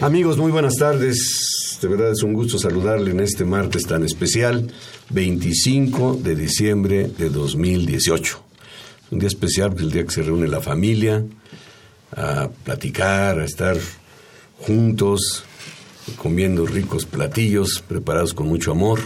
Amigos, 0.00 0.38
muy 0.38 0.50
buenas 0.50 0.76
tardes. 0.76 1.78
De 1.82 1.86
verdad 1.86 2.12
es 2.12 2.22
un 2.22 2.32
gusto 2.32 2.58
saludarle 2.58 3.10
en 3.10 3.20
este 3.20 3.44
martes 3.44 3.82
tan 3.82 4.02
especial, 4.02 4.72
25 5.10 6.20
de 6.22 6.34
diciembre 6.34 7.06
de 7.06 7.28
2018. 7.28 8.42
Un 9.10 9.18
día 9.18 9.28
especial 9.28 9.68
porque 9.68 9.84
el 9.84 9.90
día 9.90 10.04
que 10.04 10.10
se 10.10 10.22
reúne 10.22 10.48
la 10.48 10.62
familia 10.62 11.22
a 12.16 12.48
platicar, 12.64 13.40
a 13.40 13.44
estar 13.44 13.76
juntos, 14.60 15.44
comiendo 16.16 16.64
ricos 16.64 17.04
platillos 17.04 17.84
preparados 17.86 18.32
con 18.32 18.46
mucho 18.48 18.70
amor. 18.70 19.00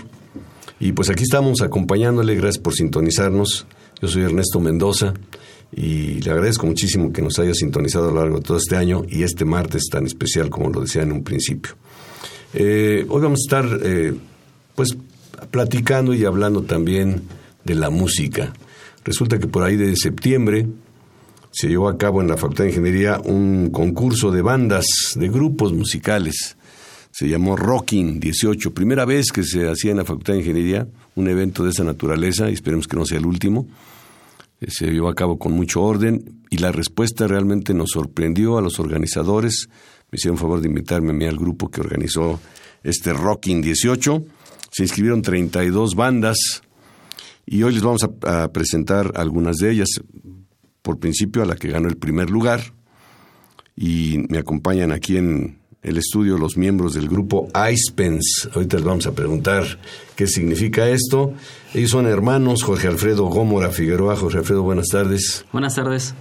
Y 0.78 0.92
pues 0.92 1.10
aquí 1.10 1.24
estamos 1.24 1.60
acompañándole, 1.60 2.36
gracias 2.36 2.62
por 2.62 2.74
sintonizarnos. 2.74 3.66
Yo 4.00 4.06
soy 4.06 4.22
Ernesto 4.22 4.60
Mendoza 4.60 5.12
y 5.76 6.20
le 6.20 6.30
agradezco 6.30 6.66
muchísimo 6.66 7.12
que 7.12 7.22
nos 7.22 7.38
haya 7.38 7.54
sintonizado 7.54 8.08
a 8.08 8.12
lo 8.12 8.20
largo 8.20 8.36
de 8.36 8.42
todo 8.42 8.58
este 8.58 8.76
año 8.76 9.04
y 9.08 9.22
este 9.22 9.44
martes 9.44 9.84
tan 9.90 10.06
especial 10.06 10.50
como 10.50 10.70
lo 10.70 10.80
decía 10.80 11.02
en 11.02 11.12
un 11.12 11.24
principio. 11.24 11.72
Eh, 12.52 13.04
hoy 13.08 13.20
vamos 13.22 13.40
a 13.40 13.44
estar 13.56 13.80
eh, 13.82 14.14
pues 14.74 14.96
platicando 15.50 16.14
y 16.14 16.24
hablando 16.24 16.62
también 16.62 17.22
de 17.64 17.74
la 17.74 17.90
música. 17.90 18.52
Resulta 19.04 19.38
que 19.38 19.48
por 19.48 19.64
ahí 19.64 19.76
de 19.76 19.96
septiembre 19.96 20.66
se 21.50 21.68
llevó 21.68 21.88
a 21.88 21.98
cabo 21.98 22.20
en 22.20 22.28
la 22.28 22.36
Facultad 22.36 22.64
de 22.64 22.70
Ingeniería 22.70 23.20
un 23.24 23.70
concurso 23.70 24.30
de 24.30 24.42
bandas, 24.42 24.86
de 25.14 25.28
grupos 25.28 25.72
musicales. 25.72 26.56
Se 27.10 27.28
llamó 27.28 27.56
Rocking 27.56 28.18
18, 28.18 28.74
primera 28.74 29.04
vez 29.04 29.30
que 29.30 29.44
se 29.44 29.68
hacía 29.68 29.92
en 29.92 29.98
la 29.98 30.04
Facultad 30.04 30.32
de 30.32 30.40
Ingeniería 30.40 30.86
un 31.14 31.28
evento 31.28 31.64
de 31.64 31.70
esa 31.70 31.84
naturaleza 31.84 32.50
y 32.50 32.54
esperemos 32.54 32.88
que 32.88 32.96
no 32.96 33.06
sea 33.06 33.18
el 33.18 33.26
último. 33.26 33.66
Eh, 34.64 34.70
se 34.70 34.86
llevó 34.86 35.08
a 35.08 35.14
cabo 35.14 35.38
con 35.38 35.52
mucho 35.52 35.82
orden 35.82 36.42
y 36.50 36.58
la 36.58 36.72
respuesta 36.72 37.26
realmente 37.26 37.74
nos 37.74 37.90
sorprendió 37.90 38.58
a 38.58 38.62
los 38.62 38.78
organizadores. 38.78 39.68
Me 40.10 40.16
hicieron 40.16 40.38
favor 40.38 40.60
de 40.60 40.68
invitarme 40.68 41.10
a 41.10 41.14
mí 41.14 41.24
al 41.24 41.36
grupo 41.36 41.70
que 41.70 41.80
organizó 41.80 42.40
este 42.82 43.12
Rocking 43.12 43.62
18. 43.62 44.24
Se 44.70 44.82
inscribieron 44.82 45.22
32 45.22 45.94
bandas 45.94 46.36
y 47.46 47.62
hoy 47.62 47.74
les 47.74 47.82
vamos 47.82 48.02
a, 48.04 48.44
a 48.44 48.52
presentar 48.52 49.12
algunas 49.16 49.56
de 49.56 49.70
ellas. 49.70 49.88
Por 50.82 50.98
principio 50.98 51.42
a 51.42 51.46
la 51.46 51.56
que 51.56 51.68
ganó 51.68 51.88
el 51.88 51.96
primer 51.96 52.30
lugar 52.30 52.60
y 53.76 54.18
me 54.28 54.38
acompañan 54.38 54.92
aquí 54.92 55.16
en, 55.16 55.58
el 55.84 55.98
estudio 55.98 56.38
los 56.38 56.56
miembros 56.56 56.94
del 56.94 57.08
grupo 57.08 57.48
Icepens. 57.54 58.48
Ahorita 58.54 58.78
les 58.78 58.84
vamos 58.84 59.06
a 59.06 59.12
preguntar 59.12 59.78
qué 60.16 60.26
significa 60.26 60.88
esto. 60.88 61.34
Ellos 61.74 61.90
son 61.90 62.06
hermanos, 62.06 62.62
Jorge 62.64 62.88
Alfredo 62.88 63.26
Gómora 63.26 63.70
Figueroa. 63.70 64.16
Jorge 64.16 64.38
Alfredo, 64.38 64.62
buenas 64.62 64.88
tardes. 64.88 65.44
Buenas 65.52 65.74
tardes. 65.76 66.14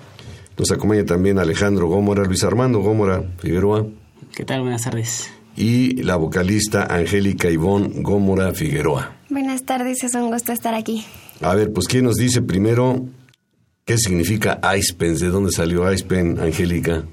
Nos 0.58 0.70
acompaña 0.72 1.06
también 1.06 1.40
Alejandro 1.40 1.88
Gómora, 1.88 2.26
Luis 2.26 2.44
Armando 2.44 2.80
Gómora 2.80 3.24
Figueroa. 3.40 3.88
¿Qué 4.36 4.44
tal? 4.44 4.62
Buenas 4.62 4.84
tardes. 4.84 5.32
Y 5.56 6.02
la 6.04 6.18
vocalista 6.18 6.84
Angélica 6.94 7.50
Ivón 7.50 8.04
Gómora 8.04 8.54
Figueroa. 8.54 9.16
Buenas 9.30 9.64
tardes, 9.64 10.04
es 10.04 10.14
un 10.14 10.30
gusto 10.30 10.52
estar 10.52 10.74
aquí. 10.74 11.06
A 11.42 11.56
ver, 11.56 11.72
pues 11.72 11.88
¿quién 11.88 12.04
nos 12.04 12.16
dice 12.18 12.42
primero 12.42 13.06
qué 13.86 13.98
significa 13.98 14.60
Icepens? 14.78 15.22
¿De 15.22 15.30
dónde 15.30 15.52
salió 15.52 15.92
Icepen, 15.92 16.40
Angélica? 16.40 17.06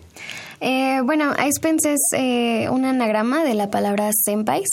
Eh, 0.61 1.01
bueno, 1.05 1.33
Icepens 1.33 1.85
es 1.87 2.01
eh, 2.13 2.69
un 2.71 2.85
anagrama 2.85 3.45
de 3.45 3.55
la 3.55 3.71
palabra 3.71 4.11
senpais, 4.13 4.69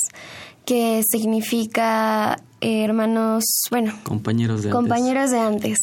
que 0.65 1.01
significa 1.09 2.37
eh, 2.59 2.83
hermanos, 2.83 3.43
bueno, 3.71 3.93
compañeros 4.03 4.63
de 4.63 4.69
compañeros 4.69 5.31
de 5.31 5.39
antes. 5.39 5.77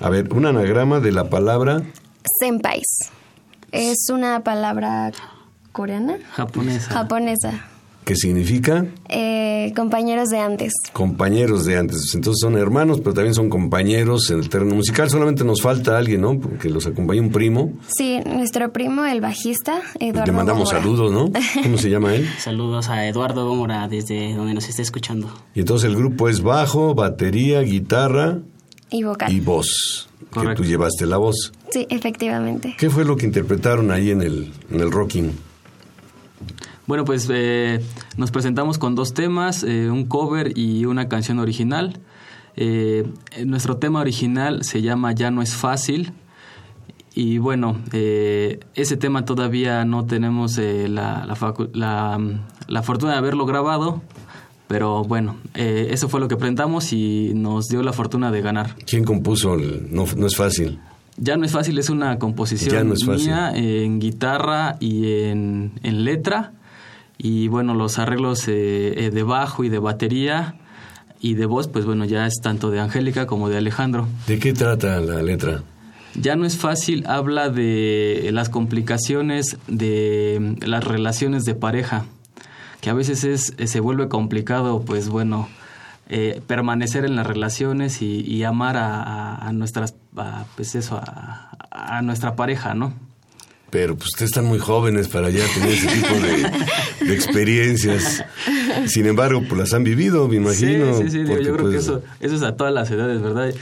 A 0.00 0.08
ver, 0.08 0.32
un 0.32 0.46
anagrama 0.46 1.00
de 1.00 1.12
la 1.12 1.28
palabra 1.28 1.82
senpais. 2.38 3.10
Es 3.72 4.08
una 4.10 4.40
palabra 4.44 5.12
coreana. 5.72 6.18
Japonesa. 6.32 6.90
Japonesa. 6.90 7.69
¿Qué 8.04 8.16
significa? 8.16 8.86
Eh, 9.08 9.72
compañeros 9.76 10.30
de 10.30 10.38
antes. 10.38 10.72
Compañeros 10.92 11.64
de 11.64 11.76
antes. 11.76 12.12
Entonces 12.14 12.40
son 12.40 12.56
hermanos, 12.56 12.98
pero 13.00 13.14
también 13.14 13.34
son 13.34 13.48
compañeros 13.50 14.30
en 14.30 14.38
el 14.40 14.48
terreno 14.48 14.74
musical. 14.74 15.08
Solamente 15.10 15.44
nos 15.44 15.62
falta 15.62 15.96
alguien, 15.96 16.22
¿no? 16.22 16.40
Porque 16.40 16.70
los 16.70 16.86
acompaña 16.86 17.20
un 17.20 17.30
primo. 17.30 17.72
Sí, 17.88 18.18
nuestro 18.26 18.72
primo, 18.72 19.04
el 19.04 19.20
bajista, 19.20 19.80
Eduardo. 20.00 20.26
Le 20.26 20.32
mandamos 20.32 20.64
Gómora. 20.72 20.80
saludos, 20.82 21.12
¿no? 21.12 21.30
¿Cómo 21.62 21.78
se 21.78 21.90
llama 21.90 22.14
él? 22.14 22.26
Saludos 22.38 22.88
a 22.88 23.06
Eduardo 23.06 23.46
Gómora 23.46 23.86
desde 23.86 24.34
donde 24.34 24.54
nos 24.54 24.68
está 24.68 24.82
escuchando. 24.82 25.28
Y 25.54 25.60
entonces 25.60 25.88
el 25.90 25.96
grupo 25.96 26.28
es 26.28 26.40
bajo, 26.42 26.94
batería, 26.94 27.60
guitarra 27.60 28.38
Y 28.90 29.04
vocal. 29.04 29.30
y 29.32 29.40
voz. 29.40 30.08
Que 30.32 30.54
tú 30.54 30.64
llevaste 30.64 31.06
la 31.06 31.16
voz. 31.18 31.52
Sí, 31.70 31.86
efectivamente. 31.90 32.74
¿Qué 32.78 32.88
fue 32.90 33.04
lo 33.04 33.16
que 33.16 33.26
interpretaron 33.26 33.90
ahí 33.90 34.10
en 34.10 34.22
el, 34.22 34.52
en 34.70 34.80
el 34.80 34.90
rocking? 34.90 35.32
Bueno, 36.90 37.04
pues 37.04 37.28
eh, 37.32 37.80
nos 38.16 38.32
presentamos 38.32 38.76
con 38.76 38.96
dos 38.96 39.14
temas, 39.14 39.62
eh, 39.62 39.88
un 39.88 40.06
cover 40.06 40.58
y 40.58 40.86
una 40.86 41.06
canción 41.08 41.38
original. 41.38 42.00
Eh, 42.56 43.06
nuestro 43.46 43.76
tema 43.76 44.00
original 44.00 44.64
se 44.64 44.82
llama 44.82 45.12
Ya 45.12 45.30
no 45.30 45.40
es 45.40 45.54
fácil. 45.54 46.12
Y 47.14 47.38
bueno, 47.38 47.76
eh, 47.92 48.58
ese 48.74 48.96
tema 48.96 49.24
todavía 49.24 49.84
no 49.84 50.04
tenemos 50.04 50.58
eh, 50.58 50.88
la, 50.88 51.24
la, 51.26 51.54
la, 51.74 52.18
mm, 52.18 52.40
la 52.66 52.82
fortuna 52.82 53.12
de 53.12 53.18
haberlo 53.18 53.46
grabado, 53.46 54.02
pero 54.66 55.04
bueno, 55.04 55.36
eso 55.54 56.08
fue 56.08 56.18
lo 56.18 56.26
que 56.26 56.36
presentamos 56.36 56.92
y 56.92 57.30
nos 57.36 57.68
dio 57.68 57.84
la 57.84 57.92
fortuna 57.92 58.32
de 58.32 58.40
ganar. 58.42 58.74
¿Quién 58.84 59.04
compuso? 59.04 59.54
el- 59.54 59.94
no, 59.94 60.06
no 60.16 60.26
es 60.26 60.34
fácil. 60.34 60.80
Ya 61.18 61.36
no 61.36 61.44
es 61.44 61.52
fácil, 61.52 61.78
es 61.78 61.88
una 61.88 62.18
composición 62.18 62.88
no 62.88 62.94
es 62.94 63.06
mía 63.06 63.52
en 63.54 64.00
guitarra 64.00 64.76
y 64.80 65.22
en, 65.22 65.70
en 65.84 66.04
letra. 66.04 66.54
Y 67.22 67.48
bueno, 67.48 67.74
los 67.74 67.98
arreglos 67.98 68.48
eh, 68.48 68.94
eh, 69.06 69.10
de 69.10 69.22
bajo 69.22 69.62
y 69.62 69.68
de 69.68 69.78
batería 69.78 70.54
y 71.20 71.34
de 71.34 71.44
voz, 71.44 71.68
pues 71.68 71.84
bueno, 71.84 72.06
ya 72.06 72.26
es 72.26 72.40
tanto 72.42 72.70
de 72.70 72.80
Angélica 72.80 73.26
como 73.26 73.50
de 73.50 73.58
Alejandro. 73.58 74.08
¿De 74.26 74.38
qué 74.38 74.54
trata 74.54 74.98
la 75.00 75.22
letra? 75.22 75.62
Ya 76.14 76.34
no 76.34 76.46
es 76.46 76.56
fácil, 76.56 77.04
habla 77.06 77.50
de 77.50 78.30
las 78.32 78.48
complicaciones 78.48 79.58
de 79.68 80.56
las 80.62 80.82
relaciones 80.82 81.44
de 81.44 81.54
pareja, 81.54 82.06
que 82.80 82.88
a 82.88 82.94
veces 82.94 83.24
es, 83.24 83.54
se 83.70 83.80
vuelve 83.80 84.08
complicado, 84.08 84.80
pues 84.82 85.10
bueno, 85.10 85.46
eh, 86.08 86.40
permanecer 86.46 87.04
en 87.04 87.16
las 87.16 87.26
relaciones 87.26 88.00
y, 88.00 88.22
y 88.22 88.42
amar 88.44 88.78
a, 88.78 89.02
a- 89.02 89.46
a 89.48 89.52
nuestras, 89.52 89.94
a, 90.16 90.46
pues 90.56 90.74
eso, 90.74 90.96
a, 90.96 91.50
a 91.70 92.00
nuestra 92.02 92.34
pareja, 92.34 92.72
¿no? 92.74 92.94
Pero 93.70 93.94
pues 93.96 94.08
ustedes 94.08 94.30
están 94.30 94.46
muy 94.46 94.58
jóvenes 94.58 95.08
para 95.08 95.30
ya 95.30 95.44
tener 95.54 95.70
ese 95.70 95.86
tipo 95.86 96.14
de, 96.14 97.06
de 97.06 97.14
experiencias. 97.14 98.24
Sin 98.86 99.06
embargo, 99.06 99.42
pues 99.48 99.60
las 99.60 99.72
han 99.74 99.84
vivido, 99.84 100.26
me 100.28 100.36
imagino. 100.36 100.94
sí, 100.94 101.04
sí, 101.04 101.10
sí, 101.10 101.18
digo, 101.18 101.30
porque, 101.30 101.44
yo 101.44 101.52
creo 101.54 101.70
que 101.70 101.76
pues, 101.76 101.84
eso, 101.84 102.02
eso 102.20 102.34
es 102.34 102.42
a 102.42 102.56
todas 102.56 102.74
las 102.74 102.90
edades, 102.90 103.22
¿verdad? 103.22 103.54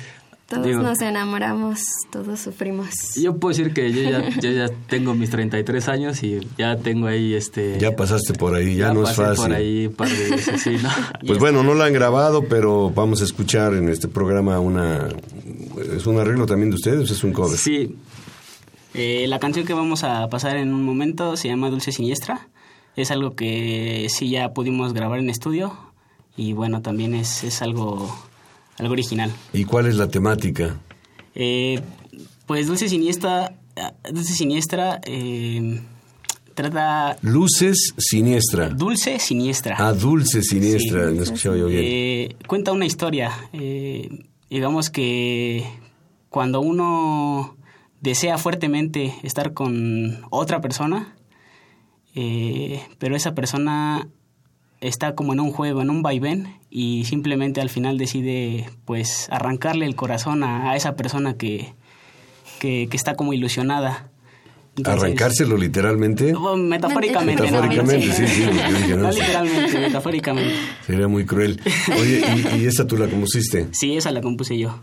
Todos 0.49 0.65
Digo, 0.65 0.81
nos 0.81 0.99
enamoramos, 1.03 1.81
todos 2.11 2.41
sufrimos. 2.41 2.89
Yo 3.17 3.37
puedo 3.37 3.55
decir 3.55 3.75
que 3.75 3.93
yo 3.93 4.01
ya, 4.01 4.31
yo 4.41 4.51
ya 4.51 4.71
tengo 4.89 5.15
mis 5.15 5.29
33 5.29 5.89
años 5.89 6.23
y 6.23 6.41
ya 6.57 6.79
tengo 6.79 7.07
ahí 7.07 7.35
este... 7.35 7.79
Ya 7.79 7.95
pasaste 7.95 8.33
por 8.33 8.55
ahí, 8.55 8.77
ya, 8.77 8.95
no 8.95 9.07
es 9.07 9.15
fácil. 9.15 9.45
por 9.45 9.53
ahí 9.53 9.89
un 9.89 9.93
par 9.93 10.09
de 10.09 10.31
veces, 10.31 10.63
sí, 10.63 10.79
¿no? 10.83 10.89
Pues 11.27 11.39
bueno, 11.39 11.63
no 11.63 11.75
la 11.75 11.85
han 11.85 11.93
grabado, 11.93 12.45
pero 12.49 12.89
vamos 12.89 13.21
a 13.21 13.25
escuchar 13.25 13.75
en 13.75 13.91
este 13.91 14.09
programa 14.09 14.59
una... 14.59 15.09
¿Es 15.95 16.07
un 16.07 16.19
arreglo 16.19 16.47
también 16.47 16.71
de 16.71 16.77
ustedes 16.77 17.11
o 17.11 17.13
es 17.13 17.23
un 17.23 17.35
cover? 17.35 17.59
Sí. 17.59 17.95
Eh, 19.01 19.29
la 19.29 19.39
canción 19.39 19.65
que 19.65 19.75
vamos 19.75 20.03
a 20.03 20.29
pasar 20.29 20.57
en 20.57 20.75
un 20.75 20.85
momento 20.85 21.37
se 21.37 21.47
llama 21.47 21.71
Dulce 21.71 21.93
Siniestra. 21.93 22.49
Es 22.97 23.13
algo 23.13 23.37
que 23.37 24.09
sí 24.11 24.29
ya 24.29 24.53
pudimos 24.53 24.93
grabar 24.93 25.21
en 25.21 25.31
estudio 25.31 25.73
y 26.37 26.53
bueno, 26.53 26.83
también 26.83 27.15
es, 27.15 27.45
es 27.45 27.63
algo, 27.63 28.13
algo 28.77 28.93
original. 28.93 29.33
¿Y 29.53 29.67
cuál 29.67 29.87
es 29.87 29.95
la 29.95 30.09
temática? 30.09 30.81
Eh, 31.37 31.81
pues 32.47 32.67
Dulce 32.67 32.89
Siniestra, 32.89 33.55
Dulce 34.11 34.33
Siniestra 34.33 35.01
eh, 35.05 35.81
trata... 36.55 37.19
Luces 37.23 37.95
Siniestra. 37.99 38.69
Dulce 38.71 39.21
Siniestra. 39.21 39.77
Ah, 39.79 39.93
Dulce 39.93 40.43
Siniestra, 40.43 41.13
me 41.13 41.23
escuchaba 41.23 41.57
yo 41.57 41.67
bien. 41.67 41.85
Eh, 41.85 42.37
cuenta 42.49 42.73
una 42.73 42.85
historia. 42.85 43.31
digamos 44.51 44.91
que 44.91 45.65
cuando 46.31 46.61
uno 46.61 47.58
desea 48.01 48.39
fuertemente 48.39 49.15
estar 49.23 49.53
con 49.53 50.25
otra 50.31 50.61
persona, 50.61 51.15
pero 52.99 53.17
esa 53.17 53.35
persona 53.35 54.09
está 54.81 55.15
como 55.15 55.33
en 55.33 55.41
un 55.41 55.53
juego, 55.53 55.83
en 55.83 55.91
un 55.91 56.03
vaivén 56.03 56.57
y 56.71 57.05
simplemente 57.05 57.61
al 57.61 57.71
final 57.71 57.99
decide 57.99 58.69
pues 58.85 59.29
arrancarle 59.31 59.87
el 59.87 59.95
corazón 59.95 60.43
a, 60.45 60.77
esa 60.77 60.97
persona 60.97 61.35
que, 61.35 61.75
que, 62.61 62.89
está 62.93 63.15
como 63.15 63.33
ilusionada. 63.33 64.11
¿Arrancárselo 64.85 65.57
literalmente? 65.57 66.33
Metafóricamente. 66.57 67.43
Metafóricamente, 67.43 68.13
sí, 68.13 68.27
sí. 68.29 68.43
no, 68.97 69.11
literalmente, 69.11 69.81
metafóricamente. 69.81 70.55
Sería 70.87 71.09
muy 71.09 71.27
cruel. 71.27 71.61
Oye, 72.01 72.23
¿y, 72.55 72.63
¿y, 72.63 72.67
esa 72.67 72.87
tú 72.87 72.97
la 72.97 73.09
compusiste? 73.09 73.69
Sí, 73.73 73.97
esa 73.97 74.13
la 74.13 74.21
compuse 74.21 74.57
yo. 74.57 74.79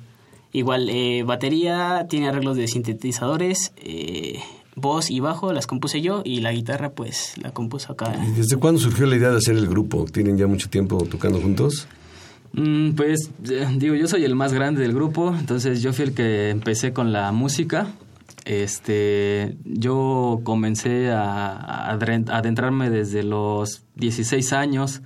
Igual, 0.55 0.89
eh, 0.89 1.23
batería, 1.23 2.05
tiene 2.09 2.29
arreglos 2.29 2.55
de 2.55 2.69
sintetizadores, 2.69 3.73
eh, 3.75 4.39
voz 4.77 5.11
y 5.11 5.19
bajo 5.19 5.51
las 5.51 5.67
compuse 5.67 6.01
yo 6.01 6.21
y 6.23 6.39
la 6.39 6.53
guitarra 6.53 6.91
pues 6.91 7.33
la 7.41 7.51
compuso 7.51 7.91
acá. 7.91 8.15
¿Y 8.25 8.31
desde 8.31 8.55
cuándo 8.55 8.79
surgió 8.79 9.05
la 9.05 9.17
idea 9.17 9.31
de 9.31 9.35
hacer 9.35 9.57
el 9.57 9.67
grupo? 9.67 10.05
¿Tienen 10.05 10.37
ya 10.37 10.47
mucho 10.47 10.69
tiempo 10.69 11.05
tocando 11.11 11.41
juntos? 11.41 11.89
Mm, 12.53 12.91
pues 12.91 13.31
eh, 13.49 13.67
digo, 13.75 13.95
yo 13.95 14.07
soy 14.07 14.23
el 14.23 14.33
más 14.35 14.53
grande 14.53 14.81
del 14.81 14.93
grupo, 14.93 15.35
entonces 15.37 15.81
yo 15.81 15.91
fui 15.91 16.05
el 16.05 16.13
que 16.13 16.51
empecé 16.51 16.93
con 16.93 17.11
la 17.11 17.33
música. 17.33 17.87
Este, 18.45 19.57
yo 19.65 20.39
comencé 20.45 21.11
a, 21.11 21.89
adentrarme 21.89 22.89
desde 22.89 23.23
los 23.23 23.83
16 23.95 24.53
años. 24.53 25.01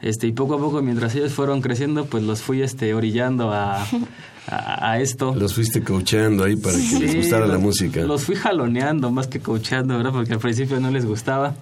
Este, 0.00 0.26
y 0.26 0.32
poco 0.32 0.54
a 0.54 0.58
poco 0.58 0.82
mientras 0.82 1.14
ellos 1.14 1.32
fueron 1.32 1.60
creciendo, 1.60 2.06
pues 2.06 2.24
los 2.24 2.42
fui 2.42 2.62
este 2.62 2.92
orillando 2.92 3.52
a 3.52 3.86
a, 4.46 4.98
esto. 4.98 5.34
Los 5.34 5.54
fuiste 5.54 5.82
coachando 5.82 6.44
ahí 6.44 6.56
para 6.56 6.76
que 6.76 6.98
les 6.98 7.16
gustara 7.16 7.46
la 7.46 7.58
música. 7.58 8.00
Los 8.02 8.24
fui 8.24 8.34
jaloneando 8.34 9.10
más 9.10 9.26
que 9.26 9.40
coachando, 9.40 9.96
¿verdad? 9.96 10.12
Porque 10.12 10.32
al 10.32 10.38
principio 10.38 10.80
no 10.80 10.90
les 10.90 11.06
gustaba. 11.06 11.54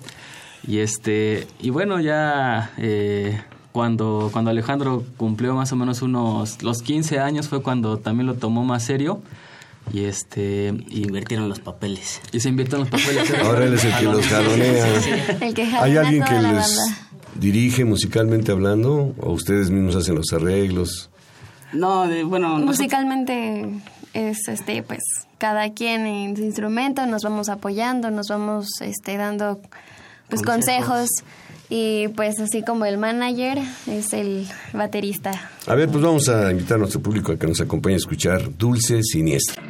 Y 0.66 0.78
este 0.78 1.46
y 1.60 1.70
bueno, 1.70 2.00
ya 2.00 2.72
eh, 2.78 3.40
cuando, 3.72 4.30
cuando 4.32 4.50
Alejandro 4.50 5.04
cumplió 5.16 5.54
más 5.54 5.72
o 5.72 5.76
menos 5.76 6.02
unos 6.02 6.62
los 6.62 6.82
15 6.82 7.20
años 7.20 7.48
fue 7.48 7.62
cuando 7.62 7.98
también 7.98 8.26
lo 8.26 8.34
tomó 8.34 8.64
más 8.64 8.84
serio. 8.84 9.20
Y 9.92 10.04
este 10.04 10.75
y 10.88 11.02
invirtieron 11.02 11.48
los 11.48 11.60
papeles. 11.60 12.20
Y 12.32 12.40
se 12.40 12.50
invirtieron 12.50 12.80
los 12.80 12.90
papeles. 12.90 13.32
Ahora 13.42 13.64
él 13.64 13.75
es 13.75 13.84
el 13.84 13.94
que 13.96 14.04
los 14.04 14.26
jalonea. 14.26 14.86
El 15.40 15.54
que 15.54 15.62
¿Hay 15.62 15.96
alguien 15.96 16.25
que 16.25 16.38
les 16.40 16.78
dirige 17.34 17.84
musicalmente 17.84 18.52
hablando 18.52 19.14
o 19.19 19.32
ustedes 19.32 19.70
mismos 19.70 19.96
hacen 19.96 20.14
los 20.14 20.32
arreglos? 20.32 21.08
No, 21.73 22.06
bueno... 22.26 22.59
Musicalmente 22.59 23.69
es, 24.15 24.49
este, 24.49 24.82
pues, 24.82 25.00
cada 25.38 25.73
quien 25.73 26.06
en 26.06 26.37
su 26.37 26.43
instrumento, 26.43 27.06
nos 27.06 27.23
vamos 27.23 27.49
apoyando, 27.49 28.11
nos 28.11 28.29
vamos, 28.29 28.69
este, 28.81 29.17
dando, 29.17 29.61
pues, 30.29 30.43
consejos. 30.43 31.09
y 31.70 32.09
pues 32.09 32.41
así 32.41 32.62
como 32.62 32.87
el 32.87 32.97
manager 32.99 33.59
es 33.87 34.12
el 34.12 34.47
baterista. 34.73 35.50
A 35.67 35.75
ver, 35.75 35.88
pues 35.88 36.03
vamos 36.03 36.29
a 36.29 36.50
invitar 36.50 36.76
a 36.76 36.79
nuestro 36.79 37.00
público 37.00 37.32
a 37.32 37.37
que 37.37 37.47
nos 37.47 37.61
acompañe 37.61 37.94
a 37.94 37.99
escuchar 37.99 38.56
Dulce 38.56 39.03
Siniestra. 39.03 39.62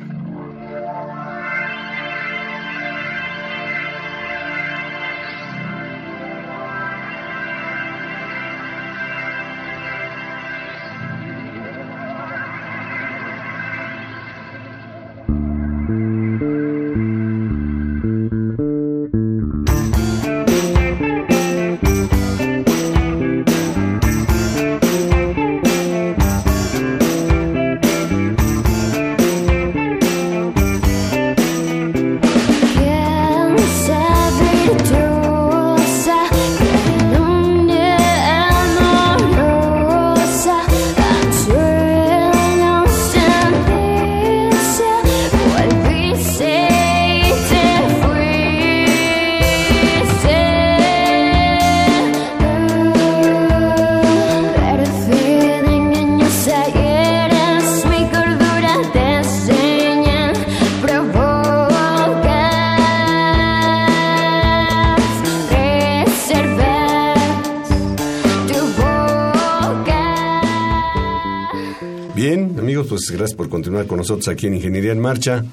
Gracias 73.19 73.37
por 73.37 73.49
continuar 73.49 73.87
con 73.89 73.99
nosotros 73.99 74.29
aquí 74.29 74.47
en 74.47 74.55
Ingeniería 74.55 74.93
en 74.93 75.01
Marcha. 75.01 75.45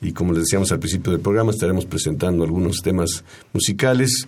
Y 0.00 0.12
como 0.12 0.32
les 0.32 0.44
decíamos 0.44 0.70
al 0.70 0.78
principio 0.78 1.10
del 1.10 1.20
programa, 1.20 1.50
estaremos 1.50 1.84
presentando 1.84 2.44
algunos 2.44 2.80
temas 2.80 3.24
musicales 3.52 4.24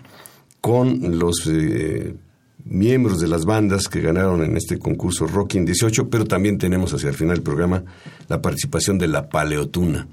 con 0.60 1.18
los 1.18 1.46
eh, 1.46 2.16
miembros 2.64 3.20
de 3.20 3.28
las 3.28 3.44
bandas 3.44 3.86
que 3.86 4.00
ganaron 4.00 4.42
en 4.42 4.56
este 4.56 4.80
concurso 4.80 5.28
Rocking 5.28 5.64
18, 5.64 6.10
pero 6.10 6.24
también 6.24 6.58
tenemos 6.58 6.92
hacia 6.92 7.10
el 7.10 7.14
final 7.14 7.36
del 7.36 7.44
programa 7.44 7.84
la 8.28 8.42
participación 8.42 8.98
de 8.98 9.06
la 9.06 9.28
paleotuna. 9.28 10.08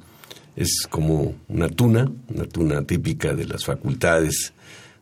Es 0.55 0.85
como 0.87 1.33
una 1.47 1.69
tuna, 1.69 2.11
una 2.29 2.45
tuna 2.45 2.83
típica 2.83 3.33
de 3.33 3.45
las 3.45 3.65
facultades 3.65 4.53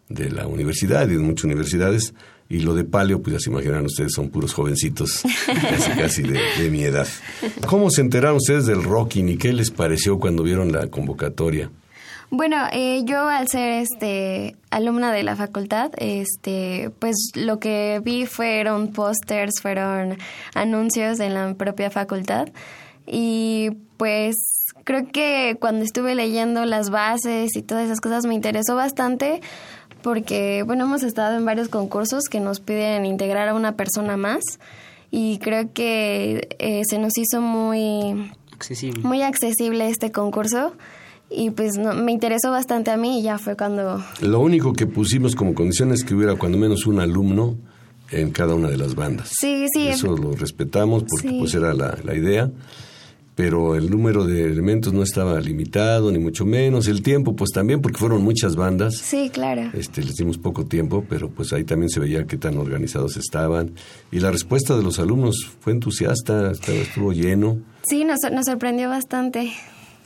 de 0.08 0.32
la 0.32 0.48
universidad 0.48 1.10
y 1.10 1.15
de 1.15 1.20
muchas 1.20 1.44
universidades, 1.44 2.13
y 2.48 2.60
lo 2.60 2.75
de 2.75 2.84
paleo, 2.84 3.22
pues 3.22 3.34
ya 3.34 3.40
se 3.40 3.50
imaginan 3.50 3.86
ustedes, 3.86 4.14
son 4.14 4.30
puros 4.30 4.54
jovencitos, 4.54 5.24
casi 5.46 5.92
casi 5.92 6.22
de, 6.22 6.70
mi 6.70 6.84
edad. 6.84 7.08
¿Cómo 7.68 7.90
se 7.90 8.02
enteraron 8.02 8.38
ustedes 8.38 8.66
del 8.66 8.84
rocking 8.84 9.30
y 9.30 9.38
qué 9.38 9.52
les 9.52 9.72
pareció 9.72 10.20
cuando 10.20 10.44
vieron 10.44 10.72
la 10.72 10.88
convocatoria? 10.88 11.72
Bueno, 12.30 12.58
eh, 12.72 13.04
yo 13.06 13.28
al 13.28 13.48
ser 13.48 13.84
este 13.84 14.56
alumna 14.70 15.12
de 15.12 15.24
la 15.24 15.36
facultad, 15.36 15.92
este, 15.98 16.92
pues 17.00 17.16
lo 17.36 17.60
que 17.60 18.02
vi 18.04 18.25
fueron 18.25 18.92
pósters, 18.94 19.62
fueron 19.62 20.18
anuncios 20.54 21.20
en 21.20 21.34
la 21.34 21.54
propia 21.54 21.90
facultad 21.92 22.50
y 23.08 23.70
pues 23.98 24.36
creo 24.84 25.08
que 25.12 25.58
cuando 25.60 25.84
estuve 25.84 26.16
leyendo 26.16 26.66
las 26.66 26.90
bases 26.90 27.56
y 27.56 27.62
todas 27.62 27.86
esas 27.86 28.02
cosas 28.02 28.25
me 28.25 28.34
interesó 28.34 28.75
bastante 28.75 29.42
porque, 30.05 30.62
bueno, 30.62 30.85
hemos 30.85 31.01
estado 31.01 31.35
en 31.35 31.45
varios 31.45 31.67
concursos 31.67 32.25
que 32.29 32.39
nos 32.39 32.59
piden 32.59 33.07
integrar 33.07 33.50
a 33.50 33.55
una 33.55 33.75
persona 33.75 34.17
más 34.17 34.43
y 35.09 35.39
creo 35.39 35.74
que 35.74 36.47
eh, 36.59 36.83
se 36.88 37.00
nos 37.00 37.17
hizo 37.17 37.41
muy 37.41 38.31
accesible. 38.53 39.01
muy 39.01 39.24
accesible 39.24 39.89
este 39.89 40.12
concurso 40.12 40.74
y 41.31 41.50
pues 41.50 41.79
me 41.79 42.12
interesó 42.12 42.51
bastante 42.51 42.91
a 42.91 42.97
mí 42.97 43.21
y 43.21 43.24
ya 43.24 43.39
fue 43.39 43.57
cuando... 43.57 44.00
Lo 44.21 44.41
único 44.41 44.74
que 44.74 44.85
pusimos 44.85 45.35
como 45.35 45.55
condición 45.55 45.91
es 45.91 46.03
que 46.03 46.13
hubiera 46.13 46.35
cuando 46.35 46.59
menos 46.59 46.85
un 46.85 47.00
alumno 47.00 47.55
en 48.12 48.29
cada 48.29 48.53
una 48.53 48.69
de 48.69 48.77
las 48.77 48.93
bandas. 48.93 49.31
Sí, 49.31 49.65
sí. 49.74 49.88
Eso 49.88 50.15
lo 50.15 50.33
respetamos 50.33 51.03
porque 51.09 51.35
pues 51.39 51.55
era 51.55 51.74
la, 51.74 51.97
la 52.03 52.13
idea 52.13 52.51
pero 53.36 53.75
el 53.75 53.89
número 53.89 54.25
de 54.25 54.44
elementos 54.46 54.94
no 54.94 55.04
estaba 55.04 55.39
limitado, 55.42 56.10
ni 56.12 56.20
mucho 56.20 56.46
menos. 56.46 56.88
El 56.88 57.01
tiempo, 57.01 57.36
pues 57.36 57.51
también, 57.51 57.82
porque 57.82 57.98
fueron 57.98 58.24
muchas 58.24 58.56
bandas. 58.56 58.98
Sí, 58.98 59.30
claro. 59.32 59.70
Este, 59.74 60.01
les 60.01 60.15
dimos 60.15 60.38
poco 60.38 60.65
tiempo, 60.65 61.06
pero 61.08 61.30
pues 61.30 61.51
ahí 61.51 61.65
también 61.65 61.89
se 61.89 62.00
veía 62.00 62.25
qué 62.25 62.38
tan 62.38 62.58
organizados 62.58 63.18
estaban. 63.18 63.74
Y 64.12 64.22
la 64.22 64.32
respuesta 64.32 64.77
de 64.77 64.84
los 64.84 65.00
alumnos 65.00 65.50
fue 65.60 65.74
entusiasta, 65.74 66.51
estuvo 66.51 67.12
lleno. 67.12 67.60
Sí, 67.88 68.06
nos, 68.06 68.20
nos 68.32 68.46
sorprendió 68.46 68.89
bastante. 68.89 69.51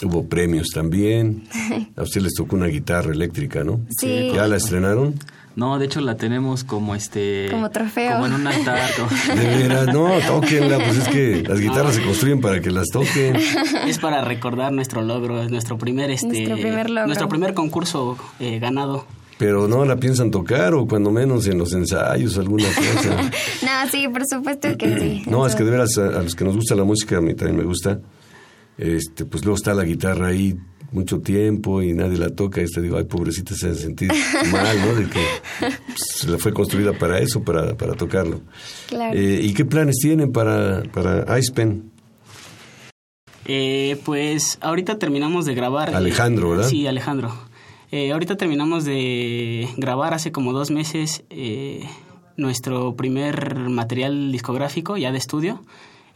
Hubo 0.04 0.26
premios 0.28 0.70
también. 0.74 1.44
A 1.96 2.04
usted 2.04 2.22
les 2.22 2.34
tocó 2.34 2.56
una 2.56 2.68
guitarra 2.68 3.12
eléctrica, 3.12 3.64
¿no? 3.64 3.82
Sí. 3.90 4.32
¿Ya 4.34 4.48
la 4.48 4.58
estrenaron? 4.58 5.16
No, 5.60 5.78
de 5.78 5.86
hecho 5.88 6.00
la 6.00 6.16
tenemos 6.16 6.64
como 6.64 6.96
este... 6.96 7.50
Como 7.52 7.70
trofeo. 7.70 8.14
Como 8.14 8.28
en 8.28 8.34
un 8.34 8.48
altar. 8.48 8.90
como- 8.96 9.10
De 9.40 9.46
veras, 9.58 9.88
no, 9.94 10.10
tóquenla, 10.26 10.78
pues 10.78 10.98
es 11.00 11.08
que 11.10 11.44
las 11.46 11.60
guitarras 11.60 11.96
se 11.96 12.02
construyen 12.02 12.40
para 12.40 12.62
que 12.62 12.72
las 12.72 12.88
toquen. 12.88 13.36
Es 13.86 14.00
para 14.00 14.24
recordar 14.24 14.72
nuestro 14.72 15.02
logro, 15.02 15.44
es 15.44 15.52
nuestro 15.52 15.78
primer 15.78 16.10
este 16.12 16.28
Nuestro 16.28 16.56
primer 16.56 16.90
logro. 16.90 17.08
nuestro 17.08 17.28
primer 17.28 17.54
concurso 17.54 18.18
eh, 18.40 18.58
ganado. 18.60 19.06
Pero 19.38 19.68
no 19.68 19.84
la 19.86 19.98
piensan 19.98 20.32
tocar 20.32 20.74
o 20.74 20.88
cuando 20.88 21.12
menos 21.12 21.46
en 21.48 21.58
los 21.58 21.74
ensayos 21.74 22.38
alguna 22.38 22.68
cosa. 22.68 23.30
No, 23.62 23.90
sí, 23.92 24.08
por 24.08 24.24
supuesto 24.26 24.78
que 24.78 24.98
sí. 25.00 25.24
No, 25.30 25.46
es 25.46 25.56
que 25.56 25.64
de 25.66 25.72
veras 25.72 25.98
a, 25.98 26.08
a 26.20 26.24
los 26.24 26.36
que 26.36 26.46
nos 26.46 26.56
gusta 26.56 26.74
la 26.76 26.86
música, 26.86 27.18
a 27.18 27.22
mí 27.22 27.34
también 27.36 27.58
me 27.58 27.64
gusta. 27.66 28.00
Este, 28.78 29.26
pues 29.26 29.44
luego 29.44 29.58
está 29.58 29.74
la 29.74 29.84
guitarra 29.84 30.28
ahí 30.28 30.56
mucho 30.92 31.20
tiempo 31.20 31.82
y 31.82 31.94
nadie 31.94 32.18
la 32.18 32.30
toca. 32.30 32.62
Y 32.62 32.66
te 32.66 32.82
digo, 32.82 32.98
ay, 32.98 33.04
pobrecita, 33.06 33.56
se 33.56 33.70
ha 33.70 33.74
sentido 33.76 34.14
mal, 34.52 34.78
¿no? 34.80 34.96
De 34.96 35.06
que 35.10 35.22
pues, 35.88 36.28
la 36.28 36.38
fue 36.38 36.54
construida 36.54 36.94
para 36.94 37.20
eso, 37.20 37.44
para, 37.44 37.76
para 37.76 37.94
tocarlo. 37.94 38.42
Claro. 38.88 39.18
Eh, 39.18 39.40
¿Y 39.44 39.54
qué 39.54 39.66
planes 39.66 39.98
tienen 40.02 40.32
para, 40.32 40.84
para 40.92 41.38
Icepen? 41.40 41.92
Eh, 43.46 44.00
pues 44.06 44.58
ahorita 44.62 45.00
terminamos 45.00 45.46
de 45.46 45.56
grabar. 45.56 45.90
eh, 45.90 45.96
Alejandro, 45.96 46.52
¿verdad? 46.52 46.68
Sí, 46.68 46.86
Alejandro. 46.88 47.34
Eh, 47.92 48.12
ahorita 48.12 48.36
terminamos 48.38 48.86
de 48.86 49.68
grabar 49.78 50.14
hace 50.14 50.32
como 50.32 50.54
dos 50.54 50.70
meses 50.70 51.24
eh, 51.32 51.84
nuestro 52.38 52.96
primer 52.96 53.56
material 53.70 54.32
discográfico 54.32 54.98
ya 54.98 55.12
de 55.12 55.18
estudio. 55.18 55.62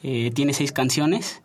Eh, 0.03 0.32
tiene 0.36 0.53
seis 0.53 0.72
canciones. 0.72 1.42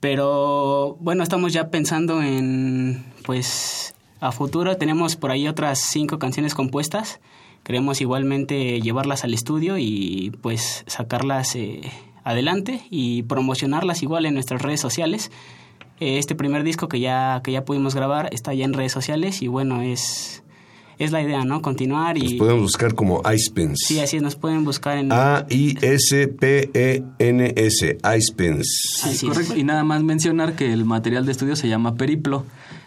Pero 0.00 0.96
bueno, 1.00 1.22
estamos 1.22 1.52
ya 1.52 1.70
pensando 1.70 2.22
en, 2.22 3.04
pues, 3.24 3.94
a 4.20 4.32
futuro 4.32 4.76
tenemos 4.76 5.16
por 5.16 5.30
ahí 5.30 5.48
otras 5.48 5.80
cinco 5.80 6.18
canciones 6.18 6.54
compuestas. 6.54 7.20
Queremos 7.64 8.00
igualmente 8.00 8.80
llevarlas 8.80 9.24
al 9.24 9.34
estudio 9.34 9.76
y 9.78 10.32
pues 10.40 10.84
sacarlas 10.86 11.54
eh, 11.56 11.82
adelante 12.24 12.80
y 12.90 13.24
promocionarlas 13.24 14.02
igual 14.02 14.26
en 14.26 14.34
nuestras 14.34 14.62
redes 14.62 14.80
sociales. 14.80 15.30
Eh, 16.00 16.18
este 16.18 16.34
primer 16.34 16.62
disco 16.62 16.88
que 16.88 17.00
ya, 17.00 17.40
que 17.42 17.52
ya 17.52 17.64
pudimos 17.64 17.94
grabar 17.94 18.28
está 18.32 18.54
ya 18.54 18.64
en 18.64 18.72
redes 18.72 18.92
sociales 18.92 19.42
y 19.42 19.48
bueno, 19.48 19.82
es, 19.82 20.42
es 20.98 21.12
la 21.12 21.22
idea, 21.22 21.44
¿no? 21.44 21.62
Continuar 21.62 22.18
Nos 22.18 22.32
y... 22.32 22.36
podemos 22.36 22.62
buscar 22.62 22.94
como 22.94 23.22
Icepens. 23.30 23.78
Sí, 23.86 24.00
así 24.00 24.16
es, 24.16 24.22
nos 24.22 24.34
pueden 24.36 24.64
buscar 24.64 24.98
en... 24.98 25.12
A-I-S-P-E-N-S, 25.12 25.98
Icepens. 28.16 29.02
Así 29.04 29.26
es. 29.26 29.32
Correcto. 29.32 29.56
Y 29.56 29.64
nada 29.64 29.84
más 29.84 30.02
mencionar 30.02 30.56
que 30.56 30.72
el 30.72 30.84
material 30.84 31.24
de 31.24 31.32
estudio 31.32 31.54
se 31.56 31.68
llama 31.68 31.94
Periplo. 31.94 32.44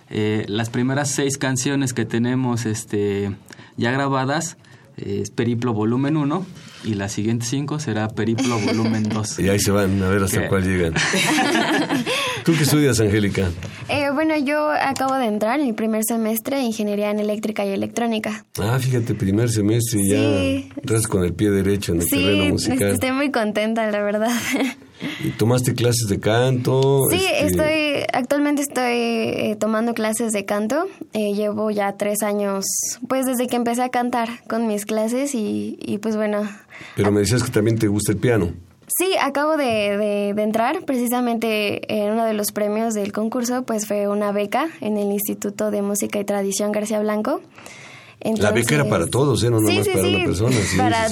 Eh, 0.09 0.45
las 0.49 0.69
primeras 0.69 1.09
seis 1.11 1.37
canciones 1.37 1.93
que 1.93 2.03
tenemos 2.05 2.65
este, 2.65 3.31
ya 3.77 3.91
grabadas 3.91 4.57
es 4.97 5.31
Periplo 5.31 5.73
volumen 5.73 6.17
1 6.17 6.45
y 6.83 6.95
las 6.95 7.13
siguientes 7.13 7.47
cinco 7.49 7.79
será 7.79 8.09
Periplo 8.09 8.59
volumen 8.59 9.07
2. 9.07 9.39
Y 9.39 9.49
ahí 9.49 9.59
se 9.59 9.71
van 9.71 10.01
a 10.03 10.09
ver 10.09 10.23
hasta 10.23 10.41
¿Qué? 10.41 10.47
cuál 10.47 10.63
llegan. 10.63 10.93
¿Tú 12.43 12.53
qué 12.57 12.63
estudias, 12.63 12.99
Angélica? 12.99 13.49
Eh, 13.87 14.09
bueno, 14.13 14.35
yo 14.37 14.71
acabo 14.71 15.15
de 15.15 15.25
entrar 15.25 15.59
en 15.59 15.67
el 15.67 15.75
primer 15.75 16.03
semestre 16.03 16.57
de 16.57 16.63
Ingeniería 16.63 17.11
en 17.11 17.19
Eléctrica 17.19 17.63
y 17.65 17.69
Electrónica. 17.69 18.45
Ah, 18.59 18.79
fíjate, 18.79 19.13
primer 19.13 19.49
semestre 19.49 19.99
y 20.01 20.09
ya 20.09 20.17
entras 20.81 21.05
con 21.07 21.23
el 21.23 21.33
pie 21.33 21.51
derecho 21.51 21.93
en 21.93 22.01
el 22.01 22.07
terreno 22.07 22.43
Sí, 22.45 22.51
musical. 22.51 22.89
estoy 22.89 23.11
muy 23.11 23.29
contenta, 23.31 23.89
la 23.91 24.01
verdad. 24.01 24.31
¿Y 25.23 25.29
tomaste 25.31 25.73
clases 25.75 26.07
de 26.09 26.19
canto? 26.19 26.99
Sí, 27.11 27.17
Este, 27.17 27.45
estoy, 27.47 28.05
actualmente 28.13 28.61
estoy 28.63 28.83
eh, 28.85 29.57
tomando 29.59 29.93
clases 29.93 30.31
de 30.31 30.45
canto. 30.45 30.85
Eh, 31.13 31.33
llevo 31.35 31.69
ya 31.71 31.93
tres 31.97 32.23
años, 32.23 32.65
pues 33.07 33.25
desde 33.27 33.47
que 33.47 33.55
empecé 33.55 33.83
a 33.83 33.89
cantar 33.89 34.29
con 34.47 34.67
mis 34.67 34.85
clases 34.85 35.35
y, 35.35 35.77
y 35.79 35.97
pues 35.99 36.15
bueno, 36.15 36.47
Pero 36.95 37.11
me 37.11 37.19
decías 37.21 37.43
que 37.43 37.51
también 37.51 37.77
te 37.77 37.87
gusta 37.87 38.11
el 38.13 38.17
piano. 38.17 38.51
Sí, 38.97 39.15
acabo 39.19 39.57
de, 39.57 39.97
de- 39.97 40.33
de 40.33 40.43
entrar. 40.43 40.81
Precisamente 40.85 41.81
en 41.93 42.11
uno 42.11 42.25
de 42.25 42.33
los 42.33 42.51
premios 42.51 42.93
del 42.93 43.11
concurso, 43.11 43.63
pues 43.63 43.87
fue 43.87 44.07
una 44.07 44.31
beca 44.31 44.67
en 44.81 44.97
el 44.97 45.11
Instituto 45.11 45.71
de 45.71 45.81
Música 45.81 46.19
y 46.19 46.25
Tradición 46.25 46.71
García 46.71 46.99
Blanco. 46.99 47.41
La 48.37 48.51
beca 48.51 48.75
era 48.75 48.85
para 48.85 49.07
todos, 49.07 49.43
¿eh? 49.43 49.49
No 49.49 49.59
sí, 49.59 49.65
nomás 49.79 49.85
sí, 49.85 49.91
para 49.93 50.03
sí, 50.03 50.15
una 50.15 50.25
persona. 50.25 50.55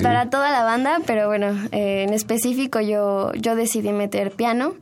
Para 0.03 0.29
toda 0.29 0.51
la 0.51 0.63
banda, 0.63 0.99
pero 1.07 1.27
bueno, 1.27 1.47
eh, 1.71 2.03
en 2.07 2.13
específico 2.13 2.79
yo, 2.81 3.31
yo 3.33 3.55
decidí 3.55 3.91
meter 3.91 4.31
piano. 4.31 4.73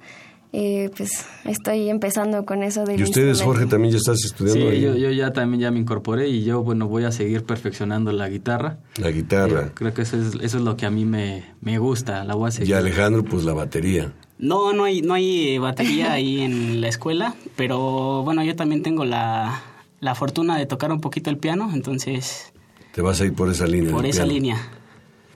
Eh, 0.60 0.90
pues 0.98 1.24
estoy 1.46 1.88
empezando 1.88 2.44
con 2.44 2.64
eso 2.64 2.84
del 2.84 3.00
¿Y 3.00 3.04
ustedes. 3.04 3.44
Jorge, 3.44 3.68
también 3.68 3.92
ya 3.92 3.98
estás 3.98 4.20
Sí, 4.22 4.26
estudiando 4.26 4.70
ahí? 4.70 4.82
yo, 4.82 4.96
yo 4.96 5.12
ya 5.12 5.32
también 5.32 5.62
ya 5.62 5.70
me 5.70 5.78
incorporé 5.78 6.30
y 6.30 6.44
yo, 6.44 6.64
bueno, 6.64 6.88
voy 6.88 7.04
a 7.04 7.12
seguir 7.12 7.44
perfeccionando 7.44 8.12
la 8.12 8.28
guitarra. 8.28 8.80
La 9.00 9.12
guitarra. 9.12 9.68
Eh, 9.68 9.72
creo 9.76 9.94
que 9.94 10.02
eso 10.02 10.18
es, 10.20 10.34
eso 10.42 10.58
es 10.58 10.64
lo 10.64 10.76
que 10.76 10.88
a 10.88 10.90
mí 10.90 11.06
me, 11.06 11.46
me 11.62 11.78
gusta, 11.78 12.24
la 12.24 12.34
voy 12.34 12.48
a 12.48 12.52
seguir. 12.52 12.72
Y 12.72 12.74
Alejandro, 12.74 13.24
pues 13.24 13.44
la 13.46 13.54
batería. 13.54 14.14
No, 14.40 14.74
no 14.74 14.86
hay, 14.86 15.04
no 15.04 15.14
hay 15.14 15.60
batería 15.60 16.12
ahí 16.14 16.42
en 16.42 16.82
la 16.82 16.88
escuela, 16.88 17.36
pero 17.56 18.24
bueno, 18.24 18.44
yo 18.44 18.56
también 18.56 18.82
tengo 18.82 19.06
la, 19.06 19.62
la 20.00 20.16
fortuna 20.16 20.58
de 20.58 20.66
tocar 20.66 20.92
un 20.92 21.02
poquito 21.02 21.30
el 21.30 21.38
piano, 21.38 21.70
entonces 21.72 22.52
Te 22.96 23.04
vas 23.04 23.22
a 23.22 23.26
ir 23.26 23.34
por 23.36 23.52
esa 23.52 23.68
línea. 23.68 23.92
por 23.92 24.08
esa 24.08 24.24
piano. 24.24 24.34
línea. 24.34 24.58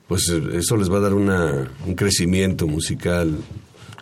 Pues 0.08 0.30
eh, 0.30 0.42
eso 0.54 0.78
les 0.78 0.92
va 0.92 0.98
a 0.98 1.02
dar 1.02 1.14
una, 1.14 1.70
un 1.86 1.94
crecimiento 1.94 2.66
musical 2.66 3.38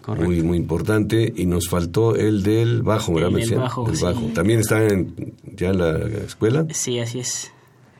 Correcto. 0.09 0.25
muy 0.29 0.41
muy 0.43 0.57
importante. 0.57 1.33
Y 1.35 1.45
nos 1.45 1.69
faltó 1.69 2.15
el 2.15 2.43
del 2.43 2.83
bajo, 2.83 3.13
¿verdad? 3.13 3.29
El 3.29 3.35
del 3.35 3.43
decían? 3.43 3.61
bajo, 3.61 3.95
sí. 3.95 4.03
bajo. 4.03 4.21
¿También 4.33 4.59
está 4.59 4.83
en- 4.85 5.33
ya 5.55 5.69
en 5.69 5.77
la 5.79 5.97
escuela? 6.25 6.65
Sí, 6.71 6.99
así 6.99 7.19
es. 7.19 7.51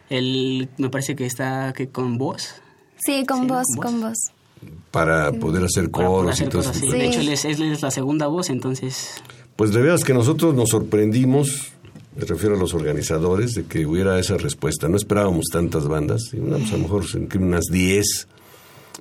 Él 0.09 0.69
me 0.77 0.89
parece 0.89 1.15
que 1.15 1.25
está 1.25 1.73
que 1.73 1.89
con 1.89 2.17
voz. 2.17 2.55
Sí, 2.97 3.25
con 3.25 3.41
Sí, 3.43 3.47
voz, 3.47 3.65
con 3.75 3.91
con 3.93 4.01
voz. 4.01 4.17
Para 4.91 5.31
poder 5.31 5.63
hacer 5.63 5.89
para 5.89 6.07
poder 6.07 6.17
coros 6.19 6.33
hacer 6.33 6.47
y 6.47 6.49
todo 6.49 6.61
eso. 6.61 6.73
Sí. 6.73 6.89
De 6.89 7.05
hecho, 7.05 7.19
él 7.21 7.29
es, 7.29 7.45
él 7.45 7.61
es 7.71 7.81
la 7.81 7.91
segunda 7.91 8.27
voz, 8.27 8.49
entonces 8.49 9.21
Pues 9.55 9.71
de 9.71 9.81
veras 9.81 10.03
que 10.03 10.13
nosotros 10.13 10.55
nos 10.55 10.69
sorprendimos, 10.69 11.71
me 12.17 12.25
refiero 12.25 12.55
a 12.55 12.57
los 12.59 12.73
organizadores, 12.73 13.53
de 13.53 13.63
que 13.65 13.85
hubiera 13.85 14.17
esa 14.19 14.37
respuesta. 14.37 14.87
No 14.89 14.97
esperábamos 14.97 15.45
tantas 15.51 15.87
bandas, 15.87 16.33
y 16.33 16.37
una, 16.39 16.57
pues, 16.57 16.69
a 16.73 16.77
lo 16.77 16.83
mejor 16.83 17.03
unas 17.39 17.65
10, 17.71 18.27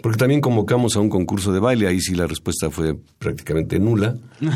porque 0.03 0.19
también 0.19 0.41
convocamos 0.41 0.97
a 0.97 1.01
un 1.01 1.09
concurso 1.09 1.53
de 1.53 1.61
baile, 1.61 1.87
ahí 1.87 2.01
sí 2.01 2.15
la 2.15 2.27
respuesta 2.27 2.71
fue 2.71 2.97
prácticamente 3.19 3.79
nula. 3.79 4.17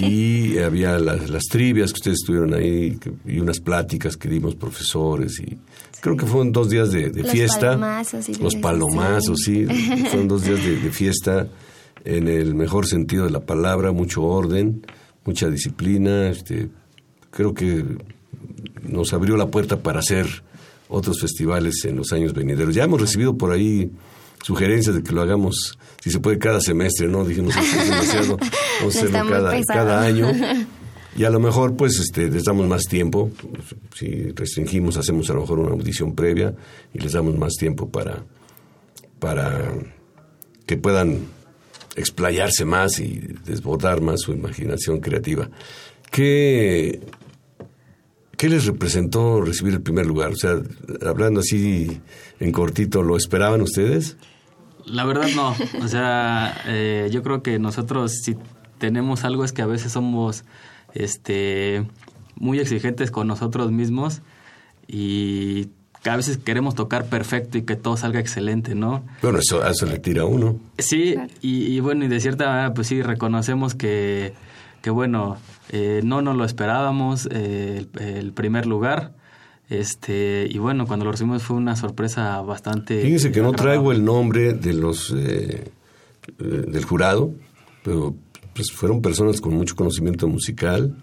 Y 0.00 0.56
había 0.58 0.98
las, 0.98 1.28
las 1.28 1.42
trivias 1.50 1.90
que 1.92 1.98
ustedes 1.98 2.18
estuvieron 2.22 2.54
ahí, 2.54 2.98
y 3.26 3.40
unas 3.40 3.60
pláticas 3.60 4.16
que 4.16 4.26
dimos 4.26 4.54
profesores, 4.54 5.38
y 5.38 5.58
creo 6.00 6.16
que 6.16 6.24
fueron 6.24 6.50
dos 6.50 6.70
días 6.70 6.90
de, 6.92 7.10
de 7.10 7.22
Los 7.22 7.32
fiesta. 7.32 7.60
palomazos 7.70 8.28
y 8.28 8.32
de 8.32 8.38
los 8.42 8.54
palomazos, 8.56 9.38
sí. 9.44 9.66
Fueron 10.08 10.28
dos 10.28 10.44
días 10.44 10.64
de, 10.64 10.76
de 10.76 10.90
fiesta 10.90 11.48
en 12.06 12.28
el 12.28 12.54
mejor 12.54 12.86
sentido 12.86 13.24
de 13.26 13.30
la 13.32 13.40
palabra, 13.40 13.92
mucho 13.92 14.22
orden, 14.22 14.86
mucha 15.26 15.50
disciplina. 15.50 16.30
Este, 16.30 16.70
creo 17.30 17.52
que 17.52 17.84
nos 18.82 19.12
abrió 19.12 19.36
la 19.36 19.48
puerta 19.48 19.82
para 19.82 19.98
hacer 19.98 20.26
otros 20.88 21.20
festivales 21.20 21.84
en 21.84 21.96
los 21.96 22.12
años 22.12 22.32
venideros. 22.32 22.74
Ya 22.74 22.84
hemos 22.84 23.00
recibido 23.00 23.36
por 23.36 23.52
ahí 23.52 23.90
sugerencias 24.46 24.94
de 24.94 25.02
que 25.02 25.12
lo 25.12 25.22
hagamos, 25.22 25.76
si 26.00 26.12
se 26.12 26.20
puede, 26.20 26.38
cada 26.38 26.60
semestre, 26.60 27.08
¿no? 27.08 27.24
Dijimos, 27.24 27.56
"Esto 27.56 27.80
es 27.80 27.88
demasiado, 27.90 28.36
vamos 28.78 28.94
a 28.94 28.98
hacerlo 29.00 29.28
cada, 29.28 29.62
cada 29.64 30.02
año. 30.02 30.30
Y 31.18 31.24
a 31.24 31.30
lo 31.30 31.40
mejor, 31.40 31.76
pues, 31.76 31.98
este, 31.98 32.28
les 32.30 32.44
damos 32.44 32.66
más 32.66 32.82
tiempo. 32.82 33.30
Si 33.94 34.32
restringimos, 34.32 34.98
hacemos 34.98 35.30
a 35.30 35.32
lo 35.32 35.40
mejor 35.40 35.60
una 35.60 35.70
audición 35.70 36.14
previa 36.14 36.54
y 36.92 36.98
les 36.98 37.12
damos 37.14 37.38
más 37.38 37.54
tiempo 37.54 37.88
para, 37.88 38.22
para 39.18 39.72
que 40.66 40.76
puedan 40.76 41.20
explayarse 41.96 42.66
más 42.66 42.98
y 42.98 43.18
desbordar 43.46 44.02
más 44.02 44.20
su 44.20 44.32
imaginación 44.32 45.00
creativa. 45.00 45.48
¿Qué, 46.10 47.00
¿Qué 48.36 48.50
les 48.50 48.66
representó 48.66 49.40
recibir 49.40 49.72
el 49.72 49.80
primer 49.80 50.04
lugar? 50.04 50.32
O 50.32 50.36
sea, 50.36 50.60
hablando 51.00 51.40
así 51.40 51.98
en 52.40 52.52
cortito, 52.52 53.02
¿lo 53.02 53.16
esperaban 53.16 53.62
ustedes? 53.62 54.18
La 54.86 55.04
verdad 55.04 55.28
no, 55.34 55.54
o 55.82 55.88
sea, 55.88 56.56
eh, 56.66 57.08
yo 57.10 57.22
creo 57.22 57.42
que 57.42 57.58
nosotros 57.58 58.12
si 58.22 58.36
tenemos 58.78 59.24
algo 59.24 59.44
es 59.44 59.52
que 59.52 59.62
a 59.62 59.66
veces 59.66 59.92
somos 59.92 60.44
este 60.94 61.84
muy 62.36 62.60
exigentes 62.60 63.10
con 63.10 63.26
nosotros 63.26 63.72
mismos 63.72 64.22
y 64.86 65.70
que 66.02 66.10
a 66.10 66.16
veces 66.16 66.38
queremos 66.38 66.76
tocar 66.76 67.06
perfecto 67.06 67.58
y 67.58 67.62
que 67.62 67.74
todo 67.74 67.96
salga 67.96 68.20
excelente, 68.20 68.76
¿no? 68.76 69.02
Bueno, 69.22 69.40
eso, 69.40 69.66
eso 69.66 69.86
le 69.86 69.98
tira 69.98 70.22
a 70.22 70.26
uno. 70.26 70.56
Sí, 70.78 71.16
y, 71.40 71.64
y 71.64 71.80
bueno, 71.80 72.04
y 72.04 72.08
de 72.08 72.20
cierta 72.20 72.46
manera, 72.46 72.74
pues 72.74 72.86
sí, 72.86 73.02
reconocemos 73.02 73.74
que, 73.74 74.34
que 74.82 74.90
bueno, 74.90 75.36
eh, 75.70 76.00
no 76.04 76.22
nos 76.22 76.36
lo 76.36 76.44
esperábamos, 76.44 77.28
eh, 77.32 77.86
el, 77.98 78.02
el 78.02 78.32
primer 78.32 78.66
lugar. 78.66 79.15
Este, 79.68 80.46
y 80.48 80.58
bueno, 80.58 80.86
cuando 80.86 81.04
lo 81.04 81.12
recibimos 81.12 81.42
fue 81.42 81.56
una 81.56 81.74
sorpresa 81.74 82.40
bastante. 82.42 83.02
Fíjense 83.02 83.32
que 83.32 83.40
no 83.40 83.52
traigo 83.52 83.90
el 83.92 84.04
nombre 84.04 84.52
de 84.52 84.72
los 84.72 85.12
eh, 85.12 85.72
eh, 86.38 86.44
del 86.44 86.84
jurado, 86.84 87.32
pero 87.82 88.14
pues 88.54 88.70
fueron 88.72 89.02
personas 89.02 89.40
con 89.40 89.54
mucho 89.54 89.74
conocimiento 89.74 90.28
musical 90.28 90.96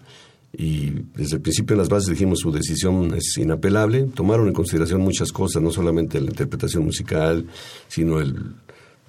y 0.56 0.90
desde 1.14 1.36
el 1.36 1.42
principio 1.42 1.74
en 1.74 1.78
las 1.78 1.88
bases 1.88 2.08
dijimos 2.08 2.40
su 2.40 2.50
decisión 2.52 3.14
es 3.14 3.36
inapelable. 3.36 4.04
Tomaron 4.14 4.46
en 4.46 4.54
consideración 4.54 5.00
muchas 5.00 5.30
cosas, 5.30 5.62
no 5.62 5.70
solamente 5.70 6.20
la 6.20 6.30
interpretación 6.30 6.84
musical, 6.84 7.46
sino 7.88 8.20
el 8.20 8.54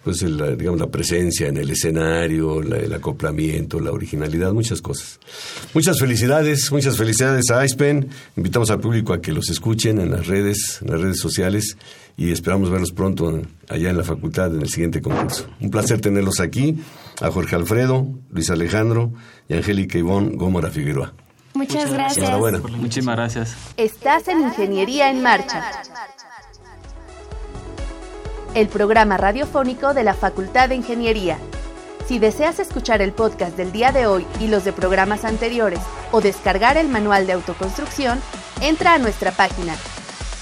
pues 0.05 0.21
el, 0.21 0.55
digamos 0.55 0.79
la 0.79 0.85
presencia 0.85 1.47
en 1.47 1.57
el 1.57 1.71
escenario, 1.71 2.61
el 2.61 2.93
acoplamiento, 2.93 3.79
la 3.79 3.91
originalidad, 3.91 4.53
muchas 4.53 4.79
cosas. 4.79 5.19
Muchas 5.73 5.99
felicidades, 5.99 6.71
muchas 6.71 6.95
felicidades 6.95 7.49
a 7.49 7.65
IcePen. 7.65 8.07
Invitamos 8.37 8.69
al 8.69 8.79
público 8.79 9.13
a 9.13 9.19
que 9.19 9.31
los 9.31 9.49
escuchen 9.49 9.99
en 9.99 10.11
las 10.11 10.27
redes, 10.27 10.77
en 10.83 10.91
las 10.91 11.01
redes 11.01 11.17
sociales 11.19 11.75
y 12.17 12.31
esperamos 12.31 12.69
verlos 12.69 12.91
pronto 12.91 13.41
allá 13.67 13.89
en 13.89 13.97
la 13.97 14.03
facultad 14.03 14.53
en 14.53 14.61
el 14.61 14.69
siguiente 14.69 15.01
concurso. 15.01 15.47
Un 15.59 15.71
placer 15.71 15.99
tenerlos 15.99 16.39
aquí, 16.39 16.77
a 17.19 17.31
Jorge 17.31 17.55
Alfredo, 17.55 18.07
Luis 18.29 18.51
Alejandro 18.51 19.11
y 19.49 19.55
Angélica 19.55 19.97
Ivonne 19.97 20.35
Gómora 20.35 20.69
Figueroa. 20.69 21.15
Muchas, 21.55 21.91
gracias. 21.91 22.19
Enhorabuena. 22.19 22.59
Muchísimas 22.59 23.15
gracias. 23.15 23.55
Estás 23.75 24.27
en 24.27 24.41
Ingeniería 24.41 25.09
en 25.09 25.23
Marcha 25.23 25.63
el 28.55 28.69
programa 28.69 29.17
radiofónico 29.17 29.93
de 29.93 30.03
la 30.03 30.15
Facultad 30.15 30.69
de 30.69 30.75
Ingeniería. 30.75 31.37
Si 32.07 32.17
deseas 32.19 32.59
escuchar 32.59 33.01
el 33.01 33.11
podcast 33.11 33.57
del 33.57 33.71
día 33.71 33.91
de 33.91 34.05
hoy 34.07 34.25
y 34.39 34.47
los 34.47 34.63
de 34.63 34.73
programas 34.73 35.25
anteriores 35.25 35.79
o 36.11 36.21
descargar 36.21 36.77
el 36.77 36.87
manual 36.87 37.25
de 37.27 37.33
autoconstrucción, 37.33 38.19
entra 38.61 38.93
a 38.93 38.97
nuestra 38.97 39.31
página 39.31 39.75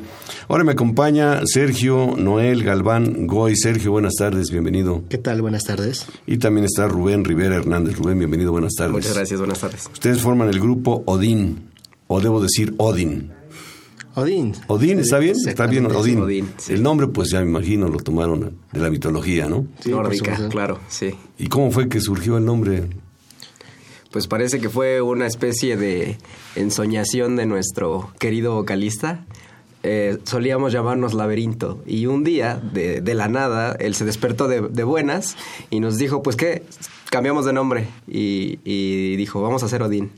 Ahora 0.48 0.64
me 0.64 0.72
acompaña 0.72 1.42
Sergio 1.46 2.16
Noel 2.18 2.64
Galván 2.64 3.28
Goy. 3.28 3.58
Sergio, 3.58 3.92
buenas 3.92 4.14
tardes, 4.18 4.50
bienvenido. 4.50 5.04
¿Qué 5.10 5.18
tal? 5.18 5.42
Buenas 5.42 5.66
tardes. 5.66 6.06
Y 6.25 6.38
también 6.38 6.66
está 6.66 6.88
Rubén 6.88 7.25
Rivera 7.25 7.58
Hernández. 7.58 7.98
Rubén, 7.98 8.18
bienvenido, 8.18 8.54
buenas 8.54 8.74
tardes. 8.75 8.94
Muchas 8.94 9.14
gracias, 9.14 9.40
buenas 9.40 9.60
tardes. 9.60 9.90
Ustedes 9.92 10.22
forman 10.22 10.48
el 10.48 10.60
grupo 10.62 11.04
Odín, 11.06 11.70
o 12.08 12.22
debo 12.22 12.42
decir 12.42 12.74
Odín. 12.78 13.32
Odín. 14.15 14.53
Odín, 14.67 15.00
¿está 15.00 15.19
bien? 15.19 15.36
Está 15.45 15.67
bien, 15.67 15.86
Odín. 15.88 16.22
Odín, 16.22 16.53
sí. 16.57 16.74
El 16.74 16.84
nombre, 16.84 17.07
pues 17.07 17.29
ya 17.29 17.41
me 17.41 17.50
imagino, 17.50 17.89
lo 17.89 17.98
tomaron 17.98 18.57
de 18.72 18.79
la 18.79 18.89
mitología, 18.89 19.48
¿no? 19.48 19.67
Sí, 19.81 19.91
Nórdica, 19.91 20.38
claro, 20.50 20.79
sí. 20.88 21.15
¿Y 21.38 21.48
cómo 21.48 21.72
fue 21.72 21.89
que 21.89 22.00
surgió 22.00 22.38
el 22.38 22.45
nombre? 22.45 22.84
Pues 24.12 24.27
parece 24.27 24.62
que 24.62 24.69
fue 24.69 25.01
una 25.01 25.27
especie 25.27 25.75
de 25.75 26.17
ensoñación 26.55 27.36
de 27.36 27.45
nuestro 27.45 28.12
querido 28.17 28.55
vocalista. 28.55 29.25
Eh, 29.84 30.17
solíamos 30.24 30.72
llamarnos 30.72 31.13
Laberinto. 31.13 31.84
Y 31.86 32.05
un 32.05 32.24
día, 32.24 32.55
de, 32.55 33.01
de 33.01 33.13
la 33.13 33.27
nada, 33.27 33.75
él 33.77 33.93
se 33.93 34.05
despertó 34.05 34.48
de, 34.48 34.62
de 34.62 34.84
buenas 34.86 35.36
y 35.69 35.81
nos 35.81 35.98
dijo, 35.98 36.24
pues 36.24 36.38
qué, 36.38 36.63
cambiamos 37.10 37.45
de 37.45 37.51
nombre. 37.51 37.88
Y, 38.07 38.60
y 38.63 39.17
dijo, 39.17 39.41
vamos 39.41 39.63
a 39.63 39.65
hacer 39.65 39.84
Odín. 39.84 40.12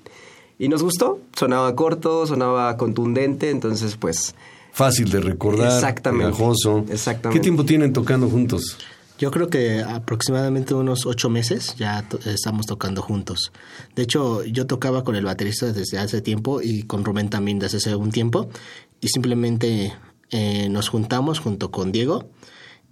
Y 0.59 0.69
nos 0.69 0.81
gustó, 0.83 1.19
sonaba 1.35 1.75
corto, 1.75 2.25
sonaba 2.27 2.75
contundente, 2.77 3.49
entonces 3.49 3.95
pues... 3.95 4.33
Fácil 4.71 5.09
de 5.09 5.19
recordar, 5.21 5.67
Exactamente. 5.73 6.25
pegajoso. 6.25 6.85
Exactamente. 6.89 7.39
¿Qué 7.39 7.43
tiempo 7.43 7.65
tienen 7.65 7.93
tocando 7.93 8.29
juntos? 8.29 8.77
Yo 9.19 9.31
creo 9.31 9.49
que 9.49 9.81
aproximadamente 9.81 10.75
unos 10.75 11.07
ocho 11.07 11.29
meses 11.31 11.75
ya 11.77 12.07
to- 12.07 12.19
estamos 12.29 12.67
tocando 12.67 13.01
juntos. 13.01 13.51
De 13.95 14.03
hecho, 14.03 14.43
yo 14.45 14.67
tocaba 14.67 15.03
con 15.03 15.15
el 15.15 15.25
baterista 15.25 15.71
desde 15.73 15.97
hace 15.97 16.21
tiempo 16.21 16.61
y 16.61 16.83
con 16.83 17.03
Rubén 17.03 17.29
también 17.29 17.57
desde 17.57 17.77
hace 17.77 17.95
un 17.95 18.11
tiempo. 18.11 18.49
Y 19.01 19.07
simplemente 19.07 19.93
eh, 20.29 20.69
nos 20.69 20.89
juntamos 20.89 21.39
junto 21.39 21.71
con 21.71 21.91
Diego. 21.91 22.29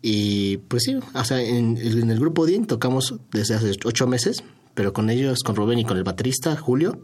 Y 0.01 0.57
pues 0.57 0.83
sí, 0.83 0.97
o 1.13 1.23
sea, 1.23 1.41
en, 1.41 1.77
en 1.77 2.09
el 2.09 2.19
grupo 2.19 2.45
DIN 2.47 2.65
tocamos 2.65 3.15
desde 3.31 3.53
hace 3.55 3.71
ocho 3.85 4.07
meses, 4.07 4.43
pero 4.75 4.93
con 4.93 5.09
ellos, 5.09 5.39
con 5.43 5.55
Rubén 5.55 5.79
y 5.79 5.85
con 5.85 5.97
el 5.97 6.03
baterista 6.03 6.55
Julio, 6.55 6.99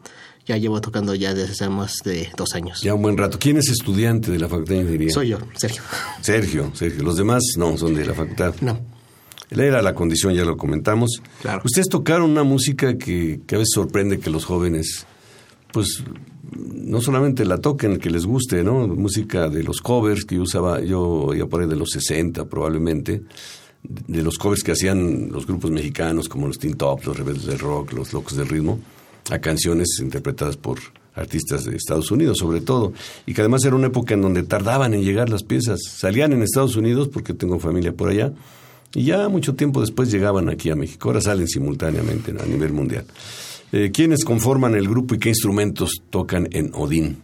ya 0.46 0.58
llevo 0.58 0.82
tocando 0.82 1.16
ya 1.16 1.34
desde 1.34 1.54
hace 1.54 1.70
más 1.70 1.96
de 2.04 2.30
dos 2.38 2.54
años. 2.54 2.82
Ya 2.82 2.94
un 2.94 3.02
buen 3.02 3.18
rato. 3.18 3.40
¿Quién 3.40 3.58
es 3.58 3.70
estudiante 3.70 4.32
de 4.32 4.40
la 4.40 4.48
Facultad 4.48 4.76
de 4.76 4.82
Ingeniería? 4.82 5.14
Soy 5.14 5.30
yo, 5.30 5.40
Sergio. 5.56 5.82
Sergio, 6.22 6.72
Sergio. 6.76 7.04
Los 7.04 7.18
demás 7.18 7.42
no, 7.58 7.78
son 7.78 7.96
de 7.96 8.06
la 8.06 8.14
facultad. 8.14 8.54
No. 8.62 8.80
Era 9.50 9.82
la 9.82 9.94
condición, 9.94 10.34
ya 10.34 10.46
lo 10.46 10.58
comentamos. 10.58 11.22
Claro. 11.42 11.62
Ustedes 11.66 11.90
tocaron 11.90 12.30
una 12.30 12.44
música 12.44 12.98
que, 12.98 13.42
que 13.46 13.56
a 13.56 13.58
veces 13.58 13.72
sorprende 13.74 14.20
que 14.20 14.30
los 14.30 14.46
jóvenes, 14.46 15.06
pues, 15.74 16.04
no 16.52 17.02
solamente 17.02 17.46
la 17.46 17.58
toquen, 17.58 17.98
que 17.98 18.10
les 18.10 18.26
guste, 18.26 18.64
¿no? 18.64 18.88
Música 18.88 19.50
de 19.50 19.64
los 19.64 19.82
covers 19.82 20.26
que 20.26 20.36
yo 20.36 20.44
usaba, 20.44 20.82
yo 20.82 21.34
ya 21.34 21.46
por 21.46 21.62
ahí 21.62 21.68
de 21.68 21.76
los 21.76 21.90
60 21.92 22.46
probablemente, 22.46 23.24
de 23.84 24.22
los 24.22 24.38
covers 24.38 24.64
que 24.64 24.72
hacían 24.74 25.32
los 25.32 25.46
grupos 25.48 25.72
mexicanos 25.72 26.30
como 26.30 26.48
los 26.48 26.60
Teen 26.60 26.76
Top, 26.76 27.04
los 27.06 27.18
Rebeldes 27.18 27.46
del 27.46 27.60
Rock, 27.60 27.94
los 27.94 28.14
Locos 28.14 28.36
del 28.36 28.48
Ritmo, 28.48 28.80
a 29.30 29.40
canciones 29.40 30.00
interpretadas 30.00 30.58
por 30.58 30.80
artistas 31.14 31.66
de 31.66 31.76
Estados 31.76 32.12
Unidos 32.12 32.38
sobre 32.38 32.62
todo, 32.62 32.94
y 33.26 33.34
que 33.34 33.42
además 33.42 33.66
era 33.66 33.76
una 33.76 33.88
época 33.88 34.14
en 34.14 34.22
donde 34.22 34.44
tardaban 34.44 34.94
en 34.94 35.04
llegar 35.04 35.30
las 35.30 35.44
piezas, 35.44 35.80
salían 35.84 36.32
en 36.34 36.42
Estados 36.42 36.76
Unidos 36.76 37.10
porque 37.10 37.34
tengo 37.34 37.60
familia 37.60 37.94
por 37.94 38.10
allá, 38.10 38.32
y 38.94 39.06
ya 39.06 39.28
mucho 39.30 39.56
tiempo 39.56 39.82
después 39.82 40.12
llegaban 40.12 40.50
aquí 40.50 40.70
a 40.70 40.76
México, 40.76 41.10
ahora 41.10 41.22
salen 41.22 41.48
simultáneamente 41.48 42.32
a 42.32 42.46
nivel 42.46 42.74
mundial. 42.74 43.06
Eh, 43.74 43.92
¿Quiénes 43.94 44.26
conforman 44.26 44.76
el 44.76 44.88
grupo 44.88 45.16
y 45.16 45.20
qué 45.20 45.30
instrumentos 45.30 46.04
tocan 46.10 46.48
en 46.52 46.72
Odín? 46.74 47.22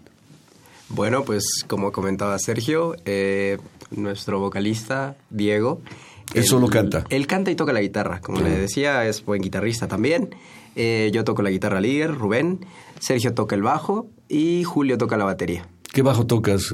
Bueno, 0.89 1.25
pues 1.25 1.43
como 1.67 1.91
comentaba 1.91 2.39
Sergio, 2.39 2.95
eh, 3.03 3.57
nuestro 3.91 4.39
vocalista 4.39 5.17
Diego. 5.29 5.81
Él 6.33 6.43
solo 6.45 6.67
canta. 6.67 7.05
Él 7.09 7.25
canta 7.27 7.51
y 7.51 7.55
toca 7.55 7.73
la 7.73 7.81
guitarra. 7.81 8.19
Como 8.21 8.39
le 8.41 8.49
decía, 8.51 9.05
es 9.07 9.23
buen 9.23 9.41
guitarrista 9.41 9.87
también. 9.87 10.35
Eh, 10.75 11.09
yo 11.13 11.23
toco 11.23 11.41
la 11.41 11.49
guitarra 11.49 11.81
líder, 11.81 12.13
Rubén. 12.15 12.65
Sergio 12.99 13.33
toca 13.33 13.55
el 13.55 13.63
bajo 13.63 14.09
y 14.29 14.63
Julio 14.63 14.97
toca 14.97 15.17
la 15.17 15.25
batería. 15.25 15.67
¿Qué 15.93 16.01
bajo 16.01 16.25
tocas? 16.27 16.73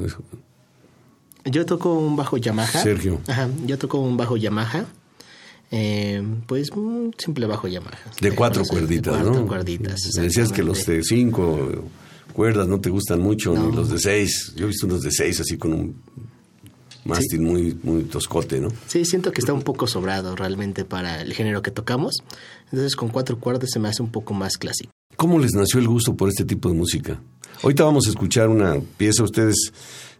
Yo 1.45 1.65
toco 1.65 1.93
un 1.93 2.15
bajo 2.15 2.37
Yamaha. 2.37 2.81
Sergio. 2.81 3.19
Ajá, 3.27 3.49
yo 3.65 3.77
toco 3.77 3.99
un 3.99 4.17
bajo 4.17 4.37
Yamaha. 4.37 4.85
Eh, 5.71 6.21
pues 6.47 6.69
un 6.71 7.13
simple 7.17 7.45
bajo 7.47 7.67
Yamaha. 7.67 7.97
De 8.21 8.31
cuatro 8.33 8.63
cuerditas, 8.63 9.13
de 9.17 9.23
cuatro 9.23 9.41
¿no? 9.41 9.47
cuerditas. 9.47 9.99
Me 10.17 10.23
decías 10.23 10.51
que 10.51 10.63
los 10.63 10.85
de 10.85 11.03
cinco 11.03 11.83
cuerdas 12.33 12.67
no 12.67 12.79
te 12.79 12.89
gustan 12.89 13.19
mucho, 13.21 13.53
No. 13.53 13.69
ni 13.69 13.75
los 13.75 13.89
de 13.89 13.99
seis. 13.99 14.53
Yo 14.55 14.65
he 14.65 14.67
visto 14.67 14.85
unos 14.85 15.01
de 15.01 15.11
seis 15.11 15.39
así 15.39 15.57
con 15.57 15.73
un 15.73 15.95
mástil 17.05 17.41
muy, 17.41 17.77
muy 17.83 18.03
toscote, 18.03 18.59
¿no? 18.59 18.69
Sí, 18.87 19.05
siento 19.05 19.31
que 19.31 19.41
está 19.41 19.53
un 19.53 19.61
poco 19.63 19.87
sobrado 19.87 20.35
realmente 20.35 20.85
para 20.85 21.21
el 21.21 21.33
género 21.33 21.61
que 21.61 21.71
tocamos. 21.71 22.23
Entonces 22.65 22.95
con 22.95 23.09
cuatro 23.09 23.39
cuerdas 23.39 23.69
se 23.71 23.79
me 23.79 23.89
hace 23.89 24.01
un 24.01 24.11
poco 24.11 24.33
más 24.33 24.57
clásico. 24.57 24.91
¿Cómo 25.15 25.37
les 25.39 25.53
nació 25.53 25.79
el 25.79 25.87
gusto 25.87 26.15
por 26.15 26.29
este 26.29 26.45
tipo 26.45 26.69
de 26.69 26.75
música? 26.75 27.19
Ahorita 27.61 27.83
vamos 27.83 28.07
a 28.07 28.09
escuchar 28.09 28.49
una 28.49 28.79
pieza. 28.97 29.23
Ustedes 29.23 29.71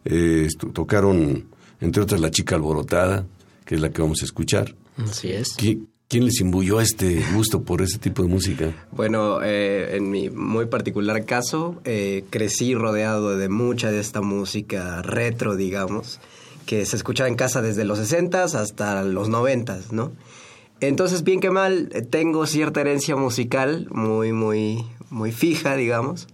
eh, 0.06 0.48
tocaron, 0.74 1.46
entre 1.82 2.04
otras, 2.04 2.22
La 2.22 2.32
Chica 2.32 2.56
Alborotada, 2.56 3.26
que 3.66 3.76
es 3.76 3.82
la 3.82 3.90
que 3.92 4.02
vamos 4.02 4.22
a 4.22 4.26
escuchar. 4.26 4.76
Así 4.98 5.32
es. 5.32 5.58
¿Qui- 5.58 5.88
¿Quién 6.10 6.26
les 6.26 6.40
imbuyó 6.42 6.80
este 6.80 7.24
gusto 7.34 7.64
por 7.64 7.82
ese 7.82 7.98
tipo 7.98 8.22
de 8.22 8.28
música? 8.28 8.72
Bueno, 8.92 9.40
eh, 9.42 9.96
en 9.96 10.12
mi 10.12 10.30
muy 10.30 10.68
particular 10.68 11.26
caso, 11.26 11.82
eh, 11.86 12.26
crecí 12.30 12.76
rodeado 12.76 13.36
de 13.36 13.50
mucha 13.50 13.90
de 13.90 14.00
esta 14.00 14.22
música 14.22 15.02
retro, 15.02 15.56
digamos, 15.56 16.20
que 16.66 16.86
se 16.86 16.96
escuchaba 16.96 17.28
en 17.28 17.36
casa 17.36 17.62
desde 17.62 17.86
los 17.86 17.98
60 18.00 18.44
hasta 18.44 19.04
los 19.04 19.30
90, 19.30 19.80
¿no? 19.92 20.12
Entonces, 20.80 21.24
bien 21.24 21.40
que 21.40 21.50
mal, 21.50 21.90
tengo 22.10 22.46
cierta 22.46 22.82
herencia 22.82 23.16
musical 23.16 23.88
muy, 23.90 24.34
muy, 24.34 24.86
muy 25.10 25.32
fija, 25.32 25.76
digamos. 25.76 26.28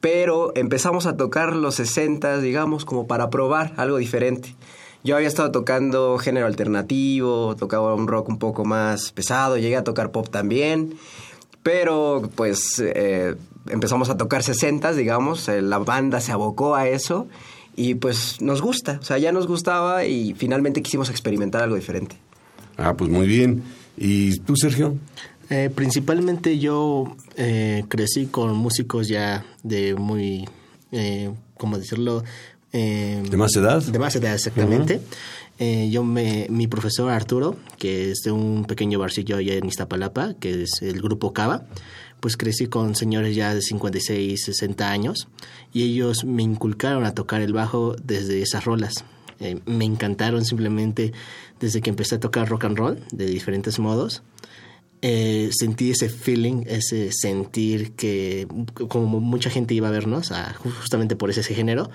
Pero 0.00 0.52
empezamos 0.56 1.06
a 1.06 1.16
tocar 1.16 1.54
los 1.54 1.76
60, 1.76 2.40
digamos, 2.40 2.84
como 2.84 3.06
para 3.06 3.30
probar 3.30 3.72
algo 3.76 3.98
diferente. 3.98 4.56
Yo 5.04 5.16
había 5.16 5.28
estado 5.28 5.50
tocando 5.52 6.18
género 6.18 6.46
alternativo, 6.46 7.54
tocaba 7.56 7.94
un 7.94 8.08
rock 8.08 8.28
un 8.30 8.38
poco 8.38 8.64
más 8.64 9.12
pesado, 9.12 9.58
llegué 9.58 9.76
a 9.76 9.84
tocar 9.84 10.10
pop 10.10 10.28
también. 10.28 10.94
Pero 11.62 12.28
pues 12.34 12.82
eh, 12.84 13.36
empezamos 13.68 14.10
a 14.10 14.16
tocar 14.16 14.42
60, 14.42 14.92
digamos, 14.92 15.48
eh, 15.48 15.62
la 15.62 15.78
banda 15.78 16.20
se 16.20 16.32
abocó 16.32 16.74
a 16.74 16.88
eso 16.88 17.28
y 17.76 17.94
pues 17.94 18.40
nos 18.40 18.62
gusta, 18.62 18.98
o 19.00 19.04
sea, 19.04 19.18
ya 19.18 19.32
nos 19.32 19.46
gustaba 19.46 20.04
y 20.04 20.34
finalmente 20.34 20.82
quisimos 20.82 21.10
experimentar 21.10 21.62
algo 21.62 21.76
diferente. 21.76 22.16
Ah, 22.76 22.94
pues 22.96 23.10
muy 23.10 23.26
bien. 23.26 23.62
¿Y 23.96 24.38
tú, 24.40 24.56
Sergio? 24.56 24.96
Eh, 25.50 25.70
principalmente 25.74 26.58
yo 26.58 27.16
eh, 27.36 27.84
crecí 27.88 28.26
con 28.26 28.56
músicos 28.56 29.08
ya 29.08 29.44
de 29.62 29.94
muy, 29.94 30.48
eh, 30.90 31.30
¿cómo 31.56 31.78
decirlo? 31.78 32.24
Eh, 32.72 33.22
¿De 33.30 33.36
más 33.36 33.54
edad? 33.54 33.82
De 33.82 33.98
más 33.98 34.16
edad, 34.16 34.34
exactamente. 34.34 35.00
Eh, 35.58 35.88
yo 35.90 36.02
me, 36.02 36.46
mi 36.50 36.66
profesor 36.66 37.10
Arturo, 37.10 37.56
que 37.78 38.10
es 38.10 38.22
de 38.24 38.32
un 38.32 38.64
pequeño 38.64 38.98
barcillo 38.98 39.36
allá 39.36 39.54
en 39.54 39.66
Iztapalapa, 39.66 40.34
que 40.34 40.62
es 40.64 40.82
el 40.82 41.00
grupo 41.00 41.32
Cava, 41.32 41.66
pues 42.20 42.36
crecí 42.36 42.66
con 42.66 42.94
señores 42.96 43.36
ya 43.36 43.54
de 43.54 43.62
56, 43.62 44.42
60 44.44 44.90
años 44.90 45.28
y 45.72 45.82
ellos 45.82 46.24
me 46.24 46.42
inculcaron 46.42 47.04
a 47.04 47.14
tocar 47.14 47.40
el 47.40 47.52
bajo 47.52 47.94
desde 48.02 48.42
esas 48.42 48.64
rolas. 48.64 49.04
Eh, 49.40 49.60
me 49.66 49.84
encantaron 49.84 50.44
simplemente 50.44 51.12
desde 51.60 51.80
que 51.82 51.90
empecé 51.90 52.16
a 52.16 52.20
tocar 52.20 52.48
rock 52.48 52.64
and 52.64 52.78
roll 52.78 53.00
de 53.12 53.26
diferentes 53.26 53.78
modos. 53.78 54.22
Eh, 55.02 55.50
sentí 55.52 55.90
ese 55.90 56.08
feeling, 56.08 56.62
ese 56.66 57.12
sentir 57.12 57.92
que 57.92 58.48
como 58.88 59.20
mucha 59.20 59.50
gente 59.50 59.74
iba 59.74 59.88
a 59.88 59.90
vernos, 59.90 60.32
a- 60.32 60.54
justamente 60.54 61.14
por 61.14 61.28
ese, 61.30 61.40
ese 61.40 61.54
género, 61.54 61.90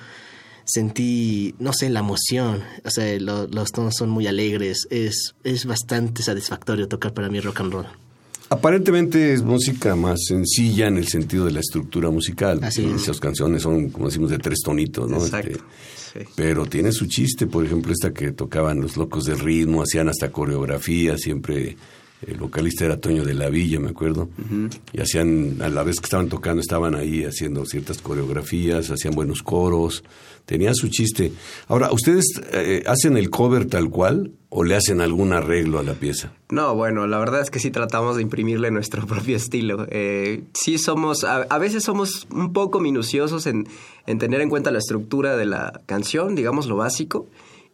sentí, 0.70 1.56
no 1.60 1.74
sé, 1.74 1.90
la 1.90 2.00
emoción. 2.00 2.64
O 2.86 2.90
sea, 2.92 3.20
lo- 3.20 3.48
los 3.48 3.72
tonos 3.72 3.96
son 3.98 4.10
muy 4.10 4.28
alegres. 4.28 4.88
Es, 4.90 5.34
es 5.44 5.66
bastante 5.66 6.24
satisfactorio 6.24 6.88
tocar 6.88 7.14
para 7.14 7.30
mí 7.30 7.40
rock 7.40 7.62
and 7.62 7.74
roll. 7.74 7.86
Aparentemente 8.52 9.32
es 9.34 9.44
música 9.44 9.96
más 9.96 10.20
sencilla 10.28 10.88
en 10.88 10.98
el 10.98 11.08
sentido 11.08 11.46
de 11.46 11.52
la 11.52 11.60
estructura 11.60 12.10
musical. 12.10 12.60
Así 12.64 12.84
es. 12.84 13.04
Esas 13.04 13.20
canciones 13.20 13.62
son, 13.62 13.90
como 13.90 14.08
decimos, 14.08 14.32
de 14.32 14.40
tres 14.40 14.60
tonitos, 14.64 15.10
¿no? 15.10 15.18
Exacto. 15.18 15.52
Este, 15.52 15.64
Sí. 16.12 16.22
Pero 16.36 16.66
tiene 16.66 16.92
su 16.92 17.06
chiste, 17.06 17.46
por 17.46 17.64
ejemplo, 17.64 17.94
esta 17.94 18.12
que 18.12 18.32
tocaban 18.32 18.82
los 18.82 18.98
locos 18.98 19.26
del 19.26 19.38
ritmo, 19.38 19.84
hacían 19.84 20.10
hasta 20.10 20.32
coreografía, 20.32 21.20
siempre 21.20 21.78
el 22.28 22.38
vocalista 22.38 22.86
era 22.86 22.98
Toño 22.98 23.24
de 23.24 23.34
la 23.34 23.50
Villa, 23.50 23.80
me 23.80 23.90
acuerdo, 23.90 24.30
y 24.92 25.00
hacían, 25.00 25.62
a 25.62 25.70
la 25.70 25.84
vez 25.84 26.00
que 26.00 26.06
estaban 26.06 26.28
tocando, 26.28 26.62
estaban 26.62 26.96
ahí 26.96 27.24
haciendo 27.24 27.66
ciertas 27.66 28.00
coreografías, 28.00 28.90
hacían 28.92 29.14
buenos 29.14 29.42
coros, 29.42 30.04
tenía 30.46 30.74
su 30.74 30.90
chiste. 30.90 31.32
Ahora, 31.68 31.92
¿ustedes 31.92 32.26
eh, 32.52 32.84
hacen 32.88 33.18
el 33.18 33.30
cover 33.30 33.66
tal 33.66 33.90
cual 33.90 34.32
o 34.50 34.64
le 34.64 34.76
hacen 34.76 35.00
algún 35.00 35.32
arreglo 35.32 35.80
a 35.80 35.84
la 35.84 35.94
pieza? 35.94 36.34
No, 36.50 36.76
bueno, 36.76 37.08
la 37.08 37.20
verdad 37.20 37.42
es 37.42 37.52
que 37.52 37.60
sí 37.60 37.72
tratamos 37.72 38.18
de 38.18 38.24
imprimirle 38.24 38.72
nuestro 38.72 39.06
propio 39.08 39.38
estilo. 39.38 39.86
Eh, 39.90 40.44
sí 40.54 40.78
somos, 40.78 41.24
a, 41.24 41.44
a 41.44 41.58
veces 41.58 41.84
somos 41.84 42.28
un 42.32 42.52
poco 42.52 42.80
minuciosos 42.80 43.48
en, 43.48 43.68
en 44.08 44.20
tener 44.20 44.42
en 44.42 44.50
cuenta 44.50 44.72
la 44.72 44.80
estructura 44.80 45.38
de 45.38 45.46
la 45.46 45.82
canción, 45.86 46.36
digamos 46.36 46.66
lo 46.68 46.76
básico, 46.76 47.28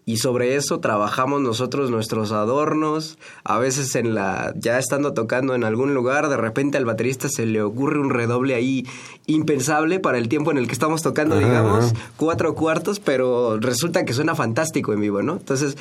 y 0.08 0.18
sobre 0.18 0.56
eso 0.56 0.80
trabajamos 0.80 1.42
nosotros 1.42 1.90
nuestros 1.90 2.32
adornos. 2.32 3.18
A 3.44 3.58
veces 3.58 3.96
en 3.96 4.14
la, 4.14 4.54
ya 4.58 4.78
estando 4.78 5.14
tocando 5.14 5.56
en 5.56 5.64
algún 5.64 5.94
lugar, 5.96 6.30
de 6.30 6.38
repente 6.38 6.78
al 6.78 6.86
baterista 6.86 7.28
se 7.28 7.46
le 7.48 7.62
ocurre 7.64 8.00
un 8.00 8.12
redoble 8.12 8.54
ahí 8.56 8.86
impensable 9.26 10.00
para 10.00 10.18
el 10.18 10.28
tiempo 10.30 10.52
en 10.52 10.58
el 10.58 10.68
que 10.68 10.74
estamos 10.74 11.02
tocando, 11.02 11.36
Ajá, 11.36 11.46
digamos, 11.46 11.86
ajá. 11.86 11.96
cuatro 12.18 12.54
cuartos, 12.56 13.00
pero 13.00 13.60
resulta 13.60 14.06
que 14.06 14.14
suena 14.14 14.36
fantástico 14.36 14.94
en 14.94 15.02
vivo, 15.02 15.24
¿no? 15.24 15.34
Entonces, 15.38 15.76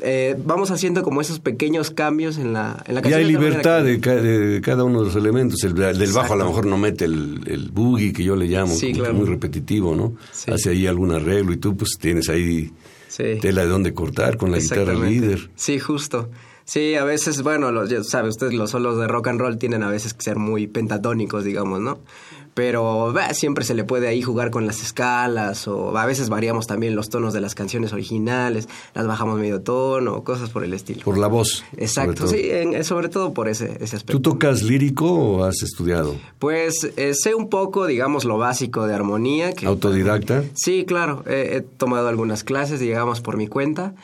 eh, 0.00 0.36
vamos 0.44 0.70
haciendo 0.70 1.02
como 1.02 1.20
esos 1.20 1.40
pequeños 1.40 1.90
cambios 1.90 2.36
en 2.38 2.52
la, 2.52 2.82
en 2.86 2.94
la 2.94 3.00
Y 3.00 3.02
canción. 3.04 3.20
hay 3.20 3.24
tal 3.24 3.32
manera 3.34 3.48
libertad 3.50 3.84
de, 3.84 4.00
ca- 4.00 4.14
de 4.14 4.60
cada 4.62 4.84
uno 4.84 5.00
de 5.00 5.06
los 5.06 5.16
elementos. 5.16 5.62
El, 5.64 5.80
el 5.82 5.98
del 5.98 6.12
bajo 6.12 6.32
a 6.34 6.36
lo 6.36 6.46
mejor 6.46 6.66
no 6.66 6.76
mete 6.78 7.04
el, 7.06 7.42
el 7.46 7.70
boogie 7.70 8.12
que 8.12 8.22
yo 8.24 8.36
le 8.36 8.46
llamo, 8.46 8.74
Sí, 8.74 8.92
claro. 8.92 9.14
muy 9.14 9.26
repetitivo, 9.26 9.94
¿no? 9.94 10.14
Sí. 10.32 10.50
Hace 10.50 10.70
ahí 10.70 10.86
algún 10.86 11.12
arreglo 11.12 11.52
y 11.52 11.56
tú 11.58 11.76
pues 11.76 11.90
tienes 11.98 12.28
ahí 12.28 12.72
Sí. 13.16 13.38
tela 13.40 13.62
de 13.62 13.68
dónde 13.68 13.94
cortar 13.94 14.36
con 14.36 14.50
la 14.52 14.58
guitarra 14.58 14.92
líder. 14.92 15.50
Sí, 15.54 15.78
justo. 15.78 16.28
Sí, 16.66 16.96
a 16.96 17.04
veces, 17.04 17.42
bueno, 17.42 17.72
los, 17.72 17.88
ya 17.88 18.02
sabe 18.02 18.28
usted, 18.28 18.50
los 18.52 18.70
solos 18.72 18.98
de 18.98 19.06
rock 19.06 19.28
and 19.28 19.40
roll 19.40 19.56
tienen 19.56 19.82
a 19.82 19.88
veces 19.88 20.12
que 20.12 20.22
ser 20.22 20.36
muy 20.36 20.66
pentatónicos, 20.66 21.44
digamos, 21.44 21.80
¿no? 21.80 22.00
Pero 22.56 23.12
bah, 23.12 23.34
siempre 23.34 23.64
se 23.66 23.74
le 23.74 23.84
puede 23.84 24.08
ahí 24.08 24.22
jugar 24.22 24.50
con 24.50 24.66
las 24.66 24.80
escalas 24.82 25.68
o 25.68 25.94
a 25.98 26.06
veces 26.06 26.30
variamos 26.30 26.66
también 26.66 26.96
los 26.96 27.10
tonos 27.10 27.34
de 27.34 27.42
las 27.42 27.54
canciones 27.54 27.92
originales, 27.92 28.66
las 28.94 29.06
bajamos 29.06 29.38
medio 29.38 29.60
tono, 29.60 30.24
cosas 30.24 30.48
por 30.48 30.64
el 30.64 30.72
estilo. 30.72 31.02
Por 31.04 31.18
la 31.18 31.26
voz. 31.26 31.64
Exacto, 31.76 32.26
sobre 32.26 32.38
sí, 32.42 32.48
en- 32.50 32.82
sobre 32.82 33.10
todo 33.10 33.34
por 33.34 33.48
ese, 33.48 33.76
ese 33.80 33.96
aspecto. 33.96 34.12
¿Tú 34.12 34.20
tocas 34.32 34.62
lírico 34.62 35.04
o 35.12 35.44
has 35.44 35.62
estudiado? 35.62 36.16
Pues 36.38 36.90
eh, 36.96 37.12
sé 37.12 37.34
un 37.34 37.50
poco, 37.50 37.86
digamos, 37.86 38.24
lo 38.24 38.38
básico 38.38 38.86
de 38.86 38.94
armonía. 38.94 39.52
Que, 39.52 39.66
¿Autodidacta? 39.66 40.42
Sí, 40.54 40.86
claro. 40.86 41.24
He, 41.26 41.56
he 41.56 41.60
tomado 41.60 42.08
algunas 42.08 42.42
clases, 42.42 42.80
digamos, 42.80 43.20
por 43.20 43.36
mi 43.36 43.48
cuenta. 43.48 43.94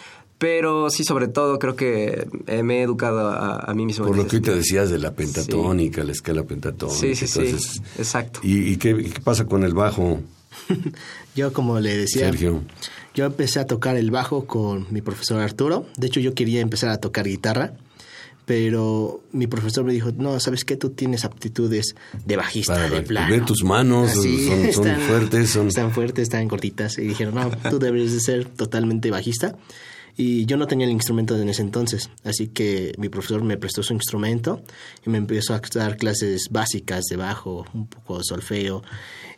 Pero 0.43 0.91
sí, 0.91 1.05
sobre 1.05 1.29
todo, 1.29 1.61
creo 1.61 1.77
que 1.77 2.27
eh, 2.49 2.63
me 2.65 2.81
he 2.81 2.83
educado 2.83 3.29
a, 3.29 3.59
a 3.61 3.75
mí 3.75 3.87
mismo. 3.87 4.05
Por 4.07 4.17
lo 4.17 4.27
que 4.27 4.37
ahorita 4.37 4.53
decías 4.57 4.91
de 4.91 4.99
la 4.99 5.13
pentatónica, 5.15 6.03
la 6.03 6.11
escala 6.11 6.43
pentatónica. 6.43 6.99
Sí, 6.99 7.15
sí, 7.15 7.29
sí. 7.29 7.57
Exacto. 7.97 8.41
¿Y, 8.43 8.73
y 8.73 8.77
qué, 8.77 8.97
qué 9.05 9.21
pasa 9.21 9.47
con 9.47 9.63
el 9.63 9.73
bajo, 9.73 10.21
Yo, 11.37 11.53
como 11.53 11.79
le 11.79 11.97
decía, 11.97 12.27
Sergio? 12.27 12.63
yo 13.15 13.25
empecé 13.25 13.61
a 13.61 13.67
tocar 13.69 13.97
el 13.97 14.11
bajo 14.11 14.45
con 14.47 14.87
mi 14.91 15.01
profesor 15.01 15.41
Arturo. 15.41 15.87
De 15.97 16.09
hecho, 16.09 16.19
yo 16.19 16.35
quería 16.35 16.61
empezar 16.61 16.91
a 16.91 16.99
tocar 16.99 17.25
guitarra, 17.27 17.75
pero 18.45 19.23
mi 19.33 19.47
profesor 19.47 19.85
me 19.85 19.93
dijo, 19.93 20.11
no, 20.17 20.39
¿sabes 20.41 20.65
qué? 20.65 20.77
Tú 20.77 20.91
tienes 20.91 21.25
aptitudes 21.25 21.95
de 22.27 22.37
bajista, 22.37 22.75
Para- 22.75 22.91
de 22.91 23.03
plano. 23.03 23.31
ver 23.31 23.45
tus 23.45 23.63
manos, 23.65 24.11
Así, 24.11 24.47
son- 24.49 24.73
son 24.73 24.97
fuertes, 25.03 25.51
son- 25.51 25.69
Están 25.69 25.93
fuertes, 25.93 26.25
están 26.25 26.49
cortitas. 26.49 26.99
Y 26.99 27.03
dijeron, 27.03 27.35
no, 27.37 27.51
tú 27.71 27.79
debes 27.79 28.13
de 28.13 28.21
ser 28.21 28.45
totalmente 28.47 29.11
bajista. 29.11 29.57
Y 30.17 30.45
yo 30.47 30.57
no 30.59 30.67
tenía 30.67 30.87
el 30.87 30.93
instrumento 30.93 31.37
en 31.41 31.49
ese 31.49 31.63
entonces, 31.63 32.11
así 32.25 32.49
que 32.49 32.93
mi 32.99 33.09
profesor 33.09 33.43
me 33.43 33.57
prestó 33.57 33.83
su 33.83 33.95
instrumento 33.95 34.63
y 35.07 35.11
me 35.11 35.19
empezó 35.19 35.55
a 35.55 35.61
dar 35.75 35.97
clases 35.97 36.49
básicas 36.51 37.05
de 37.11 37.17
bajo, 37.17 37.65
un 37.73 37.87
poco 37.87 38.19
de 38.19 38.25
solfeo, 38.25 38.83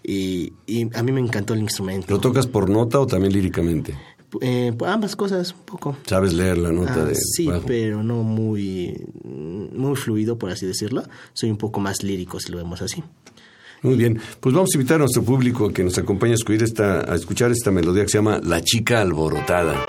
y, 0.03 0.53
y 0.67 0.89
a 0.97 1.03
mí 1.03 1.13
me 1.13 1.21
encantó 1.21 1.55
el 1.55 1.61
instrumento. 1.61 2.13
¿Lo 2.13 2.19
tocas 2.21 2.47
por 2.49 2.69
nota 2.69 2.99
o 3.01 3.07
también 3.07 3.33
líricamente? 3.33 3.97
Eh, 4.41 4.73
pues, 4.77 4.91
ambas 4.91 5.15
cosas, 5.15 5.53
un 5.53 5.65
poco. 5.65 5.97
¿Sabes 6.07 6.33
leer 6.35 6.59
la 6.59 6.73
nota 6.73 7.03
Ah, 7.03 7.05
de 7.05 7.15
sí, 7.15 7.47
bajo? 7.47 7.63
pero 7.67 8.03
no 8.03 8.25
muy, 8.25 9.01
muy 9.23 9.95
fluido, 9.95 10.37
por 10.39 10.51
así 10.51 10.67
decirlo. 10.67 11.05
Soy 11.35 11.51
un 11.53 11.57
poco 11.57 11.79
más 11.79 12.03
lírico, 12.03 12.41
si 12.41 12.51
lo 12.51 12.59
vemos 12.59 12.83
así. 12.83 13.01
Muy 13.83 13.95
bien, 13.95 14.19
pues 14.41 14.53
vamos 14.55 14.71
a 14.75 14.77
invitar 14.79 14.97
a 14.97 14.99
nuestro 15.01 15.23
público 15.23 15.67
a 15.69 15.73
que 15.73 15.85
nos 15.85 15.97
acompañe 15.99 16.33
a 16.33 16.35
escuchar 16.35 16.63
esta, 16.65 17.13
a 17.13 17.15
escuchar 17.15 17.53
esta 17.53 17.71
melodía 17.71 18.03
que 18.03 18.09
se 18.09 18.19
llama 18.19 18.41
La 18.43 18.61
chica 18.61 19.01
alborotada. 19.03 19.85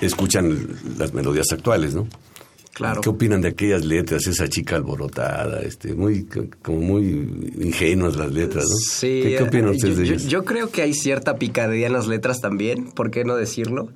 escuchan 0.00 0.68
las 0.98 1.12
melodías 1.14 1.46
actuales, 1.52 1.94
¿no? 1.94 2.08
Claro. 2.72 3.00
¿Qué 3.00 3.08
opinan 3.08 3.40
de 3.40 3.48
aquellas 3.48 3.84
letras? 3.84 4.26
Esa 4.28 4.48
chica 4.48 4.76
alborotada, 4.76 5.62
este, 5.62 5.94
muy, 5.94 6.26
como 6.62 6.80
muy 6.80 7.52
ingenuas 7.60 8.16
las 8.16 8.30
letras, 8.30 8.64
¿no? 8.68 8.76
Sí. 8.76 9.20
¿Qué, 9.22 9.34
qué 9.36 9.42
opinan 9.42 9.68
eh, 9.70 9.76
ustedes 9.76 9.96
yo, 9.96 10.00
de 10.02 10.06
yo- 10.08 10.14
ellas? 10.14 10.26
yo 10.28 10.44
creo 10.44 10.70
que 10.70 10.82
hay 10.82 10.94
cierta 10.94 11.36
picardía 11.38 11.88
en 11.88 11.92
las 11.92 12.06
letras 12.06 12.40
también, 12.40 12.92
¿por 12.92 13.10
qué 13.10 13.24
no 13.24 13.34
decirlo? 13.34 13.88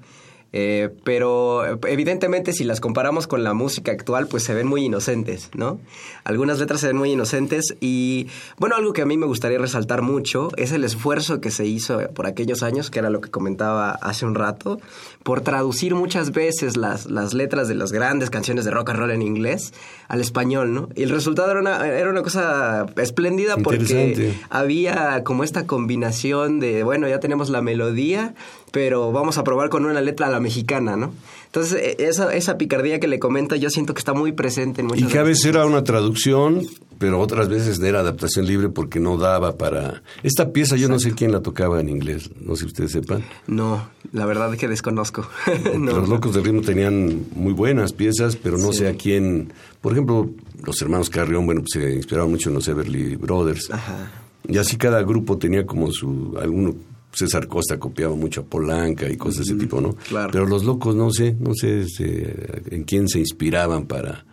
Eh, 0.55 0.91
pero 1.03 1.81
evidentemente 1.87 2.53
si 2.53 2.65
las 2.65 2.81
comparamos 2.81 3.27
con 3.27 3.43
la 3.43 3.55
música 3.55 3.91
actual, 3.91 4.27
pues 4.27 4.43
se 4.43 4.53
ven 4.53 4.67
muy 4.67 4.85
inocentes, 4.85 5.49
¿no? 5.55 5.81
Algunas 6.25 6.59
letras 6.59 6.81
se 6.81 6.89
ven 6.89 6.97
muy 6.97 7.13
inocentes 7.13 7.75
y, 7.81 8.29
bueno, 8.59 8.77
algo 8.77 8.93
que 8.93 9.03
a 9.03 9.07
mí 9.07 9.17
me 9.17 9.27
gustaría 9.27 9.59
resaltar 9.59 10.03
mucho 10.03 10.51
es 10.57 10.73
el 10.73 10.85
esfuerzo 10.85 11.41
que 11.41 11.51
se 11.51 11.65
hizo 11.65 12.01
por 12.15 12.27
aquellos 12.27 12.63
años, 12.63 12.91
que 12.91 12.99
era 12.99 13.09
lo 13.09 13.21
que 13.21 13.31
comentaba 13.31 13.93
hace 13.93 14.27
un 14.27 14.35
rato, 14.35 14.79
por 15.23 15.41
traducir 15.41 15.95
muchas 15.95 16.33
veces 16.33 16.77
las, 16.77 17.07
las 17.07 17.33
letras 17.33 17.67
de 17.69 17.75
las 17.75 17.93
grandes 17.93 18.29
canciones 18.29 18.65
de 18.65 18.71
rock 18.73 18.91
and 18.91 18.99
roll 18.99 19.11
en 19.11 19.23
inglés 19.23 19.73
al 20.09 20.21
español, 20.21 20.75
¿no? 20.75 20.89
Y 20.95 21.05
el 21.05 21.11
resultado 21.11 21.51
era 21.51 21.61
una, 21.61 21.89
era 21.89 22.11
una 22.11 22.23
cosa 22.23 22.87
espléndida 22.97 23.57
porque 23.57 24.35
había 24.51 25.25
como 25.25 25.45
esta 25.45 25.67
combinación 25.67 26.61
de, 26.61 26.83
bueno, 26.83 27.09
ya 27.09 27.21
tenemos 27.21 27.49
la 27.49 27.63
melodía, 27.63 28.35
pero 28.73 29.13
vamos 29.13 29.39
a 29.39 29.45
probar 29.45 29.69
con 29.69 29.85
una 29.85 30.01
letra 30.01 30.27
a 30.27 30.31
la 30.31 30.41
mexicana, 30.41 30.97
¿no? 30.97 31.13
Entonces, 31.47 31.79
eh, 31.81 31.97
esa, 32.09 32.35
esa 32.35 32.59
picardía 32.59 32.99
que 32.99 33.07
le 33.07 33.19
comento, 33.19 33.55
yo 33.55 33.71
siento 33.71 33.95
que 33.95 33.99
está 34.01 34.15
muy 34.15 34.33
presente 34.33 34.81
en 34.81 34.89
muchas 34.89 35.09
Y 35.09 35.13
que 35.13 35.19
a 35.19 35.23
veces 35.23 35.45
era 35.45 35.67
una 35.67 35.85
traducción, 35.85 36.63
pero 36.99 37.21
otras 37.21 37.49
veces 37.51 37.79
era 37.81 38.01
adaptación 38.01 38.47
libre 38.47 38.71
porque 38.71 38.99
no 39.01 39.19
daba 39.19 39.57
para... 39.59 40.03
Esta 40.23 40.51
pieza 40.53 40.77
yo 40.77 40.89
no 40.89 40.99
sé 40.99 41.13
quién 41.13 41.31
la 41.31 41.41
tocaba 41.41 41.79
en 41.81 41.91
inglés, 41.91 42.31
no 42.41 42.55
sé 42.57 42.61
si 42.63 42.67
ustedes 42.69 42.93
sepan. 42.93 43.23
No, 43.47 43.87
la 44.13 44.25
verdad 44.25 44.53
es 44.53 44.59
que 44.59 44.67
desconozco. 44.69 45.27
No. 45.79 45.93
Los 46.01 46.09
Locos 46.09 46.33
del 46.35 46.45
Ritmo 46.45 46.63
tenían 46.63 47.27
muy 47.35 47.53
buenas 47.53 47.93
piezas, 47.93 48.37
pero 48.37 48.57
no 48.57 48.73
Sí. 48.73 48.79
sé 48.79 48.89
a 48.89 48.95
quién... 48.95 49.53
Por 49.83 49.93
ejemplo, 49.93 50.31
los 50.65 50.81
hermanos 50.81 51.11
Carrión, 51.11 51.45
bueno, 51.45 51.61
pues 51.63 51.73
se 51.83 51.95
inspiraban 51.97 52.31
mucho 52.31 52.49
en 52.49 52.55
los 52.55 52.67
Everly 52.69 53.17
Brothers. 53.17 53.71
Ajá. 53.71 54.11
Y 54.49 54.57
así 54.59 54.77
cada 54.77 55.03
grupo 55.03 55.37
tenía 55.39 55.67
como 55.67 55.91
su... 55.93 56.37
Alguno, 56.41 56.75
César 57.13 57.47
Costa 57.47 57.79
copiaba 57.79 58.15
mucho 58.17 58.41
a 58.41 58.45
Polanca 58.45 59.09
y 59.11 59.17
cosas 59.17 59.45
de 59.47 59.53
ese 59.53 59.55
tipo, 59.61 59.81
¿no? 59.81 59.95
claro. 60.09 60.31
Pero 60.33 60.47
los 60.47 60.65
locos 60.65 60.95
no 60.97 61.11
sé, 61.13 61.37
no 61.39 61.53
sé 61.55 61.81
este, 61.83 62.75
en 62.75 62.85
quién 62.85 63.09
se 63.09 63.19
inspiraban 63.19 63.87
para, 63.87 64.25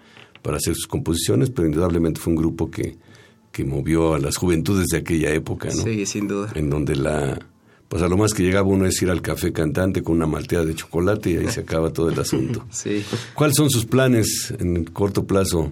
para 0.41 0.57
hacer 0.57 0.75
sus 0.75 0.87
composiciones, 0.87 1.49
pero 1.49 1.67
indudablemente 1.67 2.19
fue 2.21 2.31
un 2.33 2.39
grupo 2.39 2.71
que, 2.71 2.97
que 3.51 3.65
movió 3.65 4.13
a 4.13 4.19
las 4.19 4.37
juventudes 4.37 4.87
de 4.87 4.97
aquella 4.99 5.31
época, 5.33 5.67
¿no? 5.75 5.83
Sí, 5.83 6.05
sin 6.05 6.27
duda. 6.27 6.51
En 6.55 6.69
donde 6.69 6.95
la... 6.95 7.37
Pues 7.89 8.03
a 8.03 8.07
lo 8.07 8.17
más 8.17 8.33
que 8.35 8.43
llegaba 8.43 8.67
uno 8.67 8.85
es 8.85 9.01
ir 9.01 9.09
al 9.09 9.21
café 9.23 9.51
cantante 9.51 10.03
con 10.03 10.15
una 10.15 10.27
malteada 10.27 10.63
de 10.63 10.75
chocolate 10.75 11.31
y 11.31 11.37
ahí 11.37 11.47
se 11.49 11.61
acaba 11.61 11.91
todo 11.91 12.09
el 12.09 12.19
asunto. 12.19 12.63
Sí. 12.71 13.03
¿Cuáles 13.33 13.55
son 13.57 13.69
sus 13.71 13.85
planes 13.87 14.53
en 14.59 14.77
el 14.77 14.91
corto 14.93 15.25
plazo? 15.25 15.71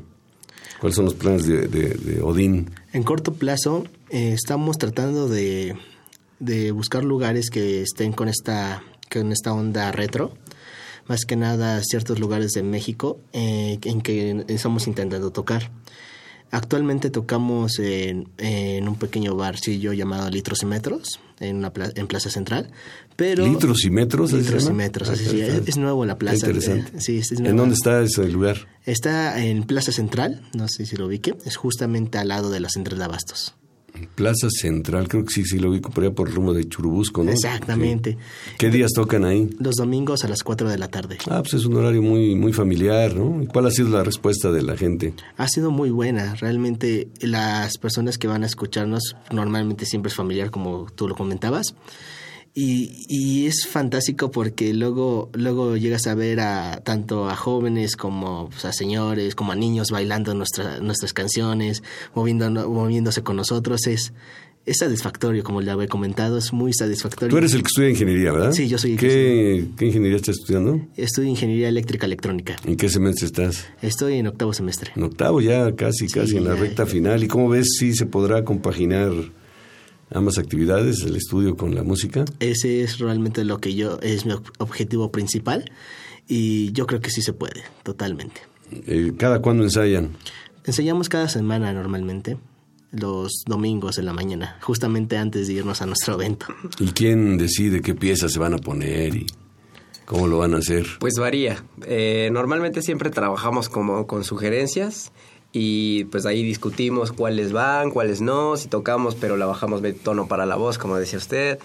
¿Cuáles 0.81 0.95
son 0.95 1.05
los 1.05 1.13
planes 1.13 1.45
de, 1.45 1.67
de- 1.67 1.93
de 1.93 2.21
Odín? 2.23 2.71
En 2.91 3.03
corto 3.03 3.33
plazo 3.33 3.85
eh, 4.09 4.33
estamos 4.33 4.79
tratando 4.79 5.29
de, 5.29 5.75
de 6.39 6.71
buscar 6.71 7.03
lugares 7.03 7.49
que 7.49 7.81
estén 7.81 8.13
con 8.13 8.27
esta, 8.29 8.83
con 9.11 9.31
esta 9.31 9.53
onda 9.53 9.91
retro. 9.91 10.33
Más 11.07 11.25
que 11.25 11.35
nada 11.37 11.81
ciertos 11.83 12.19
lugares 12.19 12.51
de 12.51 12.63
México 12.63 13.19
eh, 13.33 13.79
en 13.83 14.01
que 14.01 14.43
estamos 14.49 14.87
intentando 14.87 15.31
tocar. 15.31 15.71
Actualmente 16.49 17.09
tocamos 17.09 17.77
en, 17.79 18.29
en 18.37 18.87
un 18.87 18.95
pequeño 18.95 19.35
barcillo 19.35 19.91
llamado 19.91 20.29
Litros 20.29 20.63
y 20.63 20.65
Metros, 20.65 21.19
en, 21.41 21.57
una 21.57 21.73
pla- 21.73 21.91
en 21.95 22.07
Plaza 22.07 22.29
Central. 22.29 22.71
Pero 23.17 23.45
¿Litros 23.45 23.83
y 23.83 23.89
metros? 23.89 24.31
Litros 24.31 24.67
y? 24.69 24.71
Metros, 24.73 25.09
Ah, 25.09 25.13
así 25.13 25.25
sí, 25.25 25.41
es, 25.41 25.67
es 25.67 25.77
nuevo 25.77 26.05
la 26.05 26.17
plaza. 26.17 26.37
interesante. 26.47 26.97
eh, 26.97 27.01
sí, 27.01 27.17
es 27.17 27.31
¿En 27.33 27.57
dónde 27.57 27.75
está 27.75 27.99
ese 28.01 28.25
lugar? 28.29 28.67
Está 28.85 29.43
en 29.43 29.63
Plaza 29.63 29.91
Central, 29.91 30.41
no 30.53 30.69
sé 30.69 30.85
si 30.85 30.95
lo 30.95 31.07
ubique, 31.07 31.35
es 31.45 31.57
justamente 31.57 32.17
al 32.17 32.29
lado 32.29 32.49
de 32.49 32.61
la 32.61 32.69
Central 32.69 32.97
de 32.99 33.03
Abastos. 33.05 33.53
Plaza 34.15 34.47
Central, 34.49 35.07
creo 35.07 35.23
que 35.25 35.33
sí, 35.33 35.45
sí 35.45 35.59
lo 35.59 35.71
ubico 35.71 35.89
por 35.89 36.03
allá 36.03 36.13
por 36.13 36.27
el 36.27 36.35
rumbo 36.35 36.53
de 36.53 36.67
Churubusco, 36.67 37.23
¿no? 37.23 37.31
Exactamente. 37.31 38.11
Sí. 38.11 38.51
¿Qué 38.57 38.69
días 38.69 38.91
tocan 38.93 39.25
ahí? 39.25 39.49
Los 39.59 39.75
domingos 39.75 40.23
a 40.23 40.27
las 40.27 40.43
4 40.43 40.69
de 40.69 40.77
la 40.77 40.87
tarde. 40.87 41.17
Ah, 41.29 41.41
pues 41.41 41.55
es 41.55 41.65
un 41.65 41.75
horario 41.75 42.01
muy, 42.01 42.35
muy 42.35 42.53
familiar, 42.53 43.15
¿no? 43.15 43.41
¿Y 43.41 43.47
cuál 43.47 43.67
ha 43.67 43.71
sido 43.71 43.89
la 43.89 44.03
respuesta 44.03 44.51
de 44.51 44.61
la 44.61 44.77
gente? 44.77 45.13
Ha 45.37 45.47
sido 45.47 45.71
muy 45.71 45.89
buena. 45.89 46.35
Realmente 46.35 47.09
las 47.21 47.77
personas 47.77 48.17
que 48.17 48.27
van 48.27 48.43
a 48.43 48.47
escucharnos 48.47 49.15
normalmente 49.31 49.85
siempre 49.85 50.09
es 50.09 50.15
familiar, 50.15 50.51
como 50.51 50.87
tú 50.95 51.07
lo 51.07 51.15
comentabas. 51.15 51.75
Y, 52.59 53.05
y 53.07 53.45
es 53.45 53.67
fantástico 53.67 54.31
porque 54.31 54.73
luego, 54.73 55.29
luego 55.33 55.77
llegas 55.77 56.07
a 56.07 56.15
ver 56.15 56.39
a 56.39 56.81
tanto 56.83 57.29
a 57.29 57.35
jóvenes 57.35 57.95
como 57.95 58.49
pues, 58.49 58.65
a 58.65 58.73
señores, 58.73 59.35
como 59.35 59.51
a 59.51 59.55
niños 59.55 59.91
bailando 59.91 60.33
nuestra- 60.33 60.79
nuestras 60.79 61.13
canciones, 61.13 61.83
moviendo, 62.15 62.49
moviéndose 62.67 63.21
con 63.21 63.35
nosotros. 63.35 63.85
Es, 63.85 64.11
es 64.65 64.77
satisfactorio, 64.79 65.43
como 65.43 65.61
le 65.61 65.69
había 65.69 65.87
comentado, 65.87 66.39
es 66.39 66.51
muy 66.51 66.73
satisfactorio. 66.73 67.29
Tú 67.29 67.37
eres 67.37 67.53
el 67.53 67.61
que 67.61 67.67
estudia 67.67 67.89
ingeniería, 67.91 68.31
¿verdad? 68.31 68.51
Sí, 68.53 68.67
yo 68.67 68.79
soy 68.79 68.93
el 68.93 68.97
que 68.97 69.07
¿Qué, 69.07 69.65
¿Qué 69.77 69.85
ingeniería 69.85 70.17
estás 70.17 70.37
estudiando? 70.39 70.81
Estudio 70.97 71.29
ingeniería 71.29 71.69
eléctrica 71.69 72.07
electrónica. 72.07 72.55
¿En 72.65 72.75
qué 72.75 72.89
semestre 72.89 73.27
estás? 73.27 73.67
Estoy 73.83 74.15
en 74.15 74.25
octavo 74.25 74.51
semestre. 74.51 74.93
En 74.95 75.03
octavo 75.03 75.41
ya, 75.41 75.75
casi, 75.75 76.07
Sí, 76.09 76.13
casi 76.19 76.37
en 76.37 76.45
la 76.45 76.55
recta 76.55 76.87
final. 76.87 77.23
¿Y 77.23 77.27
cómo 77.27 77.49
ves 77.49 77.67
si 77.79 77.93
se 77.93 78.07
podrá 78.07 78.43
compaginar 78.43 79.11
ambas 80.11 80.37
actividades, 80.37 81.01
el 81.03 81.15
estudio 81.15 81.55
con 81.57 81.75
la 81.75 81.83
música? 81.83 82.25
Ese 82.39 82.81
es 82.83 82.99
realmente 82.99 83.43
lo 83.43 83.59
que 83.59 83.75
yo 83.75 83.99
es 84.01 84.25
mi 84.25 84.33
ob- 84.33 84.51
objetivo 84.59 85.11
principal 85.11 85.71
y 86.27 86.71
yo 86.73 86.87
creo 86.87 86.99
que 87.01 87.09
sí 87.09 87.21
se 87.21 87.33
puede, 87.33 87.63
totalmente. 87.83 88.41
Eh, 88.71 89.13
¿Cada 89.17 89.41
cuándo 89.41 89.63
ensayan? 89.63 90.15
Enseñamos 90.65 91.07
cada 91.09 91.29
semana 91.29 91.71
normalmente, 91.73 92.37
los 92.91 93.43
domingos 93.45 93.97
en 93.97 94.05
la 94.05 94.13
mañana, 94.13 94.57
justamente 94.61 95.17
antes 95.17 95.47
de 95.47 95.53
irnos 95.53 95.81
a 95.81 95.85
nuestro 95.85 96.15
evento. 96.15 96.47
¿Y 96.79 96.87
quién 96.87 97.37
decide 97.37 97.81
qué 97.81 97.95
piezas 97.95 98.31
se 98.33 98.39
van 98.39 98.53
a 98.53 98.57
poner 98.57 99.15
y 99.15 99.25
cómo 100.05 100.27
lo 100.27 100.39
van 100.39 100.53
a 100.53 100.57
hacer? 100.57 100.85
Pues 100.99 101.13
varía. 101.17 101.63
Eh, 101.85 102.29
normalmente 102.31 102.81
siempre 102.81 103.09
trabajamos 103.09 103.69
como 103.69 104.07
con 104.07 104.23
sugerencias 104.25 105.11
y 105.53 106.03
pues 106.05 106.25
ahí 106.25 106.43
discutimos 106.43 107.11
cuáles 107.11 107.51
van, 107.51 107.89
cuáles 107.91 108.21
no, 108.21 108.57
si 108.57 108.67
tocamos 108.67 109.15
pero 109.15 109.37
la 109.37 109.45
bajamos 109.45 109.81
de 109.81 109.93
tono 109.93 110.27
para 110.27 110.45
la 110.45 110.55
voz, 110.55 110.77
como 110.77 110.97
decía 110.97 111.17
usted. 111.17 111.57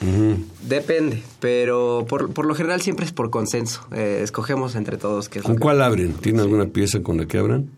Depende, 0.67 1.23
pero 1.41 2.07
por, 2.09 2.33
por 2.33 2.47
lo 2.47 2.55
general 2.55 2.81
siempre 2.81 3.05
es 3.05 3.13
por 3.13 3.31
consenso. 3.31 3.87
Eh, 3.93 4.21
escogemos 4.23 4.75
entre 4.77 4.97
todos 4.97 5.29
qué 5.29 5.41
es 5.41 5.45
lo 5.45 5.49
¿Con 5.49 5.57
que- 5.57 5.63
cuál 5.63 5.83
abren? 5.83 6.13
¿Tienen 6.15 6.41
alguna 6.43 6.67
pieza 6.67 7.03
con 7.03 7.19
la 7.19 7.27
que 7.27 7.39
abran? 7.39 7.71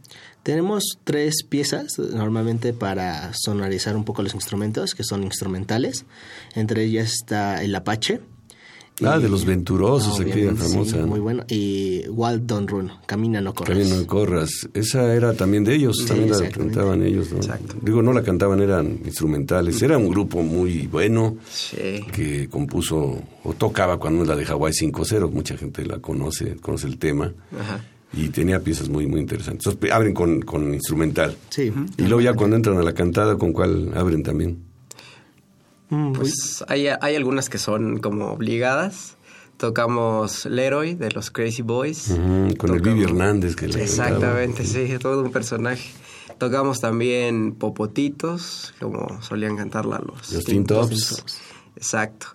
Tenemos 0.42 0.98
tres 1.04 1.42
piezas 1.48 1.98
normalmente 1.98 2.74
para 2.74 3.32
sonorizar 3.32 3.96
un 3.96 4.04
poco 4.04 4.22
los 4.22 4.34
instrumentos, 4.34 4.94
que 4.94 5.02
son 5.02 5.24
instrumentales. 5.24 6.04
Entre 6.54 6.84
ellas 6.84 7.12
está 7.14 7.62
el 7.64 7.74
Apache. 7.74 8.20
Ah, 9.02 9.18
de 9.18 9.28
los 9.28 9.44
venturosos, 9.44 10.20
aquella 10.20 10.34
obviamente, 10.52 10.64
sí, 10.66 10.70
famosa. 10.72 11.06
muy 11.06 11.18
bueno. 11.18 11.44
Y 11.48 12.02
Wild 12.08 12.46
Don't 12.46 12.70
Run, 12.70 12.92
Camina 13.06 13.40
no 13.40 13.52
corras. 13.52 13.76
Camino 13.76 13.98
de 13.98 14.06
Corras. 14.06 14.68
Esa 14.72 15.12
era 15.14 15.32
también 15.34 15.64
de 15.64 15.74
ellos, 15.74 15.96
Sí, 15.98 16.06
también 16.06 16.30
la 16.30 16.48
cantaban 16.48 17.02
ellos, 17.02 17.32
¿no? 17.32 17.38
Exacto. 17.38 17.74
Digo, 17.82 18.02
no 18.02 18.12
la 18.12 18.22
cantaban, 18.22 18.60
eran 18.60 19.00
instrumentales. 19.04 19.82
Era 19.82 19.98
un 19.98 20.08
grupo 20.08 20.42
muy 20.42 20.86
bueno 20.86 21.36
Sí. 21.50 22.02
que 22.12 22.48
compuso 22.48 23.20
o 23.42 23.52
tocaba 23.54 23.98
cuando 23.98 24.24
la 24.24 24.36
de 24.36 24.44
Hawaii 24.44 24.72
5-0. 24.72 25.28
Mucha 25.28 25.56
gente 25.56 25.84
la 25.84 25.98
conoce, 25.98 26.54
conoce 26.56 26.86
el 26.86 26.98
tema. 26.98 27.32
Ajá. 27.58 27.84
Y 28.16 28.28
tenía 28.28 28.60
piezas 28.60 28.88
muy, 28.88 29.08
muy 29.08 29.18
interesantes. 29.18 29.66
Entonces, 29.66 29.90
abren 29.92 30.14
con, 30.14 30.40
con 30.42 30.72
instrumental. 30.72 31.36
Sí. 31.50 31.72
Y 31.98 32.02
luego 32.02 32.20
ya 32.20 32.34
cuando 32.34 32.54
entran 32.54 32.78
a 32.78 32.82
la 32.84 32.94
cantada, 32.94 33.36
¿con 33.36 33.52
cuál 33.52 33.90
abren 33.96 34.22
también? 34.22 34.58
Mm, 35.90 36.12
Pues 36.12 36.64
hay, 36.68 36.88
hay 36.88 37.14
algunas 37.16 37.48
que 37.48 37.58
son 37.58 37.98
como 37.98 38.26
obligadas. 38.32 39.16
Tocamos 39.56 40.46
Leroy 40.46 40.94
de 40.94 41.10
los 41.12 41.30
Crazy 41.30 41.62
Boys. 41.62 42.08
Con 42.58 42.74
el 42.74 42.80
Vivi 42.80 43.04
Hernández 43.04 43.54
que 43.54 43.68
le 43.68 43.82
Exactamente, 43.82 44.64
sí, 44.66 44.96
todo 44.98 45.22
un 45.22 45.30
personaje. 45.30 45.90
Tocamos 46.38 46.80
también 46.80 47.54
Popotitos, 47.54 48.74
como 48.80 49.22
solían 49.22 49.56
cantarla 49.56 50.00
los... 50.04 50.32
Los 50.32 50.44
Teen 50.44 50.64
Tops. 50.64 51.24
Exacto. 51.76 52.26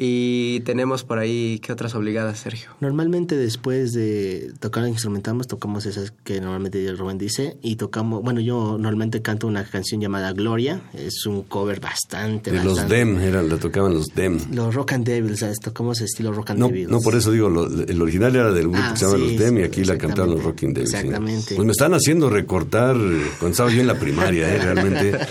Y 0.00 0.60
tenemos 0.60 1.02
por 1.02 1.18
ahí, 1.18 1.58
¿qué 1.60 1.72
otras 1.72 1.96
obligadas, 1.96 2.38
Sergio? 2.38 2.70
Normalmente 2.80 3.36
después 3.36 3.92
de 3.92 4.52
tocar 4.60 4.86
instrumentamos, 4.86 5.48
tocamos 5.48 5.86
esas 5.86 6.12
que 6.22 6.40
normalmente 6.40 6.92
Rubén 6.92 7.18
dice 7.18 7.56
y 7.62 7.74
tocamos, 7.74 8.22
bueno, 8.22 8.38
yo 8.40 8.78
normalmente 8.78 9.22
canto 9.22 9.48
una 9.48 9.64
canción 9.64 10.00
llamada 10.00 10.32
Gloria, 10.34 10.80
es 10.94 11.26
un 11.26 11.42
cover 11.42 11.80
bastante, 11.80 12.52
De 12.52 12.62
los 12.62 12.88
Dem, 12.88 13.18
era, 13.18 13.42
la 13.42 13.56
tocaban 13.56 13.92
los 13.92 14.06
Dem. 14.14 14.38
Los 14.52 14.72
Rock 14.72 14.92
and 14.92 15.04
Devils, 15.04 15.40
¿sabes? 15.40 15.58
tocamos 15.58 16.00
estilo 16.00 16.32
Rock 16.32 16.50
and 16.50 16.60
No, 16.60 16.68
Devils. 16.68 16.90
no, 16.90 17.00
por 17.00 17.16
eso 17.16 17.32
digo, 17.32 17.48
lo- 17.48 17.66
el 17.68 18.00
original 18.00 18.36
era 18.36 18.52
del 18.52 18.68
grupo 18.68 18.78
Ah, 18.80 18.90
que 18.92 18.98
se 19.00 19.04
llama 19.04 19.18
sí, 19.18 19.30
Los 19.32 19.38
Dem 19.40 19.58
y 19.58 19.62
aquí 19.64 19.82
la 19.84 19.98
cantaban 19.98 20.30
los 20.30 20.44
Rocking 20.44 20.74
Days. 20.74 20.94
exactamente. 20.94 21.56
Pues 21.56 21.66
me 21.66 21.72
están 21.72 21.92
haciendo 21.94 22.30
recortar 22.30 22.94
eh, 22.94 23.22
cuando 23.40 23.48
estaba 23.50 23.72
yo 23.72 23.80
en 23.80 23.88
la 23.88 23.98
primaria, 23.98 24.54
eh, 24.54 24.58
realmente. 24.62 25.18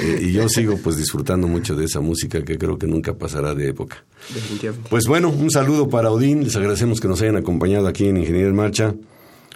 Eh, 0.00 0.20
y 0.22 0.32
yo 0.32 0.48
sigo 0.48 0.76
pues 0.82 0.96
disfrutando 0.96 1.46
mucho 1.48 1.74
de 1.74 1.84
esa 1.86 2.00
música 2.00 2.42
que 2.44 2.56
creo 2.58 2.78
que 2.78 2.86
nunca 2.86 3.14
pasará 3.14 3.54
de 3.54 3.68
época. 3.68 4.04
Pues 4.90 5.06
bueno, 5.06 5.30
un 5.30 5.50
saludo 5.50 5.88
para 5.88 6.10
Odín. 6.10 6.44
Les 6.44 6.54
agradecemos 6.56 7.00
que 7.00 7.08
nos 7.08 7.20
hayan 7.22 7.36
acompañado 7.36 7.86
aquí 7.88 8.06
en 8.08 8.16
Ingeniería 8.18 8.48
en 8.48 8.56
Marcha. 8.56 8.94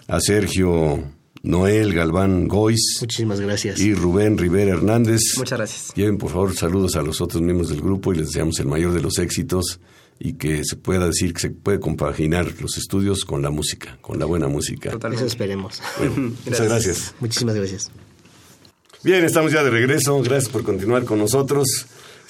a 0.08 0.20
Sergio 0.20 1.02
Noel 1.42 1.92
Galván 1.94 2.48
Gois 2.48 2.98
Muchísimas 3.00 3.40
gracias. 3.40 3.80
y 3.80 3.94
Rubén 3.94 4.38
Rivera 4.38 4.72
Hernández. 4.72 5.20
Muchas 5.38 5.58
gracias. 5.58 5.94
Lleven 5.94 6.16
por 6.18 6.30
favor 6.30 6.54
saludos 6.54 6.96
a 6.96 7.02
los 7.02 7.20
otros 7.20 7.42
miembros 7.42 7.68
del 7.68 7.80
grupo 7.80 8.12
y 8.12 8.16
les 8.18 8.28
deseamos 8.28 8.58
el 8.60 8.66
mayor 8.66 8.92
de 8.94 9.00
los 9.02 9.18
éxitos 9.18 9.80
y 10.18 10.34
que 10.34 10.62
se 10.64 10.76
pueda 10.76 11.06
decir 11.06 11.32
que 11.34 11.40
se 11.40 11.50
puede 11.50 11.80
compaginar 11.80 12.52
los 12.60 12.76
estudios 12.78 13.24
con 13.24 13.42
la 13.42 13.50
música, 13.50 13.98
con 14.00 14.18
la 14.20 14.24
buena 14.26 14.46
música. 14.48 14.88
Eso 14.90 14.98
Totalmente. 14.98 15.26
esperemos. 15.26 15.82
Bueno, 15.98 16.14
muchas 16.46 16.60
gracias. 16.68 17.14
Muchísimas 17.20 17.54
gracias. 17.56 17.90
Bien, 19.02 19.24
estamos 19.24 19.50
ya 19.52 19.64
de 19.64 19.70
regreso. 19.70 20.20
Gracias 20.22 20.48
por 20.48 20.62
continuar 20.62 21.04
con 21.04 21.18
nosotros. 21.18 21.66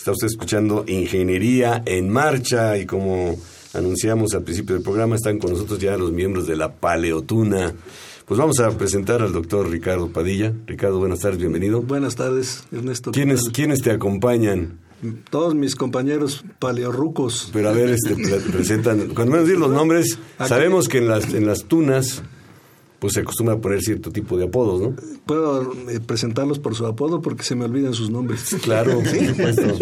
Está 0.03 0.11
usted 0.11 0.27
escuchando 0.27 0.85
Ingeniería 0.89 1.81
en 1.87 2.11
Marcha 2.11 2.77
y 2.77 2.87
como 2.87 3.39
anunciamos 3.73 4.35
al 4.35 4.43
principio 4.43 4.75
del 4.75 4.83
programa, 4.83 5.15
están 5.15 5.39
con 5.39 5.53
nosotros 5.53 5.79
ya 5.79 5.97
los 5.97 6.11
miembros 6.11 6.49
de 6.49 6.57
la 6.57 6.73
Paleotuna. 6.73 7.73
Pues 8.27 8.37
vamos 8.37 8.59
a 8.59 8.77
presentar 8.77 9.23
al 9.23 9.33
doctor 9.33 9.71
Ricardo 9.71 10.09
Padilla. 10.09 10.53
Ricardo, 10.67 10.99
buenas 10.99 11.21
tardes, 11.21 11.39
bienvenido. 11.39 11.83
Buenas 11.83 12.17
tardes, 12.17 12.65
Ernesto. 12.73 13.13
¿Quiénes, 13.13 13.49
¿Quiénes 13.51 13.81
te 13.83 13.93
acompañan? 13.93 14.81
Todos 15.31 15.55
mis 15.55 15.77
compañeros 15.77 16.45
paleorrucos. 16.59 17.51
Pero 17.53 17.69
a 17.69 17.73
ver, 17.73 17.91
este, 17.91 18.17
pre- 18.17 18.41
presentan, 18.41 19.15
cuando 19.15 19.31
menos 19.31 19.47
decir 19.47 19.61
los 19.61 19.71
nombres, 19.71 20.19
sabemos 20.49 20.89
que 20.89 20.99
en 20.99 21.07
las, 21.07 21.33
en 21.33 21.47
las 21.47 21.67
tunas 21.67 22.23
pues 23.03 23.15
se 23.15 23.21
acostumbra 23.23 23.57
a 23.57 23.61
poner 23.61 23.83
cierto 23.83 24.13
tipo 24.13 24.39
de 24.39 24.45
apodos, 24.45 24.81
¿no? 24.81 24.95
Puedo 25.27 25.73
eh, 25.91 25.99
presentarlos 25.99 26.61
por 26.61 26.77
su 26.77 26.87
apodo 26.87 27.21
porque 27.21 27.43
se 27.43 27.57
me 27.57 27.65
olvidan 27.65 27.95
sus 27.95 28.11
nombres. 28.11 28.55
Claro, 28.63 29.01
por 29.01 29.27
supuesto. 29.27 29.77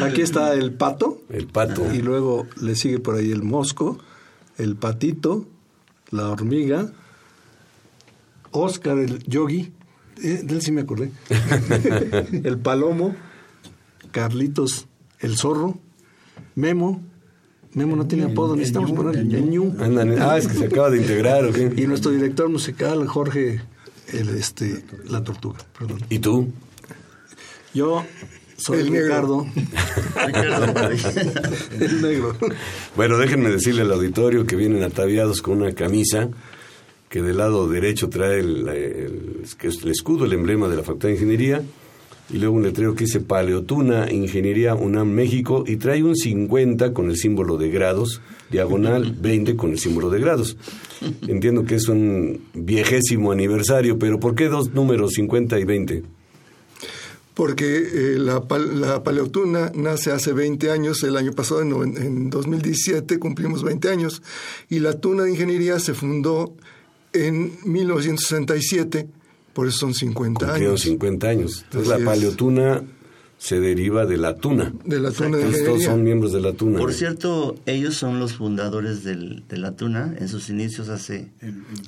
Aquí 0.02 0.22
está 0.22 0.54
el 0.54 0.72
pato 0.72 1.20
El 1.28 1.46
pato. 1.46 1.92
y 1.92 1.98
luego 2.00 2.46
le 2.58 2.74
sigue 2.74 3.00
por 3.00 3.16
ahí 3.16 3.32
el 3.32 3.42
mosco, 3.42 3.98
el 4.56 4.76
patito, 4.76 5.46
la 6.10 6.30
hormiga, 6.30 6.90
Oscar 8.50 8.96
el 8.98 9.22
yogi, 9.24 9.70
eh, 10.22 10.40
de 10.42 10.54
él 10.54 10.62
sí 10.62 10.72
me 10.72 10.80
acordé, 10.80 11.12
el 12.44 12.56
palomo, 12.56 13.14
Carlitos 14.10 14.86
el 15.20 15.36
zorro, 15.36 15.78
Memo, 16.54 17.02
Memo 17.78 17.94
no 17.94 18.06
tiene 18.06 18.24
apodo, 18.24 18.56
necesitamos 18.56 18.90
ponerle 18.90 19.20
el 19.20 19.48
ñu. 19.48 19.74
Ah, 20.20 20.36
es 20.36 20.48
que 20.48 20.54
se 20.54 20.64
acaba 20.66 20.90
de 20.90 20.98
integrar, 20.98 21.44
¿o 21.44 21.52
qué? 21.52 21.72
Y 21.76 21.86
nuestro 21.86 22.10
director 22.10 22.48
musical, 22.48 23.06
Jorge, 23.06 23.62
el, 24.12 24.28
este, 24.30 24.84
la 25.08 25.22
tortuga, 25.22 25.58
perdón. 25.78 26.00
¿Y 26.10 26.18
tú? 26.18 26.48
Yo 27.72 28.04
soy 28.56 28.80
El 28.80 28.92
negro. 28.92 29.46
Ricardo, 30.26 30.66
el 31.80 32.02
negro. 32.02 32.36
Bueno, 32.96 33.16
déjenme 33.16 33.50
decirle 33.50 33.82
al 33.82 33.92
auditorio 33.92 34.44
que 34.44 34.56
vienen 34.56 34.82
ataviados 34.82 35.40
con 35.40 35.62
una 35.62 35.72
camisa 35.72 36.28
que 37.08 37.22
del 37.22 37.36
lado 37.36 37.68
derecho 37.68 38.08
trae 38.08 38.40
el 38.40 39.44
escudo, 39.84 40.24
el 40.24 40.32
emblema 40.32 40.68
de 40.68 40.76
la 40.76 40.82
Facultad 40.82 41.08
de 41.08 41.14
Ingeniería, 41.14 41.62
y 42.30 42.38
luego 42.38 42.56
un 42.56 42.62
letrero 42.62 42.94
que 42.94 43.04
dice 43.04 43.20
Paleotuna 43.20 44.10
Ingeniería 44.12 44.74
UNAM 44.74 45.08
México, 45.10 45.64
y 45.66 45.76
trae 45.76 46.02
un 46.02 46.14
50 46.16 46.92
con 46.92 47.08
el 47.10 47.16
símbolo 47.16 47.56
de 47.56 47.70
grados, 47.70 48.20
diagonal 48.50 49.16
20 49.20 49.56
con 49.56 49.70
el 49.70 49.78
símbolo 49.78 50.10
de 50.10 50.20
grados. 50.20 50.56
Entiendo 51.26 51.64
que 51.64 51.76
es 51.76 51.88
un 51.88 52.40
viejésimo 52.54 53.32
aniversario, 53.32 53.98
pero 53.98 54.20
¿por 54.20 54.34
qué 54.34 54.48
dos 54.48 54.74
números, 54.74 55.12
50 55.14 55.58
y 55.58 55.64
20? 55.64 56.02
porque 57.34 57.76
eh, 57.76 58.16
la, 58.18 58.40
pal- 58.48 58.80
la 58.80 59.04
paleotuna 59.04 59.70
nace 59.72 60.10
hace 60.10 60.32
20 60.32 60.72
años, 60.72 61.04
el 61.04 61.16
año 61.16 61.30
pasado, 61.32 61.62
en, 61.62 61.96
en 61.96 62.30
2017, 62.30 63.20
cumplimos 63.20 63.62
20 63.62 63.88
años, 63.90 64.22
y 64.68 64.80
la 64.80 64.94
tuna 64.98 65.22
de 65.22 65.30
ingeniería 65.30 65.78
se 65.78 65.94
fundó 65.94 66.56
en 67.12 67.52
1967, 67.64 69.06
por 69.58 69.66
eso 69.66 69.78
son 69.78 69.92
50 69.94 70.38
Cumplieron 70.46 70.70
años. 70.74 70.80
50 70.82 71.28
años. 71.28 71.62
Entonces 71.64 71.90
Así 71.90 72.02
la 72.04 72.12
es. 72.12 72.16
paleotuna 72.16 72.82
se 73.38 73.58
deriva 73.58 74.06
de 74.06 74.16
la 74.16 74.36
tuna. 74.36 74.72
De 74.84 75.00
la 75.00 75.10
tuna 75.10 75.36
de 75.36 75.42
Entonces 75.42 75.64
todos 75.64 75.78
ingeniería. 75.80 75.86
son 75.90 76.04
miembros 76.04 76.32
de 76.32 76.40
la 76.40 76.52
tuna. 76.52 76.78
Por 76.78 76.92
cierto, 76.92 77.56
ellos 77.66 77.96
son 77.96 78.20
los 78.20 78.34
fundadores 78.34 79.02
del, 79.02 79.42
de 79.48 79.56
la 79.56 79.72
tuna 79.74 80.14
en 80.16 80.28
sus 80.28 80.48
inicios 80.48 80.88
hace, 80.90 81.32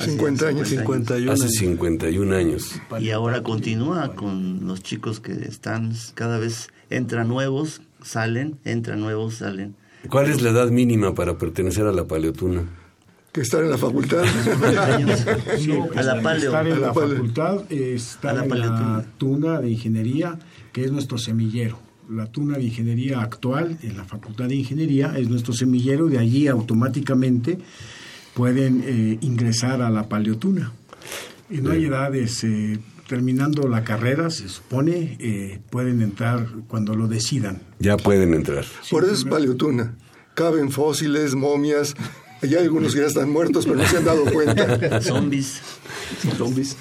hace 0.01 0.11
50 0.11 0.49
años. 0.49 0.69
51 0.69 1.31
Hace 1.31 1.43
años. 1.45 1.55
51 1.59 2.35
años. 2.35 2.73
Y 2.99 3.11
ahora 3.11 3.45
continúa 3.45 4.17
con 4.17 4.67
los 4.67 4.83
chicos 4.83 5.21
que 5.21 5.31
están 5.31 5.93
cada 6.15 6.39
vez 6.41 6.71
entran 6.91 7.29
nuevos, 7.29 7.83
salen, 8.03 8.59
entran 8.65 8.99
nuevos, 8.99 9.35
salen. 9.35 9.77
¿Cuál 10.09 10.29
es 10.29 10.43
la 10.43 10.51
edad 10.51 10.71
mínima 10.71 11.15
para 11.15 11.39
pertenecer 11.39 11.87
a 11.87 11.93
la 11.93 12.09
paleotuna? 12.09 12.65
Que 13.33 13.43
estar 13.43 13.63
en 13.63 13.71
la 13.71 13.79
facultad. 13.79 14.25
a 15.97 16.03
la 16.03 16.21
paleo. 16.23 16.51
Estar 16.51 16.67
en 16.67 16.73
A 16.73 16.79
la 16.79 16.87
la 16.89 16.93
paleo. 16.93 17.15
facultad, 17.17 17.73
estar 17.73 18.31
A 18.39 18.45
la 18.45 18.45
en 18.45 18.61
la 18.61 19.05
tuna 19.19 19.61
de 19.61 19.71
ingeniería, 19.71 20.39
que 20.73 20.85
es 20.85 20.91
nuestro 20.93 21.17
semillero. 21.19 21.79
La 22.11 22.27
tuna 22.27 22.59
de 22.59 22.65
ingeniería 22.65 23.21
actual 23.21 23.79
en 23.83 23.97
la 23.97 24.05
facultad 24.05 24.49
de 24.49 24.57
ingeniería 24.57 25.15
es 25.17 25.29
nuestro 25.29 25.53
semillero 25.53 26.09
y 26.09 26.13
de 26.13 26.19
allí 26.19 26.49
automáticamente 26.49 27.59
pueden 28.35 28.83
eh, 28.85 29.19
ingresar 29.21 29.81
a 29.81 29.91
la 29.91 30.09
paleotuna. 30.09 30.73
Y 31.49 31.59
no 31.59 31.71
hay 31.71 31.85
edades. 31.85 32.43
eh, 32.45 32.79
terminando 33.07 33.67
la 33.67 33.83
carrera, 33.83 34.31
se 34.31 34.49
supone, 34.49 35.17
eh, 35.19 35.59
pueden 35.71 36.01
entrar 36.01 36.47
cuando 36.69 36.95
lo 36.95 37.09
decidan. 37.09 37.61
Ya 37.81 37.97
pueden 37.97 38.35
entrar. 38.35 38.65
Por 38.89 39.03
eso 39.03 39.13
es 39.15 39.25
paleotuna. 39.25 39.97
Caben 40.35 40.71
fósiles, 40.71 41.35
momias. 41.35 41.97
Hay 42.43 42.55
algunos 42.55 42.95
que 42.95 43.01
ya 43.01 43.07
están 43.07 43.31
muertos, 43.31 43.67
pero 43.67 43.77
no 43.77 43.87
se 43.87 43.99
han 43.99 44.05
dado 44.05 44.25
cuenta. 44.25 45.01
Zombies. 45.03 45.61
Zombies. 46.37 46.77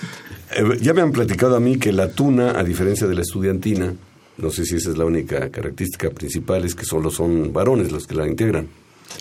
Eh, 0.56 0.78
ya 0.82 0.94
me 0.94 1.02
han 1.02 1.12
platicado 1.12 1.56
a 1.56 1.60
mí 1.60 1.78
que 1.78 1.92
la 1.92 2.12
tuna, 2.12 2.58
a 2.58 2.64
diferencia 2.64 3.08
de 3.08 3.16
la 3.16 3.22
estudiantina, 3.22 3.94
no 4.38 4.52
sé 4.52 4.66
si 4.66 4.78
esa 4.78 4.90
es 4.90 4.98
la 4.98 5.06
única 5.06 5.50
característica 5.50 6.10
principal, 6.10 6.64
es 6.66 6.76
que 6.76 6.86
solo 6.86 7.12
son 7.12 7.52
varones 7.52 7.92
los 7.92 8.08
que 8.08 8.16
la 8.16 8.28
integran. 8.28 8.68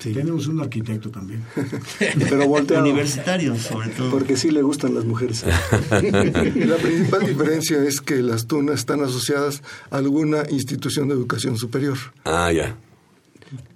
Tenemos 0.03 0.46
un 0.46 0.61
arquitecto 0.61 1.11
también. 1.11 1.42
Pero 1.98 2.46
volteado. 2.46 2.85
Universitarios, 2.85 3.62
sobre 3.62 3.88
todo. 3.88 4.11
Porque 4.11 4.37
sí 4.37 4.51
le 4.51 4.62
gustan 4.62 4.94
las 4.94 5.05
mujeres. 5.05 5.44
La 5.90 6.77
principal 6.77 7.27
diferencia 7.27 7.83
es 7.83 8.01
que 8.01 8.16
las 8.16 8.46
tunas 8.46 8.77
están 8.81 9.03
asociadas 9.03 9.62
a 9.90 9.96
alguna 9.96 10.44
institución 10.51 11.09
de 11.09 11.14
educación 11.14 11.57
superior. 11.57 11.96
Ah, 12.24 12.53
ya. 12.53 12.77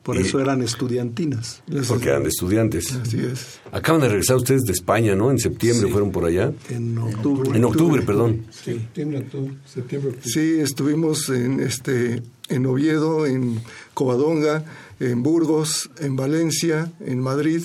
Por 0.02 0.16
eso 0.18 0.40
eran 0.40 0.62
estudiantinas. 0.62 1.62
Porque 1.88 2.08
eran 2.08 2.26
estudiantes. 2.26 2.92
Así 2.92 3.18
es. 3.20 3.60
Acaban 3.72 4.00
de 4.02 4.08
regresar 4.08 4.36
ustedes 4.36 4.62
de 4.62 4.72
España, 4.72 5.14
¿no? 5.14 5.30
En 5.30 5.38
septiembre 5.38 5.86
Sí. 5.86 5.92
fueron 5.92 6.10
por 6.12 6.24
allá. 6.24 6.52
En 6.68 6.98
octubre. 6.98 7.50
En 7.56 7.64
octubre, 7.64 8.02
perdón. 8.02 8.46
Septiembre, 8.50 9.18
octubre, 9.18 9.54
septiembre, 9.64 10.10
octubre. 10.10 10.30
Sí, 10.32 10.60
estuvimos 10.60 11.28
en 11.28 11.60
este 11.60 12.22
en 12.48 12.66
Oviedo, 12.66 13.24
en 13.26 13.60
Covadonga, 13.94 14.64
en 15.00 15.22
Burgos, 15.22 15.88
en 16.00 16.16
Valencia, 16.16 16.92
en 17.00 17.20
Madrid, 17.20 17.62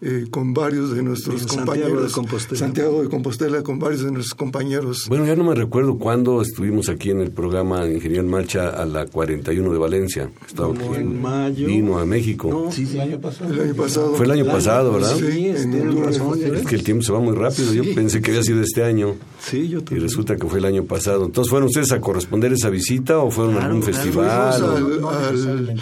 eh, 0.00 0.26
con 0.30 0.54
varios 0.54 0.94
de 0.94 1.02
nuestros 1.02 1.42
En 1.42 1.48
Santiago 1.48 1.66
compañeros. 1.66 2.06
de 2.06 2.12
Compostela. 2.12 2.58
Santiago 2.58 3.02
de 3.02 3.08
Compostela, 3.08 3.62
con 3.62 3.78
varios 3.80 4.02
de 4.04 4.12
nuestros 4.12 4.34
compañeros. 4.34 5.06
Bueno, 5.08 5.26
ya 5.26 5.34
no 5.34 5.42
me 5.44 5.54
recuerdo 5.54 5.98
cuándo 5.98 6.40
estuvimos 6.40 6.88
aquí 6.88 7.10
en 7.10 7.20
el 7.20 7.30
programa 7.32 7.84
de 7.84 7.94
Ingeniería 7.94 8.20
en 8.20 8.28
Marcha 8.30 8.68
a 8.68 8.86
la 8.86 9.06
41 9.06 9.72
de 9.72 9.78
Valencia. 9.78 10.30
Estaba 10.46 10.68
Como 10.68 10.92
aquí. 10.92 11.00
en 11.00 11.20
mayo. 11.20 11.66
Vino 11.66 11.98
a 11.98 12.06
México. 12.06 12.48
No, 12.48 12.70
Sí, 12.70 12.86
sí. 12.86 12.94
El 12.94 13.00
año 13.00 13.20
pasado. 13.20 14.14
Fue 14.14 14.26
el 14.26 14.32
año 14.32 14.46
pasado, 14.46 14.92
¿verdad? 14.92 15.16
Sí, 15.16 15.24
Sí, 15.28 15.46
en 15.48 16.04
razón, 16.04 16.38
ya 16.38 16.46
Es 16.48 16.66
que 16.66 16.76
el 16.76 16.84
tiempo 16.84 17.02
se 17.02 17.12
va 17.12 17.20
muy 17.20 17.34
rápido. 17.34 17.72
Yo 17.72 17.82
pensé 17.94 18.20
que 18.22 18.30
había 18.30 18.42
sido 18.42 18.60
este 18.62 18.84
año. 18.84 19.14
Sí, 19.40 19.68
yo 19.68 19.78
Y 19.80 19.82
también. 19.82 20.02
resulta 20.04 20.36
que 20.36 20.46
fue 20.46 20.58
el 20.60 20.64
año 20.64 20.84
pasado. 20.84 21.24
Entonces, 21.26 21.50
¿fueron 21.50 21.66
ustedes 21.68 21.90
a 21.92 22.00
corresponder 22.00 22.52
esa 22.52 22.70
visita 22.70 23.18
o 23.18 23.30
fueron 23.30 23.56
a 23.56 23.64
algún 23.66 23.80
claro. 23.82 23.94
festival? 23.96 24.62
o- 24.62 25.08
al, 25.10 25.48
al- 25.48 25.80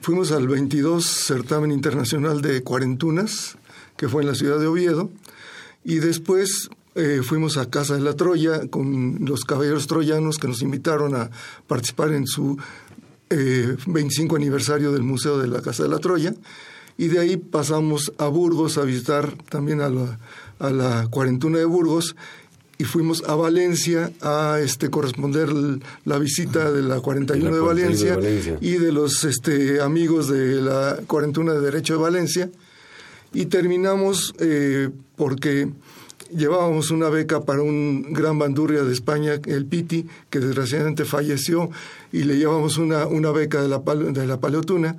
fuimos 0.00 0.32
al 0.32 0.48
22 0.48 1.04
certamen 1.04 1.70
internacional 1.70 2.42
de 2.42 2.62
cuarentunas, 2.62 3.56
que 3.96 4.08
fue 4.08 4.22
en 4.22 4.28
la 4.28 4.34
ciudad 4.34 4.58
de 4.58 4.66
Oviedo, 4.66 5.10
y 5.84 5.96
después 5.96 6.68
eh, 6.94 7.20
fuimos 7.22 7.56
a 7.56 7.70
Casa 7.70 7.94
de 7.94 8.00
la 8.00 8.14
Troya 8.14 8.68
con 8.68 9.18
los 9.24 9.44
caballeros 9.44 9.86
troyanos 9.86 10.38
que 10.38 10.48
nos 10.48 10.62
invitaron 10.62 11.14
a 11.14 11.30
participar 11.66 12.12
en 12.12 12.26
su 12.26 12.58
eh, 13.30 13.76
25 13.86 14.36
aniversario 14.36 14.92
del 14.92 15.02
Museo 15.02 15.38
de 15.38 15.48
la 15.48 15.62
Casa 15.62 15.82
de 15.82 15.88
la 15.88 15.98
Troya, 15.98 16.34
y 16.98 17.08
de 17.08 17.18
ahí 17.18 17.36
pasamos 17.36 18.12
a 18.18 18.26
Burgos 18.28 18.78
a 18.78 18.82
visitar 18.82 19.36
también 19.50 19.80
a 19.80 19.90
la, 19.90 20.18
a 20.58 20.70
la 20.70 21.08
cuarentuna 21.08 21.58
de 21.58 21.66
Burgos, 21.66 22.16
y 22.78 22.84
fuimos 22.84 23.24
a 23.26 23.34
Valencia 23.34 24.12
a 24.20 24.58
este 24.60 24.90
corresponder 24.90 25.48
la 26.04 26.18
visita 26.18 26.70
de 26.70 26.82
la 26.82 27.00
41 27.00 27.44
de, 27.44 27.50
41 27.50 27.56
de 27.56 27.60
Valencia, 27.60 28.16
Valencia. 28.16 28.58
y 28.60 28.72
de 28.72 28.92
los 28.92 29.24
este, 29.24 29.80
amigos 29.80 30.28
de 30.28 30.60
la 30.60 30.98
41 31.06 31.54
de 31.54 31.60
Derecho 31.60 31.94
de 31.94 32.00
Valencia 32.00 32.50
y 33.32 33.46
terminamos 33.46 34.34
eh, 34.40 34.90
porque 35.16 35.68
llevábamos 36.34 36.90
una 36.90 37.08
beca 37.08 37.44
para 37.44 37.62
un 37.62 38.12
gran 38.12 38.38
bandurria 38.38 38.82
de 38.82 38.92
España, 38.92 39.34
el 39.46 39.66
Piti, 39.66 40.06
que 40.30 40.40
desgraciadamente 40.40 41.04
falleció, 41.04 41.70
y 42.12 42.24
le 42.24 42.36
llevamos 42.36 42.78
una, 42.78 43.06
una 43.06 43.30
beca 43.30 43.62
de 43.62 43.68
la, 43.68 43.78
de 43.78 44.26
la 44.26 44.40
paleotuna, 44.40 44.96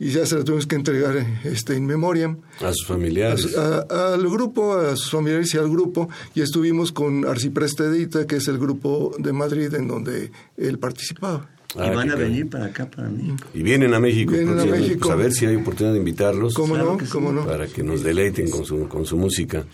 y 0.00 0.10
ya 0.10 0.24
se 0.26 0.36
la 0.36 0.44
tuvimos 0.44 0.66
que 0.66 0.76
entregar 0.76 1.16
este, 1.44 1.74
in 1.76 1.86
memoriam. 1.86 2.38
A 2.60 2.72
sus 2.72 2.86
familiares. 2.86 3.56
a- 3.56 4.14
al 4.14 4.28
grupo, 4.28 4.74
a 4.76 4.94
sus 4.96 5.10
familiares 5.10 5.52
y 5.54 5.58
al 5.58 5.68
grupo, 5.68 6.08
y 6.34 6.40
estuvimos 6.42 6.92
con 6.92 7.24
Arcipreste 7.26 7.84
Edita, 7.84 8.26
que 8.26 8.36
es 8.36 8.48
el 8.48 8.58
grupo 8.58 9.12
de 9.18 9.32
Madrid 9.32 9.74
en 9.74 9.88
donde 9.88 10.30
él 10.56 10.78
participaba. 10.78 11.48
Ah, 11.76 11.86
y 11.86 11.94
van 11.94 12.10
a 12.10 12.14
venir 12.14 12.48
para 12.48 12.64
acá, 12.64 12.90
para 12.90 13.10
México. 13.10 13.46
Y 13.52 13.62
vienen 13.62 13.92
a 13.92 14.00
México. 14.00 14.32
Vienen 14.32 14.58
a. 14.58 14.64
México. 14.64 15.00
Pues 15.00 15.10
a 15.10 15.16
ver 15.16 15.32
si 15.32 15.44
hay 15.44 15.56
oportunidad 15.56 15.92
de 15.92 15.98
invitarlos. 15.98 16.54
¿Cómo 16.54 16.72
Claro 16.72 16.92
no? 16.92 16.98
que 16.98 17.04
sí. 17.04 17.12
¿Cómo 17.12 17.30
no? 17.30 17.44
Para 17.44 17.66
que 17.66 17.82
nos 17.82 18.02
deleiten 18.02 18.48
con 18.48 18.64
su, 18.64 18.88
con 18.88 19.04
su 19.04 19.18
música. 19.18 19.66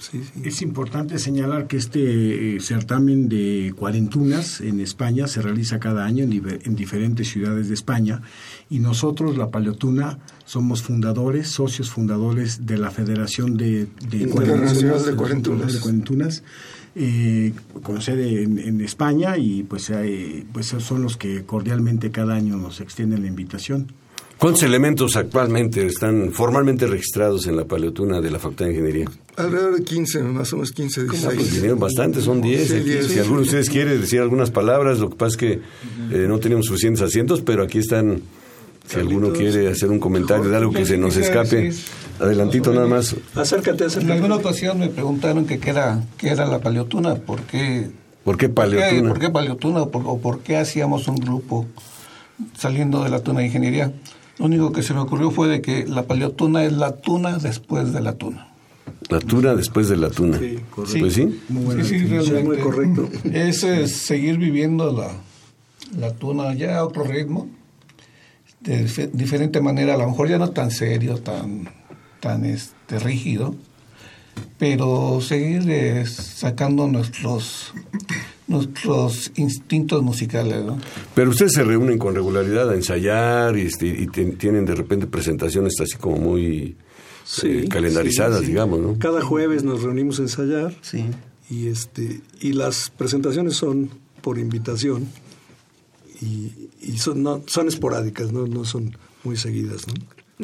Es 0.43 0.61
importante 0.63 1.21
señalar 1.21 1.69
que 1.69 1.77
este 1.77 2.57
eh, 2.57 2.61
certamen 2.61 3.29
de 3.29 3.73
cuarentunas 3.77 4.61
en 4.61 4.81
España 4.81 5.29
se 5.29 5.41
realiza 5.41 5.79
cada 5.79 6.05
año 6.05 6.25
en, 6.25 6.75
diferentes 6.75 7.29
ciudades 7.29 7.69
de 7.69 7.75
España 7.75 8.23
y 8.69 8.81
nosotros, 8.81 9.37
la 9.37 9.53
Paleotuna, 9.53 10.19
somos 10.47 10.83
fundadores, 10.83 11.47
socios 11.47 11.91
fundadores 11.91 12.67
de 12.67 12.77
la 12.77 12.91
Federación 12.91 13.57
de, 13.57 13.87
de 14.09 14.17
Internacional 14.17 15.05
de 15.05 15.15
Cuarentunas. 15.15 15.73
de 15.73 15.81
Cuarentunas, 15.81 16.43
eh, 16.97 17.53
con 17.83 18.01
sede 18.01 18.43
en, 18.43 18.59
en 18.59 18.81
España 18.81 19.37
y 19.37 19.63
pues, 19.65 19.91
hay- 19.91 20.47
pues 20.53 20.67
son 20.79 21.03
los 21.03 21.17
que 21.17 21.45
cordialmente 21.45 22.11
cada 22.11 22.35
año 22.35 22.57
nos 22.57 22.81
extienden 22.81 23.23
la 23.23 23.29
invitación. 23.29 23.93
¿Cuántos 24.39 24.65
elementos 24.65 25.15
actualmente 25.17 25.87
están 25.87 26.33
formalmente 26.33 26.87
registrados 26.87 27.47
en 27.47 27.57
la 27.57 27.65
paleotuna 27.67 28.21
de 28.21 28.31
la 28.33 28.39
Facultad 28.41 28.67
de 28.67 28.73
Ingeniería? 28.73 29.07
Alrededor 29.37 29.77
de 29.77 29.85
15, 29.85 30.23
más 30.25 30.53
o 30.53 30.57
menos 30.57 30.73
15, 30.73 31.03
Ah, 31.03 31.05
pues 31.09 31.23
16. 31.23 31.53
vinieron 31.55 31.79
bastantes, 31.79 32.25
son 32.25 32.41
10. 32.43 32.69
Sí, 32.69 32.75
aquí. 32.75 32.85
10. 32.91 33.07
Si 33.07 33.19
alguno 33.21 33.39
de 33.39 33.45
ustedes 33.45 33.71
quiere 33.71 33.97
decir 33.97 34.21
algunas 34.21 34.51
palabras, 34.51 34.99
lo 34.99 35.09
que 35.11 35.17
pasa 35.17 35.31
es 35.31 35.37
que 35.37 35.53
eh, 36.13 36.27
no 36.29 36.41
tenemos 36.41 36.67
suficientes 36.67 37.03
asientos, 37.03 37.43
pero 37.43 37.63
aquí 37.63 37.79
están. 37.79 38.21
Si 38.87 38.99
alguno 38.99 39.33
quiere 39.33 39.69
hacer 39.69 39.89
un 39.91 39.99
comentario 39.99 40.51
de 40.51 40.57
algo 40.57 40.71
que 40.73 40.85
se 40.85 40.99
nos 40.99 41.17
escape, 41.17 41.73
adelantito 42.21 42.73
nada 42.73 42.87
más. 42.87 43.15
Acércate, 43.35 43.85
En 43.85 43.89
acércate. 43.91 44.13
alguna 44.13 44.37
ocasión 44.37 44.79
me 44.79 44.89
preguntaron 44.89 45.45
que 45.47 45.59
qué 45.59 45.71
era, 45.71 46.03
qué 46.19 46.31
era 46.31 46.47
la 46.47 46.61
paleotuna, 46.61 47.17
por 47.17 47.43
qué, 47.43 47.91
¿Por 48.25 48.37
qué 48.37 48.49
por 48.49 48.71
qué, 48.71 48.77
paleotuna? 48.79 49.09
por 49.11 49.19
qué 49.19 49.31
paleotuna 49.31 49.83
o 49.83 49.91
por, 49.91 50.03
o 50.07 50.19
por 50.19 50.41
qué 50.41 50.57
hacíamos 50.57 51.09
un 51.09 51.17
grupo 51.17 51.67
saliendo 52.59 53.03
de 53.05 53.11
la 53.11 53.21
tuna 53.21 53.41
de 53.41 53.47
ingeniería. 53.47 53.93
Lo 54.39 54.47
único 54.47 54.73
que 54.73 54.83
se 54.83 54.95
me 54.95 55.01
ocurrió 55.01 55.31
fue 55.31 55.49
de 55.49 55.61
que 55.63 55.87
la 55.87 56.05
paleotuna 56.05 56.65
es 56.65 56.73
la 56.73 56.97
tuna 56.97 57.39
después 57.39 57.93
de 57.93 58.01
la 58.01 58.15
tuna. 58.15 58.49
La 59.09 59.19
tuna 59.21 59.55
después 59.55 59.89
de 59.89 59.97
la 59.97 60.11
tuna. 60.11 60.39
Sí, 60.39 60.59
Sí. 60.87 60.99
Pues 61.01 61.15
sí. 61.15 61.41
Sí, 61.85 61.99
sí, 62.01 62.07
realmente. 62.09 62.43
muy 62.43 62.59
correcto. 62.59 63.09
Es, 63.33 63.61
seguir 63.97 64.39
viviendo 64.39 64.93
la, 64.93 65.13
la 65.99 66.13
tuna 66.15 66.55
ya 66.55 66.79
a 66.79 66.85
otro 66.85 67.05
ritmo, 67.05 67.49
de 68.61 68.87
dif- 68.87 69.11
diferente 69.13 69.61
manera, 69.61 69.95
a 69.95 69.99
lo 69.99 70.09
mejor 70.09 70.29
ya 70.29 70.39
no 70.39 70.51
tan 70.51 70.71
serio, 70.71 71.19
tan, 71.19 71.69
tan 72.25 72.47
este, 72.47 72.99
rígido, 72.99 73.55
pero 74.59 75.21
seguir 75.21 75.69
eh, 75.69 76.07
sacando 76.07 76.87
nuestros 76.87 77.75
nuestros 78.47 79.31
instintos 79.37 80.03
musicales, 80.03 80.65
¿no? 80.65 80.79
Pero 81.15 81.31
ustedes 81.31 81.53
se 81.53 81.65
reúnen 81.65 81.99
con 81.99 82.15
regularidad 82.15 82.71
a 82.71 82.75
ensayar 82.75 83.59
y, 83.59 83.63
este, 83.63 83.89
y 83.89 84.07
tienen 84.07 84.65
de 84.65 84.75
repente 84.75 85.07
presentaciones 85.07 85.75
así 85.81 85.97
como 85.99 86.17
muy 86.17 86.77
eh, 87.43 87.67
calendarizadas, 87.69 88.41
sí, 88.41 88.47
sí. 88.47 88.53
digamos, 88.53 88.81
¿no? 88.81 88.99
Cada 88.99 89.21
jueves 89.21 89.63
nos 89.63 89.83
reunimos 89.83 90.19
a 90.19 90.23
ensayar 90.23 90.75
Sí. 90.81 91.05
y 91.51 91.67
este 91.69 92.23
y 92.41 92.53
las 92.55 92.89
presentaciones 92.89 93.55
son 93.57 93.91
por 94.23 94.39
invitación 94.39 95.09
y, 96.23 96.71
y 96.81 96.97
son 96.97 97.23
no, 97.23 97.43
son 97.47 97.69
esporádicas, 97.69 98.33
no, 98.33 98.47
no 98.47 98.65
son 98.65 98.97
muy 99.25 99.37
seguidas, 99.37 99.87
¿no? 99.89 99.95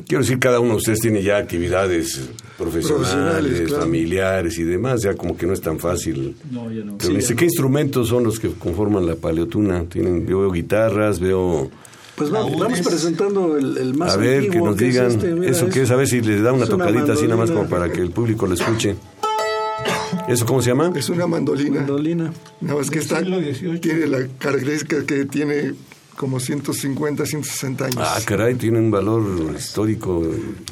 Quiero 0.07 0.23
decir, 0.23 0.39
cada 0.39 0.61
uno 0.61 0.71
de 0.71 0.77
ustedes 0.77 1.01
tiene 1.01 1.21
ya 1.21 1.39
actividades 1.39 2.31
profesionales, 2.57 3.11
Profesionales, 3.11 3.61
claro. 3.67 3.83
familiares 3.83 4.59
y 4.59 4.63
demás, 4.63 5.03
ya 5.03 5.15
como 5.15 5.37
que 5.37 5.47
no 5.47 5.53
es 5.53 5.61
tan 5.61 5.81
fácil. 5.81 6.37
No, 6.51 6.71
ya 6.71 6.85
no. 6.85 6.97
reunirse. 6.97 7.35
¿Qué 7.35 7.47
instrumentos 7.47 8.09
son 8.09 8.23
los 8.23 8.39
que 8.39 8.51
conforman 8.51 9.05
la 9.05 9.17
paleotuna? 9.17 9.85
Tienen, 9.87 10.27
yo 10.29 10.41
veo 10.41 10.53
guitarras, 10.53 11.19
veo... 11.19 11.71
Pues 12.15 12.31
vamos, 12.31 12.57
vamos 12.57 12.81
presentando 12.83 13.57
el, 13.57 13.79
el 13.79 13.95
más 13.95 14.15
a 14.15 14.17
ver, 14.17 14.45
antiguo, 14.45 14.53
que 14.53 14.71
nos 14.71 14.77
digan 14.77 15.11
este, 15.11 15.35
mira, 15.35 15.51
eso 15.51 15.69
que 15.69 15.83
es, 15.83 15.91
a 15.91 15.97
ver 15.97 16.07
si 16.07 16.21
les 16.21 16.43
da 16.43 16.53
una 16.53 16.67
tocadita 16.67 17.15
así 17.15 17.25
nada 17.25 17.37
más 17.37 17.51
como 17.51 17.69
para 17.69 17.91
que 17.91 18.01
el 18.01 18.11
público 18.11 18.47
lo 18.47 18.55
escuche. 18.55 18.95
¿Eso 20.29 20.47
cómo 20.47 20.63
se 20.63 20.69
llama? 20.69 20.93
Es 20.95 21.09
una 21.09 21.27
mandolina. 21.27 21.77
mandolina. 21.79 22.33
Nada 22.61 22.79
más 22.79 22.91
que 22.91 22.99
está, 22.99 23.23
tiene 23.81 24.07
la 24.07 24.27
característica 24.39 25.05
que 25.05 25.25
tiene 25.25 25.73
como 26.17 26.39
150, 26.41 27.25
160 27.27 27.85
años. 27.87 27.97
Ah, 28.01 28.19
caray, 28.25 28.55
tiene 28.55 28.79
un 28.79 28.91
valor 28.91 29.23
histórico. 29.57 30.23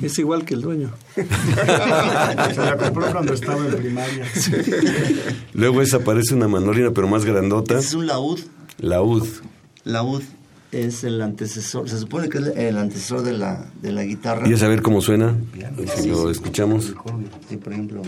Es 0.03 0.19
igual 0.19 0.45
que 0.45 0.55
el 0.55 0.61
dueño. 0.63 0.91
Se 1.15 1.25
la 2.61 2.77
compró 2.79 3.11
cuando 3.13 3.33
estaba 3.35 3.65
en 3.67 3.77
primaria. 3.77 4.27
Luego 5.55 5.83
esa 5.83 6.01
parece 6.01 6.35
una 6.35 6.49
mandolina, 6.49 6.91
pero 6.93 7.09
más 7.09 7.25
grandota. 7.25 7.79
Es 7.79 7.95
un 7.95 8.07
laúd. 8.07 8.41
Laúd. 8.79 9.27
Laúd 9.85 10.23
es 10.71 11.03
el 11.03 11.23
antecesor, 11.23 11.89
se 11.89 11.99
supone 11.99 12.29
que 12.29 12.37
es 12.39 12.47
el 12.49 12.77
antecesor 12.77 13.23
de 13.23 13.33
la, 13.33 13.65
de 13.81 13.91
la 13.91 14.03
guitarra. 14.05 14.47
¿Y 14.47 14.53
a 14.53 14.59
saber 14.59 14.83
cómo 14.83 15.01
suena? 15.01 15.35
Si 15.97 16.03
Sí, 16.03 16.09
lo 16.11 16.27
sí. 16.27 16.33
escuchamos. 16.33 16.93
Sí, 17.49 17.57
por 17.57 17.73
ejemplo. 17.73 18.03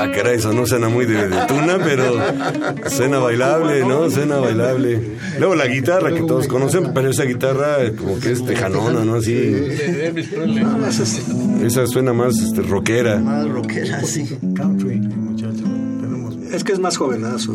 Ah, 0.00 0.10
caray, 0.14 0.36
eso 0.38 0.52
no 0.52 0.66
suena 0.66 0.88
muy 0.88 1.04
de, 1.04 1.28
de 1.28 1.46
tuna, 1.46 1.78
pero 1.82 2.18
suena 2.88 3.18
bailable, 3.18 3.84
¿no? 3.84 4.08
Suena 4.10 4.36
bailable. 4.36 5.00
Luego 5.38 5.54
la 5.54 5.66
guitarra 5.66 6.12
que 6.12 6.22
todos 6.22 6.46
conocen, 6.48 6.92
pero 6.94 7.10
esa 7.10 7.24
guitarra 7.24 7.76
como 7.96 8.18
que 8.18 8.32
es 8.32 8.44
tejanona, 8.44 9.04
¿no? 9.04 9.16
Así. 9.16 9.54
Esa 11.62 11.86
suena 11.86 12.12
más 12.12 12.38
este, 12.38 12.62
rockera. 12.62 13.18
Más 13.18 13.48
rockera, 13.48 14.02
sí. 14.04 14.26
Country, 14.54 14.96
muchacho. 15.00 15.64
Tenemos 16.00 16.34
Es 16.52 16.64
que 16.64 16.72
es 16.72 16.78
más 16.78 16.96
jovenazo. 16.96 17.54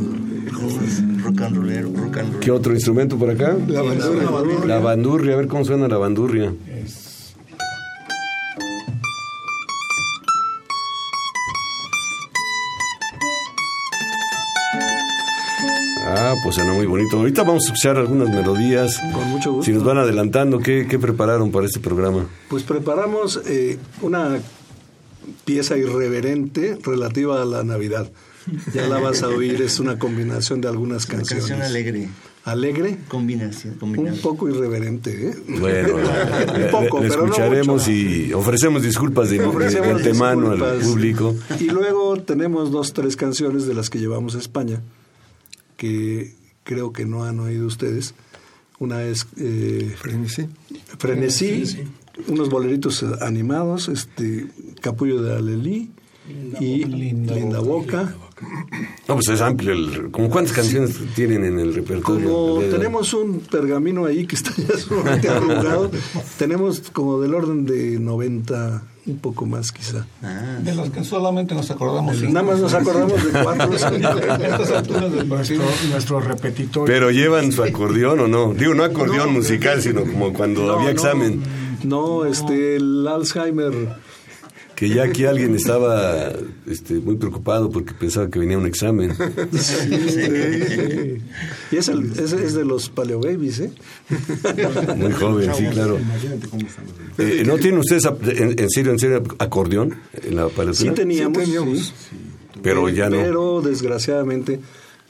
Rock 1.24 1.42
and 1.42 1.58
rollero, 1.58 1.90
rock 1.96 2.18
and 2.18 2.32
roll. 2.34 2.40
¿Qué 2.40 2.52
otro 2.52 2.74
instrumento 2.74 3.18
por 3.18 3.30
acá? 3.32 3.56
La 3.68 3.82
bandurria. 3.82 4.66
La 4.68 4.80
bandurria, 4.80 5.34
a 5.34 5.38
ver 5.38 5.48
cómo 5.48 5.66
suena 5.66 5.88
la 5.88 5.98
bandurria. 5.98 6.54
Ah, 6.54 6.72
pues 16.46 16.56
suena 16.56 16.72
muy 16.74 16.86
bonito. 16.86 17.18
Ahorita 17.18 17.44
vamos 17.44 17.64
a 17.64 17.74
escuchar 17.74 17.98
algunas 17.98 18.30
melodías. 18.30 19.02
Con 19.14 19.28
mucho 19.30 19.52
gusto. 19.52 19.66
Si 19.66 19.74
nos 19.74 19.84
van 19.84 19.98
adelantando, 19.98 20.60
¿qué, 20.60 20.88
qué 20.90 20.98
prepararon 21.00 21.52
para 21.52 21.66
este 21.66 21.80
programa? 21.82 22.26
Pues 22.50 22.64
preparamos 22.64 23.42
eh, 23.48 23.78
una 24.02 24.40
pieza 25.44 25.78
irreverente 25.78 26.78
relativa 26.84 27.42
a 27.42 27.46
la 27.46 27.64
Navidad. 27.64 28.10
Ya 28.76 28.88
la 28.88 29.00
vas 29.00 29.24
a 29.24 29.28
oír, 29.30 29.60
es 29.64 29.80
una 29.80 29.98
combinación 29.98 30.62
de 30.62 30.68
algunas 30.68 31.06
Una 31.06 31.16
canciones. 31.18 31.48
canción 31.48 31.62
alegre. 31.64 32.10
Alegre, 32.44 33.00
Combinación. 33.08 33.74
un 33.74 33.80
combinación. 33.80 34.22
poco 34.22 34.48
irreverente, 34.48 35.30
¿eh? 35.30 35.36
Bueno, 35.60 35.96
un 35.96 36.70
poco, 36.70 37.00
le, 37.00 37.06
le 37.06 37.10
pero 37.10 37.22
no 37.26 37.32
escucharemos 37.34 37.82
mucho. 37.88 37.92
y 37.92 38.34
ofrecemos 38.34 38.84
disculpas 38.84 39.32
de, 39.32 39.38
de- 39.40 39.44
de 39.46 39.50
Ofrecemos 39.50 39.96
antemano 39.96 40.52
al 40.52 40.78
público. 40.78 41.34
Y 41.60 41.70
luego 41.72 42.18
tenemos 42.18 42.70
dos, 42.70 42.94
tres 42.94 43.16
canciones 43.16 43.66
de 43.66 43.74
las 43.74 43.90
que 43.90 43.98
llevamos 43.98 44.36
a 44.36 44.38
España, 44.38 44.80
que 45.86 46.34
creo 46.64 46.92
que 46.92 47.06
no 47.06 47.24
han 47.24 47.40
oído 47.40 47.68
ustedes. 47.68 48.16
Una 48.80 49.04
es 49.04 49.28
eh, 49.38 49.94
Frenesí. 49.98 50.48
Frenesí, 50.98 51.84
unos 52.28 52.50
boleritos 52.50 53.04
animados, 53.22 53.88
este 53.88 54.48
Capullo 54.82 55.22
de 55.22 55.36
Alelí 55.36 55.92
y 56.60 56.84
Linda, 56.86 57.60
Boca. 57.60 58.16
No, 59.08 59.14
pues 59.14 59.30
es 59.30 59.42
amplio. 59.42 59.74
El, 59.74 60.12
¿Cómo 60.12 60.30
cuántas 60.30 60.54
canciones 60.54 60.98
tienen 61.16 61.46
en 61.46 61.60
el 61.60 61.74
repertorio? 61.74 62.28
Como 62.28 62.60
tenemos 62.62 63.14
un 63.14 63.40
pergamino 63.40 64.06
ahí 64.06 64.26
que 64.26 64.36
está 64.36 64.52
ya 64.58 64.78
sumamente 64.78 65.30
arrugado, 65.30 65.92
tenemos 66.38 66.82
como 66.92 67.22
del 67.22 67.34
orden 67.34 67.66
de 67.66 68.00
90, 68.00 68.84
un 69.08 69.20
poco 69.20 69.46
más 69.46 69.72
quizá. 69.72 70.06
Ah, 70.24 70.58
De 70.62 70.74
los 70.74 70.90
que 70.90 71.04
solamente 71.04 71.54
nos 71.54 71.70
acordamos. 71.70 72.18
cinco. 72.18 72.32
Nada 72.34 72.46
más 72.48 72.60
nos 72.60 72.74
acordamos 72.74 73.24
de 73.24 73.40
cuatro. 73.44 73.74
Estas 73.76 74.72
alturas 74.72 75.12
del 75.12 75.28
partido. 75.28 75.64
nuestro, 75.64 75.90
nuestro 75.90 76.20
repetitorio. 76.22 76.92
Pero 76.94 77.12
llevan 77.12 77.52
su 77.52 77.64
acordeón 77.64 78.20
o 78.22 78.28
no? 78.28 78.54
Digo, 78.54 78.74
no 78.74 78.84
acordeón 78.84 79.32
musical, 79.34 79.82
sino 79.82 80.02
como 80.02 80.34
cuando 80.34 80.62
No, 80.66 80.74
había 80.74 80.86
no, 80.86 80.92
examen. 80.92 81.44
No, 81.84 82.26
este, 82.26 82.78
el 82.78 83.08
Alzheimer 83.08 83.74
que 84.76 84.90
ya 84.90 85.04
aquí 85.04 85.26
alguien 85.26 85.56
estaba 85.56 86.32
este, 86.68 86.96
muy 86.96 87.16
preocupado 87.16 87.70
porque 87.70 87.94
pensaba 87.94 88.30
que 88.30 88.40
venía 88.40 88.58
un 88.58 88.66
examen. 88.68 89.12
Y 91.72 91.78
es, 91.78 91.88
el- 91.88 92.12
es, 92.20 92.32
es 92.34 92.54
de 92.54 92.66
los 92.66 92.90
paleo 92.90 93.20
babies, 93.20 93.60
¿eh? 93.60 93.72
Muy 94.98 95.12
joven, 95.14 95.52
sí, 95.56 95.66
claro. 95.72 95.98
Imagínate 96.00 96.48
cómo 96.48 96.66
estamos. 96.68 96.92
Eh, 97.18 97.44
¿No 97.46 97.58
tienen 97.58 97.80
ustedes, 97.80 98.04
en, 98.06 98.60
en 98.60 98.70
serio, 98.70 98.92
en 98.92 99.00
serio, 99.00 99.24
acordeón 99.40 99.96
en 100.14 100.36
la 100.36 100.48
Sí 100.50 100.54
paleotina? 100.56 100.94
teníamos, 100.94 101.38
Sí 101.38 101.44
teníamos. 101.46 101.80
sí. 101.80 102.16
Pero 102.62 102.90
ya 102.90 103.10
no. 103.10 103.18
Pero 103.18 103.62
desgraciadamente 103.62 104.60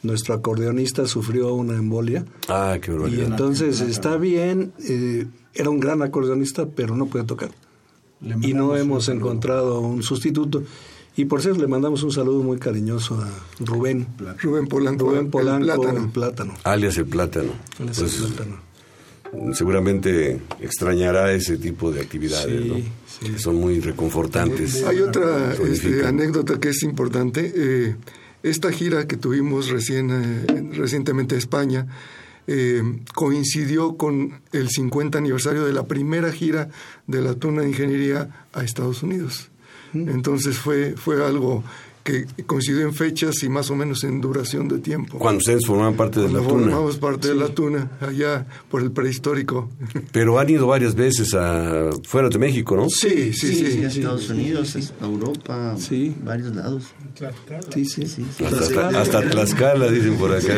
nuestro 0.03 0.33
acordeonista 0.35 1.07
sufrió 1.07 1.53
una 1.53 1.73
embolia 1.77 2.25
Ah, 2.47 2.77
qué 2.81 2.91
y 2.91 2.93
barbaridad. 2.93 3.27
entonces 3.27 3.81
está 3.81 4.17
bien, 4.17 4.71
eh, 4.87 5.25
era 5.53 5.69
un 5.69 5.79
gran 5.79 6.01
acordeonista, 6.01 6.67
pero 6.67 6.95
no 6.95 7.07
puede 7.07 7.25
tocar. 7.25 7.49
Le 8.21 8.35
Y 8.47 8.53
no 8.53 8.75
hemos 8.75 9.09
encontrado 9.09 9.79
un 9.81 10.03
sustituto. 10.03 10.63
Y 11.17 11.25
por 11.25 11.41
cierto 11.41 11.61
le 11.61 11.67
mandamos 11.67 12.03
un 12.03 12.11
saludo 12.11 12.43
muy 12.43 12.57
cariñoso 12.57 13.15
a 13.21 13.29
Rubén. 13.63 14.07
Rubén 14.41 14.67
Polanco. 14.67 15.05
Rubén 15.05 15.25
el 15.25 15.27
Polanco, 15.29 15.65
plátano. 15.81 16.03
el 16.05 16.09
plátano. 16.11 16.53
Alias 16.63 16.97
el 16.97 17.05
plátano. 17.05 17.51
Pues, 17.77 17.99
el 17.99 18.33
plátano. 18.33 19.53
seguramente 19.53 20.41
extrañará 20.59 21.31
ese 21.31 21.57
tipo 21.57 21.91
de 21.91 22.01
actividades, 22.01 22.63
Sí, 22.63 22.69
¿no? 22.69 22.75
sí. 23.27 23.33
Que 23.33 23.39
son 23.39 23.55
muy 23.55 23.79
reconfortantes. 23.79 24.83
Hay 24.83 24.99
otra 24.99 25.53
este, 25.53 26.05
anécdota 26.05 26.59
que 26.59 26.69
es 26.69 26.83
importante. 26.83 27.51
Eh, 27.55 27.95
esta 28.43 28.71
gira 28.71 29.07
que 29.07 29.17
tuvimos 29.17 29.69
recién, 29.69 30.09
eh, 30.11 30.69
recientemente 30.73 31.35
a 31.35 31.37
España 31.37 31.87
eh, 32.47 32.83
coincidió 33.13 33.97
con 33.97 34.41
el 34.51 34.69
50 34.69 35.17
aniversario 35.17 35.65
de 35.65 35.73
la 35.73 35.87
primera 35.87 36.31
gira 36.31 36.69
de 37.07 37.21
la 37.21 37.35
Tuna 37.35 37.61
de 37.61 37.69
Ingeniería 37.69 38.45
a 38.53 38.63
Estados 38.63 39.03
Unidos. 39.03 39.49
Entonces 39.93 40.57
fue, 40.57 40.95
fue 40.97 41.25
algo 41.25 41.63
que 42.05 42.27
coincidió 42.45 42.81
en 42.81 42.93
fechas 42.93 43.41
y 43.41 43.49
más 43.49 43.71
o 43.71 43.75
menos 43.75 44.03
en 44.03 44.21
duración 44.21 44.67
de 44.67 44.77
tiempo. 44.77 45.17
Cuando 45.17 45.39
ustedes 45.39 45.65
formaban 45.65 45.95
parte 45.95 46.19
de 46.19 46.27
la 46.27 46.33
Cuando 46.33 46.49
tuna. 46.53 46.63
formamos 46.65 46.97
parte 46.97 47.27
de 47.29 47.35
la 47.35 47.47
Tuna, 47.49 47.91
allá 47.99 48.45
por 48.69 48.83
el 48.83 48.91
prehistórico. 48.91 49.71
Pero 50.11 50.37
han 50.37 50.47
ido 50.47 50.67
varias 50.67 50.93
veces 50.93 51.33
a 51.33 51.89
fuera 52.07 52.29
de 52.29 52.37
México, 52.37 52.75
¿no? 52.75 52.87
Sí, 52.89 53.33
sí, 53.33 53.55
sí. 53.55 53.83
a 53.83 53.87
Estados 53.87 54.29
Unidos, 54.29 54.75
a 55.01 55.05
Europa, 55.05 55.75
Sí. 55.79 56.15
varios 56.23 56.55
lados. 56.55 56.83
Sí, 57.73 57.85
sí. 57.85 58.05
Sí, 58.05 58.23
Hasta, 58.45 58.89
hasta 59.01 59.21
Tlaxcala, 59.27 59.89
dicen 59.89 60.15
por 60.17 60.31
acá. 60.31 60.53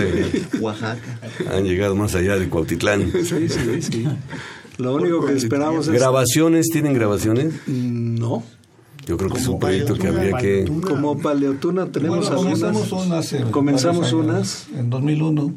Oaxaca. 0.59 1.19
Han 1.53 1.63
llegado 1.63 1.95
más 1.95 2.13
allá 2.13 2.37
de 2.37 2.49
Cuautitlán. 2.49 3.09
Sí, 3.23 3.47
sí, 3.47 3.81
sí. 3.81 4.07
Lo 4.79 4.93
único 4.95 5.25
que 5.25 5.33
esperamos 5.33 5.87
es... 5.87 5.93
¿Grabaciones? 5.93 6.67
¿Tienen 6.71 6.93
grabaciones? 6.93 7.53
No. 7.67 8.43
Yo 9.07 9.15
creo 9.17 9.29
que 9.31 9.39
es 9.39 9.47
un 9.47 9.59
proyecto 9.59 9.95
que 9.95 10.07
habría 10.07 10.37
que... 10.37 10.69
Como 10.87 11.17
Paleotuna 11.17 11.87
tenemos 11.91 12.29
Bueno, 12.29 12.41
algunas. 12.41 12.59
comenzamos 12.59 12.91
unas. 13.05 13.33
en 13.33 13.51
Comenzamos 13.51 14.13
unas. 14.13 14.67
En 14.75 14.89
2001. 14.89 15.53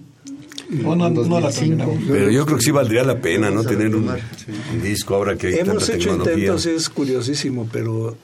Bueno, 0.85 1.11
no 1.11 1.41
la 1.41 1.51
terminamos. 1.51 1.97
Pero 2.07 2.31
yo 2.31 2.47
creo 2.47 2.59
que 2.59 2.65
sí 2.65 2.71
valdría 2.71 3.03
la 3.03 3.21
pena, 3.21 3.51
¿no? 3.51 3.65
Tener 3.65 3.95
un, 3.97 4.09
un 4.09 4.83
disco 4.83 5.17
ahora 5.17 5.37
que 5.37 5.49
hay 5.49 5.55
Hemos 5.55 5.79
tanta 5.87 5.95
hecho 5.97 6.11
tecnología. 6.11 6.35
intentos, 6.35 6.67
es 6.67 6.89
curiosísimo, 6.89 7.69
pero 7.73 8.17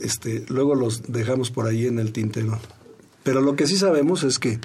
este, 0.00 0.44
luego 0.48 0.74
los 0.74 1.04
dejamos 1.12 1.52
por 1.52 1.66
ahí 1.68 1.86
en 1.86 2.00
el 2.00 2.10
tintero. 2.12 2.58
Pero 3.22 3.40
lo 3.40 3.54
que 3.54 3.68
sí 3.68 3.76
sabemos 3.76 4.24
es 4.24 4.40
que 4.40 4.58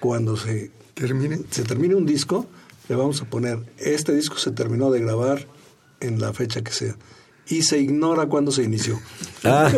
cuando 0.00 0.36
se 0.36 0.72
Termine. 0.94 1.40
se 1.50 1.62
termine 1.62 1.94
un 1.94 2.06
disco, 2.06 2.46
le 2.88 2.96
vamos 2.96 3.22
a 3.22 3.24
poner, 3.24 3.60
este 3.78 4.12
disco 4.12 4.36
se 4.38 4.50
terminó 4.50 4.90
de 4.90 5.00
grabar 5.00 5.46
en 6.00 6.20
la 6.20 6.32
fecha 6.32 6.62
que 6.62 6.72
sea. 6.72 6.96
Y 7.50 7.62
se 7.62 7.78
ignora 7.80 8.26
cuándo 8.26 8.52
se 8.52 8.62
inició. 8.62 8.98
Ah. 9.44 9.70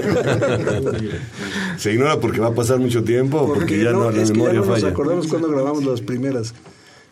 Se 1.79 1.93
ignora 1.93 2.20
porque 2.20 2.41
va 2.41 2.49
a 2.49 2.55
pasar 2.55 2.79
mucho 2.79 3.03
tiempo 3.03 3.39
o 3.39 3.55
porque, 3.55 3.83
ya 3.83 3.93
no, 3.93 4.11
la 4.11 4.23
es 4.23 4.31
que 4.31 4.39
ya 4.39 4.43
memoria 4.45 4.61
no 4.61 4.66
nos 4.66 4.81
falla. 4.81 4.93
acordamos 4.93 5.27
cuando 5.27 5.49
grabamos 5.49 5.85
las 5.85 6.01
primeras. 6.03 6.55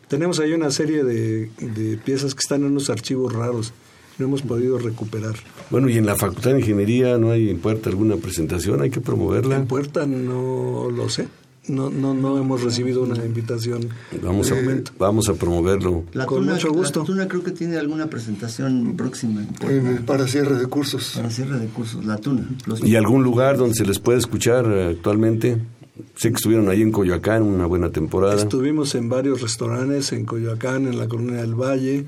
Tenemos 0.09 0.39
ahí 0.41 0.53
una 0.53 0.71
serie 0.71 1.03
de, 1.05 1.51
de 1.61 1.97
piezas 1.97 2.35
que 2.35 2.41
están 2.41 2.61
en 2.63 2.69
unos 2.69 2.91
archivos 2.91 3.33
raros. 3.33 3.73
No 4.19 4.27
hemos 4.27 4.43
podido 4.43 4.79
recuperar. 4.79 5.35
Bueno, 5.71 5.89
y 5.89 5.97
en 5.97 6.05
la 6.05 6.15
Facultad 6.17 6.51
de 6.53 6.61
Ingeniería 6.61 7.17
no 7.17 7.31
hay 7.31 7.49
en 7.49 7.59
puerta 7.59 7.89
alguna 7.89 8.17
presentación, 8.17 8.83
hay 8.83 8.91
que 8.91 9.01
promoverla. 9.01 9.57
En 9.57 9.67
puerta 9.67 10.05
no 10.05 10.91
lo 10.95 11.09
sé. 11.09 11.27
No, 11.69 11.91
no, 11.91 12.15
no 12.15 12.39
hemos 12.39 12.63
recibido 12.63 13.03
una 13.03 13.25
invitación. 13.25 13.89
Vamos 14.23 14.51
a, 14.51 14.55
de 14.55 14.63
momento. 14.63 14.93
vamos 14.99 15.29
a 15.29 15.35
promoverlo. 15.35 16.05
La 16.15 16.27
Con 16.27 16.41
tuna, 16.41 16.55
mucho 16.55 16.73
gusto. 16.73 17.01
La 17.01 17.07
tuna 17.07 17.29
creo 17.29 17.45
que 17.45 17.51
tiene 17.53 17.77
alguna 17.77 18.09
presentación 18.09 18.95
próxima 18.97 19.45
En 19.69 19.87
el 19.87 19.99
para 20.05 20.27
cierre 20.27 20.57
de 20.59 20.67
cursos. 20.67 21.13
para 21.15 21.31
cierre 21.31 21.59
de 21.59 21.67
cursos. 21.67 22.05
La 22.05 22.17
tuna. 22.17 22.49
Los- 22.67 22.83
¿Y 22.83 22.97
algún 22.97 23.23
lugar 23.23 23.57
donde 23.59 23.75
se 23.75 23.85
les 23.85 23.99
puede 23.99 24.19
escuchar 24.19 24.67
eh, 24.73 24.87
actualmente? 24.97 25.59
Sé 26.17 26.31
que 26.31 26.37
estuvieron 26.37 26.69
ahí 26.71 26.81
en 26.81 26.93
Coyoacán 26.93 27.43
una 27.43 27.67
buena 27.67 27.91
temporada. 27.91 28.35
Estuvimos 28.37 28.95
en 28.95 29.09
varios 29.11 29.43
restaurantes, 29.43 30.13
en 30.13 30.25
Coyoacán, 30.25 30.87
en 30.87 30.99
la 30.99 31.09
Colonia 31.09 31.43
del 31.43 31.55
Valle, 31.55 32.07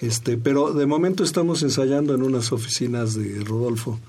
este, 0.00 0.36
pero 0.36 0.72
de 0.74 0.86
momento 0.86 1.22
estamos 1.22 1.62
ensayando 1.62 2.14
en 2.16 2.22
unas 2.22 2.50
oficinas 2.52 3.14
de 3.14 3.42
Rodolfo, 3.44 4.00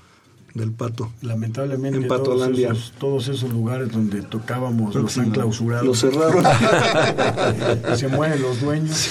del 0.54 0.72
Pato. 0.72 1.12
Lamentablemente 1.22 1.98
En 1.98 2.08
todos 2.08 2.20
Patolandia. 2.20 2.68
esos, 2.72 2.92
todos 2.98 3.28
esos 3.28 3.50
lugares 3.52 3.90
donde 3.92 4.22
tocábamos 4.22 4.94
los 4.94 5.16
han 5.18 5.30
clausurado. 5.30 5.84
Lo 5.84 5.94
cerraron. 5.94 6.44
Se 7.96 8.08
mueren 8.08 8.42
los 8.42 8.60
dueños. 8.60 9.10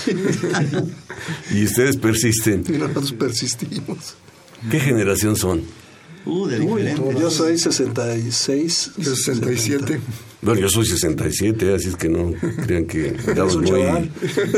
Y 1.53 1.63
ustedes 1.65 1.97
persisten. 1.97 2.63
Y 2.67 2.73
nosotros 2.73 3.13
persistimos. 3.13 4.15
¿Qué 4.69 4.79
generación 4.79 5.35
son? 5.35 5.61
Uh, 6.25 6.45
de 6.47 6.59
Uy, 6.59 6.83
yo 7.19 7.31
soy 7.31 7.57
66. 7.57 8.91
Yo 8.97 9.15
67. 9.15 9.99
Bueno, 10.41 10.61
yo 10.61 10.69
soy 10.69 10.85
67, 10.85 11.73
así 11.73 11.89
es 11.89 11.95
que 11.95 12.07
no 12.07 12.33
crean 12.65 12.85
que 12.85 13.15
un 13.55 13.63
muy... 13.63 13.81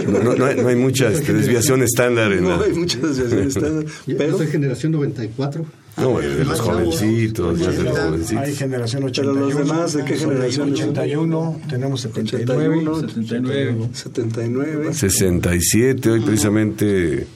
No, 0.07 0.19
no- 0.23 0.34
no 0.36 0.45
hay, 0.45 0.55
no 0.55 0.67
hay 0.67 0.75
mucha 0.75 1.09
este, 1.09 1.34
desviación 1.34 1.82
estándar 1.82 2.32
en 2.34 2.43
No 2.43 2.57
la... 2.57 2.65
hay 2.65 2.73
muchas 2.73 3.01
desviaciones, 3.01 3.55
estándar, 3.55 3.86
pero, 4.17 4.38
soy 4.38 4.47
generación 4.47 4.91
94. 4.91 5.65
No, 5.97 6.19
de 6.19 6.29
los 6.39 6.47
Más 6.47 6.57
chavos, 6.57 6.73
jovencitos, 6.73 7.59
más 7.59 7.77
de 7.77 7.83
los 7.83 7.91
80. 7.91 8.01
Hay 8.01 8.07
jovencitos. 8.09 8.57
generación 8.57 9.03
Pero 9.03 9.31
81. 9.31 9.39
los 9.41 9.57
demás, 9.57 9.93
¿de 9.93 10.05
qué 10.05 10.15
generación? 10.17 10.71
81, 10.73 11.61
tenemos 11.69 12.01
79. 12.01 12.77
81, 12.87 12.95
79. 13.05 13.89
79, 13.93 14.93
67, 14.93 16.09
hoy 16.11 16.19
precisamente 16.21 17.27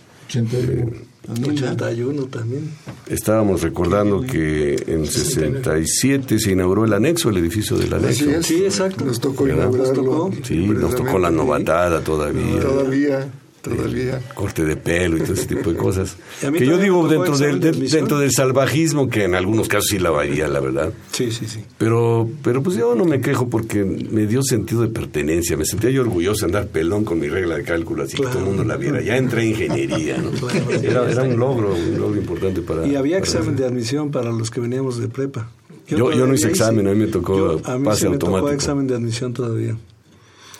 81 1.27 2.25
también. 2.27 2.69
estábamos 3.07 3.61
recordando 3.61 4.21
que 4.21 4.75
en 4.87 5.05
67 5.05 6.39
se 6.39 6.51
inauguró 6.51 6.85
el 6.85 6.93
anexo, 6.93 7.29
el 7.29 7.37
edificio 7.37 7.77
del 7.77 7.93
anexo. 7.93 8.29
Es. 8.29 8.45
Sí, 8.45 8.63
exacto. 8.63 9.05
Nos 9.05 9.19
tocó 9.19 9.43
¿Verdad? 9.45 9.69
inaugurarlo. 9.69 10.31
Sí, 10.43 10.55
nos 10.67 10.95
tocó 10.95 11.19
la 11.19 11.31
novatada 11.31 12.01
todavía. 12.01 12.61
Todavía, 12.61 13.27
todavía. 13.69 14.21
corte 14.33 14.63
de 14.65 14.75
pelo 14.77 15.17
y 15.17 15.21
todo 15.21 15.33
ese 15.33 15.45
tipo 15.47 15.71
de 15.71 15.77
cosas. 15.77 16.15
Que 16.41 16.65
yo 16.65 16.77
digo 16.77 17.01
tocó 17.01 17.09
dentro 17.13 17.37
del, 17.37 17.59
de 17.59 17.71
dentro 17.71 18.19
del 18.19 18.31
salvajismo, 18.31 19.09
que 19.09 19.23
en 19.23 19.35
algunos 19.35 19.67
casos 19.67 19.87
sí 19.89 19.99
la 19.99 20.09
varía, 20.11 20.47
la 20.47 20.59
verdad. 20.59 20.93
Sí, 21.11 21.31
sí, 21.31 21.45
sí. 21.47 21.61
Pero, 21.77 22.29
pero 22.43 22.61
pues 22.63 22.75
yo 22.77 22.95
no 22.95 23.05
me 23.05 23.21
quejo 23.21 23.49
porque 23.49 23.83
me 23.83 24.25
dio 24.27 24.41
sentido 24.43 24.81
de 24.81 24.87
pertenencia. 24.89 25.57
Me 25.57 25.65
sentía 25.65 25.89
yo 25.89 26.01
orgulloso 26.01 26.41
de 26.41 26.45
andar 26.57 26.67
pelón 26.67 27.03
con 27.05 27.19
mi 27.19 27.27
regla 27.27 27.55
de 27.57 27.63
cálculo, 27.63 28.03
así 28.03 28.15
que 28.17 28.23
todo 28.23 28.39
el 28.39 28.45
mundo 28.45 28.63
la 28.63 28.77
viera. 28.77 29.01
Ya 29.01 29.17
entré 29.17 29.43
en 29.43 29.49
ingeniería, 29.49 30.17
¿no? 30.17 30.31
Claro. 30.45 30.71
Era, 30.71 31.11
era 31.11 31.23
un 31.23 31.37
logro, 31.39 31.73
un 31.73 31.99
logro 31.99 32.17
importante 32.19 32.61
para... 32.61 32.85
Y 32.87 32.95
había 32.95 33.17
para- 33.19 33.25
examen 33.29 33.55
de 33.55 33.65
admisión 33.65 34.11
para 34.11 34.31
los 34.31 34.51
que 34.51 34.59
veníamos 34.59 34.97
de 34.99 35.07
prepa. 35.07 35.49
Yo- 35.87 36.11
yo 36.11 36.25
no 36.25 36.33
hice 36.33 36.47
hice- 36.47 36.49
examen, 36.49 36.87
a 36.87 36.91
mí 36.91 36.97
me 36.97 37.07
tocó 37.07 37.37
Yo- 37.37 37.61
a 37.63 37.77
mí 37.77 37.85
pase 37.85 38.01
sí 38.01 38.09
me 38.09 38.17
tocó 38.17 38.33
automático. 38.37 38.55
examen 38.55 38.87
de 38.87 38.95
admisión 38.95 39.33
todavía. 39.33 39.75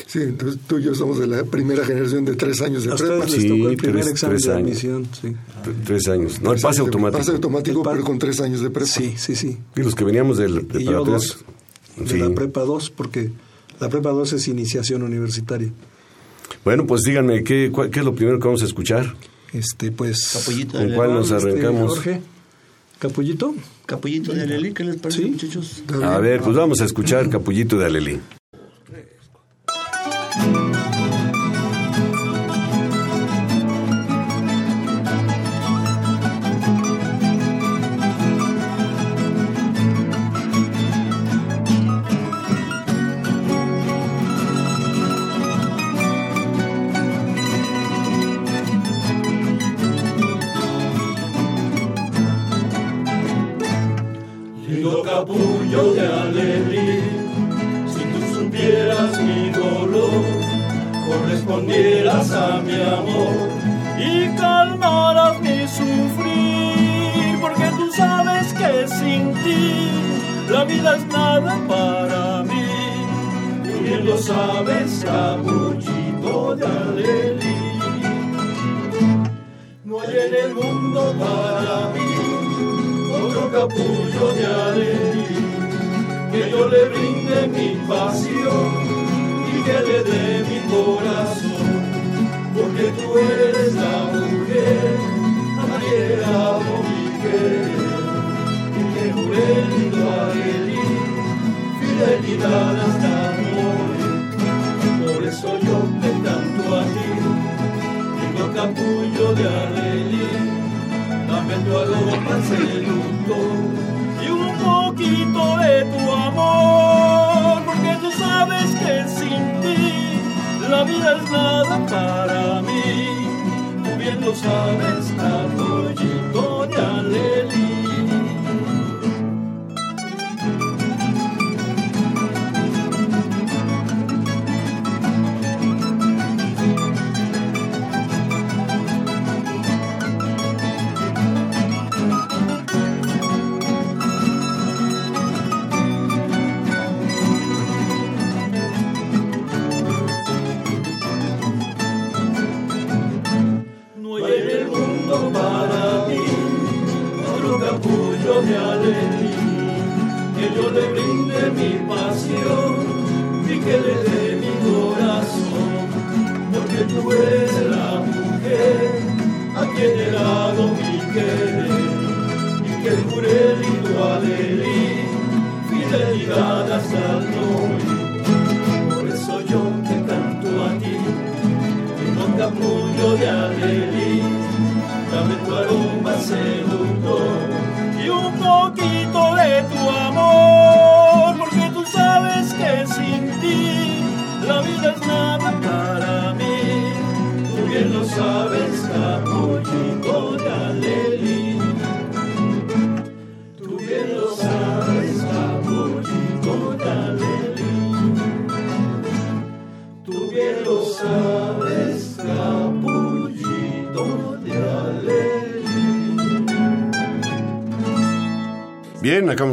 Sí, 0.08 0.20
entonces 0.22 0.60
tú 0.68 0.78
y 0.78 0.84
yo 0.84 0.94
somos 0.96 1.18
de 1.20 1.28
la 1.28 1.44
primera 1.44 1.84
generación 1.84 2.26
de 2.26 2.36
tres 2.36 2.62
años 2.62 2.84
de 2.86 2.94
A 2.94 2.96
prepa. 2.96 3.28
Sí, 3.28 3.48
tocó 3.50 3.70
el 3.70 3.78
primer 3.78 4.02
tres- 4.04 4.12
examen 4.14 4.38
tres 4.38 4.46
de 4.48 4.54
años. 4.54 4.68
admisión, 4.70 5.08
sí. 5.22 5.36
Tres 5.84 6.08
años. 6.08 6.42
No, 6.42 6.54
el 6.54 6.62
pase 6.62 6.82
automático. 6.82 7.18
Pase 7.18 7.32
automático, 7.32 7.80
El 7.80 7.84
pa- 7.84 7.92
pero 7.94 8.04
con 8.04 8.20
tres 8.20 8.40
años 8.40 8.62
de 8.62 8.70
prepa. 8.70 8.86
Sí, 8.90 9.16
sí, 9.18 9.36
sí. 9.36 9.58
Y 9.76 9.82
los 9.82 9.96
que 9.96 10.04
veníamos 10.04 10.38
del 10.38 10.52
Y 10.52 10.54
yo 10.56 10.62
preparatorio. 10.68 11.14
dos, 11.14 11.38
de 11.98 12.08
Sí. 12.08 12.18
la 12.20 12.30
prepa 12.36 12.62
2, 12.62 12.90
porque 12.92 13.32
la 13.80 13.90
prepa 13.90 14.10
2 14.12 14.34
es 14.34 14.48
iniciación 14.48 15.02
universitaria. 15.02 15.72
Bueno, 16.64 16.86
pues 16.86 17.02
díganme, 17.02 17.44
¿qué, 17.44 17.72
cuál- 17.72 17.90
¿qué 17.90 18.00
es 18.00 18.06
lo 18.06 18.14
primero 18.16 18.40
que 18.40 18.46
vamos 18.48 18.62
a 18.62 18.66
escuchar? 18.66 19.16
Este, 19.54 19.92
pues... 19.92 20.30
Capullito 20.34 20.78
¿Con 20.78 20.90
de 20.90 20.96
cuál 20.96 21.14
nos 21.14 21.32
arrancamos? 21.32 21.94
Jorge, 21.94 22.22
¿Capullito? 23.00 23.56
Capullito 23.86 24.34
de 24.34 24.42
Alelí, 24.44 24.74
¿qué 24.74 24.84
les 24.84 24.96
parece, 24.98 25.24
Sí. 25.24 25.30
muchachos? 25.32 25.84
A 26.04 26.18
ver, 26.20 26.42
pues 26.42 26.56
vamos 26.56 26.82
a 26.82 26.86
escuchar 26.86 27.30
Capullito 27.30 27.78
de 27.78 27.86
Alelí. 27.86 28.20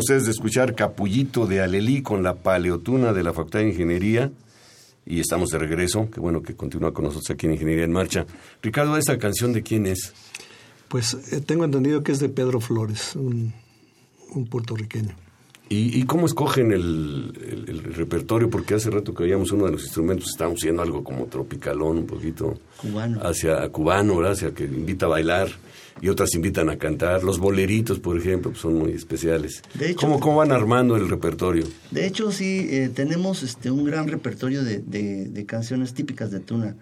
Ustedes 0.03 0.25
de 0.25 0.31
escuchar 0.33 0.75
Capullito 0.75 1.47
de 1.47 1.61
Alelí 1.63 2.03
con 2.03 2.23
la 2.23 2.35
paleotuna 2.35 3.13
de 3.13 3.23
la 3.23 3.33
Facultad 3.33 3.61
de 3.61 3.69
Ingeniería 3.69 4.31
y 5.07 5.21
estamos 5.21 5.49
de 5.51 5.59
regreso. 5.59 6.09
Qué 6.13 6.21
bueno 6.21 6.43
que 6.43 6.55
continúa 6.55 6.93
con 6.93 7.05
nosotros 7.05 7.31
aquí 7.31 7.47
en 7.47 7.53
Ingeniería 7.55 7.85
en 7.85 7.93
Marcha. 7.93 8.27
Ricardo, 8.63 8.97
¿esta 8.97 9.19
canción 9.19 9.53
de 9.53 9.63
quién 9.63 9.87
es? 9.87 10.13
Pues 10.89 11.15
eh, 11.33 11.41
tengo 11.41 11.65
entendido 11.65 12.03
que 12.03 12.13
es 12.13 12.19
de 12.21 12.29
Pedro 12.29 12.61
Flores, 12.61 13.17
un, 13.17 13.53
un 14.35 14.47
puertorriqueño. 14.47 15.15
¿Y, 15.69 15.99
y 15.99 16.05
cómo 16.05 16.27
escogen 16.27 16.71
el, 16.71 17.33
el- 17.41 17.65
el 17.87 17.95
repertorio? 17.95 18.51
Porque 18.51 18.75
hace 18.75 18.91
rato 18.91 19.15
que 19.15 19.23
oíamos 19.23 19.53
uno 19.53 19.65
de 19.65 19.73
los 19.73 19.85
instrumentos, 19.85 20.29
estábamos 20.29 20.61
haciendo 20.61 20.83
algo 20.83 21.03
como 21.03 21.25
tropicalón, 21.27 21.97
un 21.99 22.07
poquito 22.07 22.59
Cubano. 22.77 23.21
hacia 23.23 23.67
cubano, 23.71 24.17
¿verdad? 24.17 24.33
Hacia 24.33 24.53
que 24.53 24.65
invita 24.65 25.07
a 25.07 25.11
bailar 25.11 25.49
y 26.01 26.09
otras 26.09 26.35
invitan 26.35 26.69
a 26.71 26.79
cantar. 26.79 27.23
Los 27.23 27.39
boleritos, 27.39 28.01
por 28.01 28.19
ejemplo, 28.19 28.51
pues, 28.51 28.61
son 28.63 28.75
muy 28.79 28.93
especiales. 28.93 29.63
De 29.75 29.91
hecho- 29.91 30.01
¿Cómo, 30.01 30.21
¿Cómo 30.21 30.37
van 30.37 30.53
armando 30.53 30.97
el 30.97 31.09
repertorio? 31.09 31.65
De 31.91 32.07
hecho, 32.07 32.33
sí, 32.33 32.67
eh, 32.71 32.91
tenemos 32.95 33.43
este, 33.43 33.71
un 33.71 33.85
gran 33.85 34.09
repertorio 34.09 34.65
de, 34.65 34.79
de- 34.79 35.27
de 35.27 35.47
canciones 35.47 35.95
típicas 35.95 36.31
de 36.31 36.41
Tuna, 36.41 36.75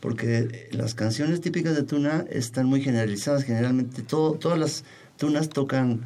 porque 0.00 0.68
las 0.72 0.94
canciones 0.94 1.40
típicas 1.40 1.74
de 1.74 1.82
Tuna 1.82 2.24
están 2.30 2.66
muy 2.66 2.80
generalizadas. 2.82 3.44
Generalmente 3.44 4.02
todo- 4.02 4.32
todas 4.34 4.58
las 4.58 4.84
tunas 5.16 5.48
tocan 5.48 6.02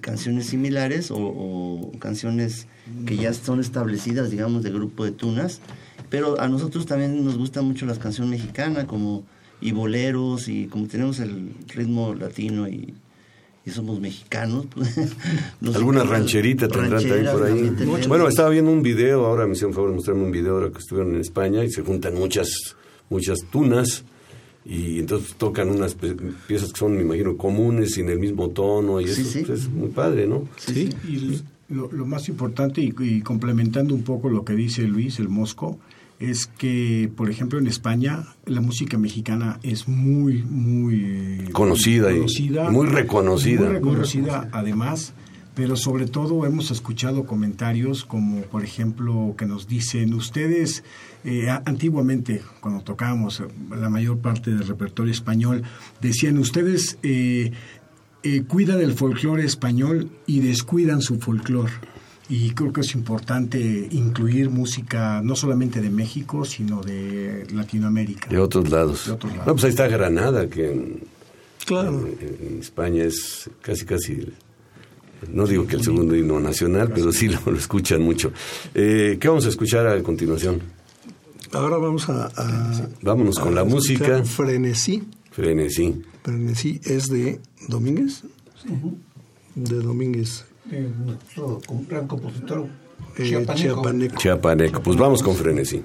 canciones 0.00 0.46
similares 0.46 1.10
o, 1.10 1.16
o 1.18 1.92
canciones 1.98 2.66
que 3.06 3.16
ya 3.16 3.34
son 3.34 3.60
establecidas, 3.60 4.30
digamos, 4.30 4.62
de 4.62 4.70
grupo 4.70 5.04
de 5.04 5.12
tunas. 5.12 5.60
Pero 6.08 6.40
a 6.40 6.48
nosotros 6.48 6.86
también 6.86 7.22
nos 7.22 7.36
gusta 7.36 7.60
mucho 7.60 7.84
las 7.84 7.98
canciones 7.98 8.40
mexicanas, 8.40 8.86
como 8.86 9.24
y 9.60 9.72
boleros, 9.72 10.48
y 10.48 10.66
como 10.66 10.86
tenemos 10.86 11.20
el 11.20 11.50
ritmo 11.74 12.14
latino 12.14 12.68
y, 12.68 12.94
y 13.64 13.70
somos 13.70 14.00
mexicanos. 14.00 14.66
pues, 14.66 14.96
Alguna 15.74 16.04
rancherita 16.04 16.68
tendrán 16.68 17.02
también 17.02 17.32
por 17.32 17.44
ahí. 17.44 18.06
Bueno, 18.08 18.28
estaba 18.28 18.50
viendo 18.50 18.70
un 18.70 18.82
video, 18.82 19.26
ahora 19.26 19.46
me 19.46 19.52
hicieron 19.52 19.74
favor 19.74 19.90
de 19.90 19.96
mostrarme 19.96 20.24
un 20.24 20.32
video 20.32 20.54
ahora 20.54 20.70
que 20.70 20.78
estuvieron 20.78 21.14
en 21.14 21.20
España 21.20 21.64
y 21.64 21.70
se 21.70 21.82
juntan 21.82 22.14
muchas, 22.14 22.48
muchas 23.10 23.38
tunas 23.50 24.04
y 24.64 24.98
entonces 24.98 25.34
tocan 25.36 25.70
unas 25.70 25.94
piezas 25.94 26.72
que 26.72 26.78
son, 26.78 26.96
me 26.96 27.02
imagino, 27.02 27.36
comunes 27.36 27.96
y 27.96 28.02
en 28.02 28.10
el 28.10 28.18
mismo 28.18 28.50
tono 28.50 29.00
y 29.00 29.04
eso 29.04 29.22
pues, 29.46 29.60
es 29.60 29.68
muy 29.68 29.88
padre, 29.88 30.26
¿no? 30.26 30.46
Sí, 30.56 30.90
y 31.08 31.40
lo, 31.68 31.90
lo 31.90 32.06
más 32.06 32.28
importante, 32.28 32.80
y, 32.80 32.94
y 33.00 33.20
complementando 33.22 33.94
un 33.94 34.02
poco 34.02 34.28
lo 34.28 34.44
que 34.44 34.54
dice 34.54 34.82
Luis, 34.82 35.18
el 35.18 35.28
Mosco, 35.28 35.78
es 36.20 36.46
que, 36.46 37.10
por 37.16 37.30
ejemplo, 37.30 37.58
en 37.58 37.66
España 37.66 38.24
la 38.44 38.60
música 38.60 38.98
mexicana 38.98 39.60
es 39.62 39.86
muy, 39.88 40.42
muy 40.42 41.02
eh, 41.04 41.48
Conocida 41.52 42.12
y- 42.12 42.16
y 42.68 42.72
muy 42.72 42.86
reconocida. 42.88 43.60
Muy 43.64 43.72
reconocida, 43.74 44.48
además, 44.52 45.12
pero 45.54 45.76
sobre 45.76 46.06
todo 46.06 46.44
hemos 46.46 46.70
escuchado 46.70 47.24
comentarios 47.24 48.04
como, 48.04 48.42
por 48.42 48.64
ejemplo, 48.64 49.34
que 49.36 49.46
nos 49.46 49.66
dicen, 49.68 50.14
ustedes, 50.14 50.84
eh, 51.24 51.48
antiguamente, 51.64 52.42
cuando 52.60 52.82
tocábamos 52.82 53.42
la 53.70 53.88
mayor 53.88 54.18
parte 54.18 54.50
del 54.50 54.66
repertorio 54.66 55.12
español, 55.12 55.62
decían, 56.00 56.38
ustedes... 56.38 56.98
eh, 57.02 57.52
eh, 58.24 58.42
cuidan 58.48 58.80
el 58.80 58.94
folclore 58.94 59.44
español 59.44 60.10
y 60.26 60.40
descuidan 60.40 61.00
su 61.02 61.20
folclore. 61.20 61.70
Y 62.30 62.50
creo 62.50 62.72
que 62.72 62.82
es 62.82 62.94
importante 62.94 63.58
incluir 63.90 64.50
música 64.50 65.22
no 65.24 65.34
solamente 65.34 65.80
de 65.80 65.88
México, 65.88 66.44
sino 66.44 66.82
de 66.82 67.46
Latinoamérica. 67.54 68.28
De 68.28 68.38
otros 68.38 68.68
lados. 68.70 69.06
De 69.06 69.12
otros 69.12 69.32
lados. 69.32 69.46
No, 69.46 69.52
pues 69.54 69.64
ahí 69.64 69.70
está 69.70 69.88
Granada, 69.88 70.46
que 70.48 70.70
en, 70.72 71.00
Claro. 71.64 72.06
en- 72.06 72.46
en 72.54 72.58
España 72.60 73.04
es 73.04 73.48
casi, 73.62 73.86
casi, 73.86 74.28
no 75.32 75.46
digo 75.46 75.66
que 75.66 75.76
el 75.76 75.82
segundo 75.82 76.14
himno 76.14 76.38
nacional, 76.38 76.90
pero 76.94 77.12
sí 77.12 77.28
lo, 77.28 77.40
lo 77.50 77.56
escuchan 77.56 78.02
mucho. 78.02 78.30
Eh, 78.74 79.16
¿Qué 79.18 79.28
vamos 79.28 79.46
a 79.46 79.48
escuchar 79.48 79.86
a 79.86 80.02
continuación? 80.02 80.60
Ahora 81.52 81.78
vamos 81.78 82.10
a... 82.10 82.26
a- 82.36 82.88
Vámonos 83.00 83.38
con 83.38 83.54
la 83.54 83.64
música. 83.64 84.22
Frenesí. 84.22 85.02
Frenesí. 85.30 86.02
Frenesí 86.22 86.78
es 86.84 87.08
de 87.08 87.40
Domínguez. 87.68 88.22
De 89.54 89.76
Domínguez 89.76 90.44
de 90.70 90.88
nuestro 91.04 91.60
gran 91.88 92.06
compositor 92.06 92.66
Eh, 93.16 93.24
chiapaneco. 93.24 93.54
chiapaneco. 93.54 94.16
Chiapaneco. 94.16 94.82
Pues 94.82 94.96
vamos 94.96 95.22
con 95.22 95.34
frenesí. 95.34 95.82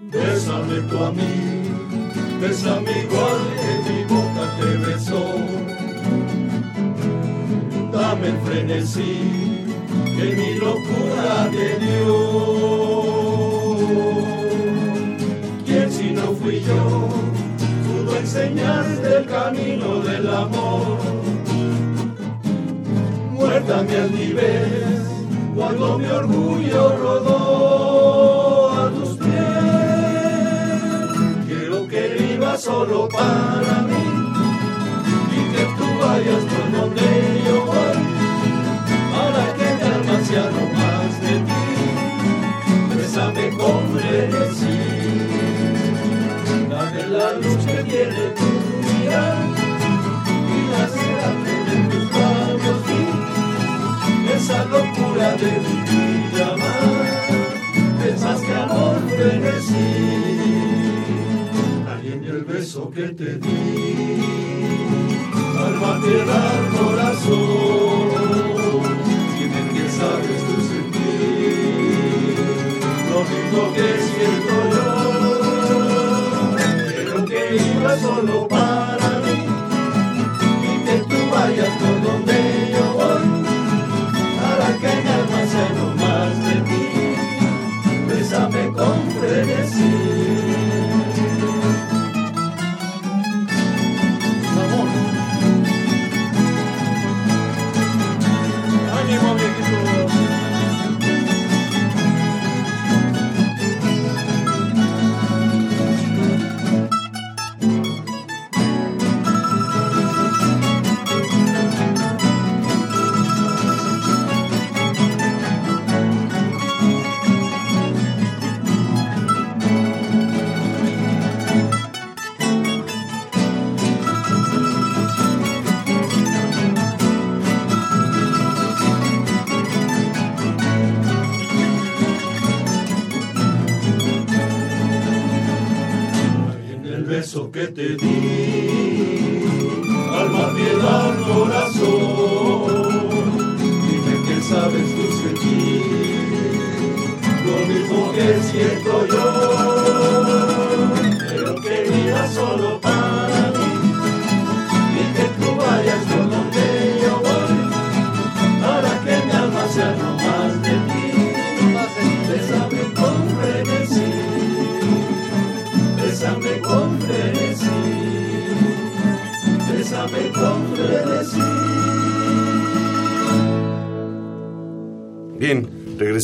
Bésame 0.00 0.80
tú 0.88 0.98
a 1.04 1.10
mí, 1.12 1.32
bésame 2.40 2.92
igual 3.02 3.17
frenesí 8.88 9.64
que 10.16 10.36
mi 10.36 10.54
locura 10.54 11.48
te 11.50 11.78
dio. 11.84 12.16
¿Quién 15.64 15.92
si 15.92 16.10
no 16.10 16.32
fui 16.32 16.60
yo 16.60 17.08
pudo 17.86 18.16
enseñarte 18.16 19.16
el 19.18 19.26
camino 19.26 20.00
del 20.00 20.28
amor? 20.28 20.98
Muérdame 23.32 23.96
al 23.96 24.12
nivel 24.12 25.02
cuando 25.54 25.98
mi 25.98 26.06
orgullo 26.06 26.96
rodó 26.96 28.72
a 28.72 28.90
tus 28.90 29.16
pies. 29.18 29.38
Quiero 31.46 31.88
que 31.88 32.16
vivas 32.18 32.62
solo 32.62 33.08
para 33.08 33.82
mí 33.82 34.06
y 35.32 35.40
que 35.54 35.64
tú 35.76 35.84
vayas 36.00 36.44
por 36.44 36.80
donde 36.80 37.27
Bésame 43.48 43.56
con 43.56 43.88
frenesí, 43.92 44.78
dame 46.68 47.02
la 47.08 47.32
luz 47.34 47.64
que 47.64 47.82
tiene 47.84 48.24
tu 48.36 48.48
mirar 48.86 49.36
y 50.48 50.70
la 50.70 50.84
seda 50.88 51.30
que 51.44 51.56
de 51.70 51.76
tus 51.88 52.06
labios 52.12 52.80
vi 52.86 53.02
esa 54.36 54.60
locura 54.64 55.28
de 55.36 55.50
vivir 55.60 56.30
y 56.32 56.40
amar, 56.40 57.06
pensas 58.02 58.40
que 58.40 58.54
amor 58.54 58.96
frenesí, 59.16 59.88
caliente 61.86 62.28
el 62.28 62.44
beso 62.44 62.90
que 62.90 63.08
te 63.08 63.36
di, 63.36 64.20
alma 65.56 66.00
tierra 66.02 66.42
corazón, 66.78 67.67
lo 73.52 73.72
que 73.72 73.88
siento 73.98 74.54
yo, 74.72 74.86
quiero 76.88 77.24
que 77.24 77.40
vivas 77.50 78.00
solo 78.00 78.46
para 78.46 79.10
mí, 79.24 79.38
y 80.62 80.84
que 80.84 80.96
tú 81.08 81.18
vayas 81.32 81.72
por 81.78 81.96
donde 82.02 82.38
yo 82.72 82.84
voy 82.94 83.26
para 84.40 84.68
que 84.78 84.90
mi 85.02 85.08
alma 85.10 85.40
sea 85.50 85.68
no 85.76 85.86
más 85.96 86.32
de 86.46 86.56
ti. 86.68 86.82
Bésame 88.08 88.62
con 88.72 88.98
frenesí. 89.10 89.97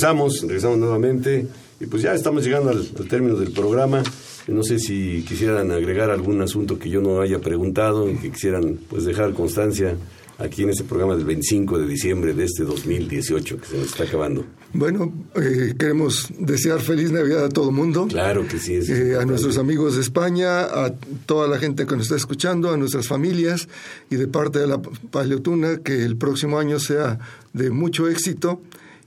Regresamos, 0.05 0.43
regresamos 0.43 0.79
nuevamente 0.79 1.47
y 1.81 1.87
pues 1.87 2.03
ya 2.03 2.15
estamos 2.15 2.45
llegando 2.45 2.71
al, 2.71 2.87
al 2.99 3.09
término 3.09 3.37
del 3.37 3.53
programa. 3.53 4.03
No 4.47 4.63
sé 4.63 4.79
si 4.79 5.25
quisieran 5.27 5.71
agregar 5.71 6.11
algún 6.11 6.43
asunto 6.43 6.79
que 6.79 6.91
yo 6.91 7.01
no 7.01 7.23
haya 7.23 7.39
preguntado 7.39 8.11
y 8.11 8.17
que 8.17 8.31
quisieran 8.31 8.79
pues 8.91 9.07
dejar 9.07 9.33
constancia 9.33 9.97
aquí 10.37 10.65
en 10.65 10.71
este 10.71 10.85
programa 10.85 11.17
del 11.17 11.25
25 11.25 11.79
de 11.79 11.87
diciembre 11.87 12.35
de 12.35 12.45
este 12.45 12.65
2018 12.65 13.59
que 13.59 13.67
se 13.67 13.79
nos 13.79 13.87
está 13.87 14.05
acabando. 14.05 14.45
Bueno, 14.75 15.11
eh, 15.37 15.73
queremos 15.79 16.29
desear 16.39 16.81
feliz 16.81 17.11
Navidad 17.11 17.47
a 17.47 17.49
todo 17.49 17.71
mundo. 17.71 18.07
Claro 18.07 18.47
que 18.47 18.59
sí. 18.59 18.75
Es 18.75 18.91
Eh, 18.91 19.17
a 19.19 19.25
nuestros 19.25 19.57
amigos 19.57 19.95
de 19.95 20.03
España, 20.03 20.65
a 20.65 20.93
toda 21.25 21.49
la 21.49 21.59
gente 21.59 21.87
que 21.87 21.97
nos 21.97 22.03
está 22.05 22.17
escuchando, 22.17 22.71
a 22.71 22.77
nuestras 22.77 23.09
familias 23.09 23.69
y 24.11 24.17
de 24.17 24.27
parte 24.27 24.59
de 24.59 24.67
la 24.67 24.83
Paleotuna, 24.83 25.79
que 25.79 26.05
el 26.05 26.19
próximo 26.19 26.59
año 26.59 26.79
sea 26.79 27.19
de 27.55 27.71
mucho 27.71 28.07
éxito 28.07 28.61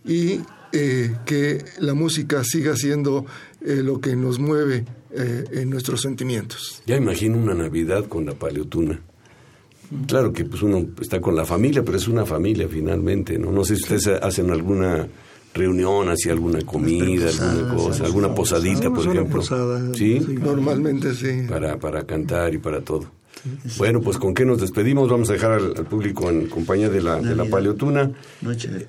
y 0.04 0.40
eh, 0.72 1.16
que 1.26 1.64
la 1.80 1.94
música 1.94 2.44
siga 2.44 2.76
siendo 2.76 3.26
eh, 3.62 3.82
lo 3.84 4.00
que 4.02 4.16
nos 4.16 4.40
mueve 4.40 4.86
eh, 5.12 5.44
en 5.52 5.70
nuestros 5.70 6.02
sentimientos. 6.02 6.82
Ya 6.86 6.98
imagino 6.98 7.38
una 7.38 7.54
Navidad 7.54 8.06
con 8.06 8.26
la 8.26 8.34
paleotuna. 8.34 9.00
Claro 10.06 10.34
que 10.34 10.44
pues 10.44 10.62
uno 10.62 10.86
está 11.02 11.22
con 11.22 11.36
la 11.36 11.46
familia, 11.46 11.84
pero 11.84 11.98
es 11.98 12.08
una 12.08 12.26
familia 12.26 12.68
finalmente, 12.68 13.40
¿no? 13.40 13.52
No 13.52 13.64
sé 13.64 13.78
si 13.78 13.84
ustedes 13.84 14.08
hacen 14.22 14.52
alguna 14.52 15.08
reunión, 15.54 16.10
hacia 16.10 16.34
alguna 16.34 16.62
comida, 16.62 17.30
alguna 17.30 17.76
cosa, 17.76 18.06
alguna 18.06 18.36
posadita, 18.36 18.90
por 18.90 19.08
ejemplo. 19.08 19.38
posada, 19.38 19.94
¿Sí? 19.94 20.20
Normalmente 20.20 21.14
sí. 21.14 21.46
Para, 21.48 21.78
para 21.78 22.06
cantar 22.06 22.54
y 22.54 22.58
para 22.58 22.82
todo. 22.82 23.17
Bueno, 23.78 24.02
pues 24.02 24.18
con 24.18 24.34
qué 24.34 24.46
nos 24.46 24.60
despedimos, 24.62 25.10
vamos 25.10 25.30
a 25.30 25.34
dejar 25.34 25.52
al, 25.52 25.74
al 25.78 25.86
público 25.86 26.30
en 26.30 26.48
compañía 26.48 26.90
de 26.90 27.02
la, 27.02 27.22
de 27.22 27.36
la 27.36 27.46
paleotuna. 27.46 28.12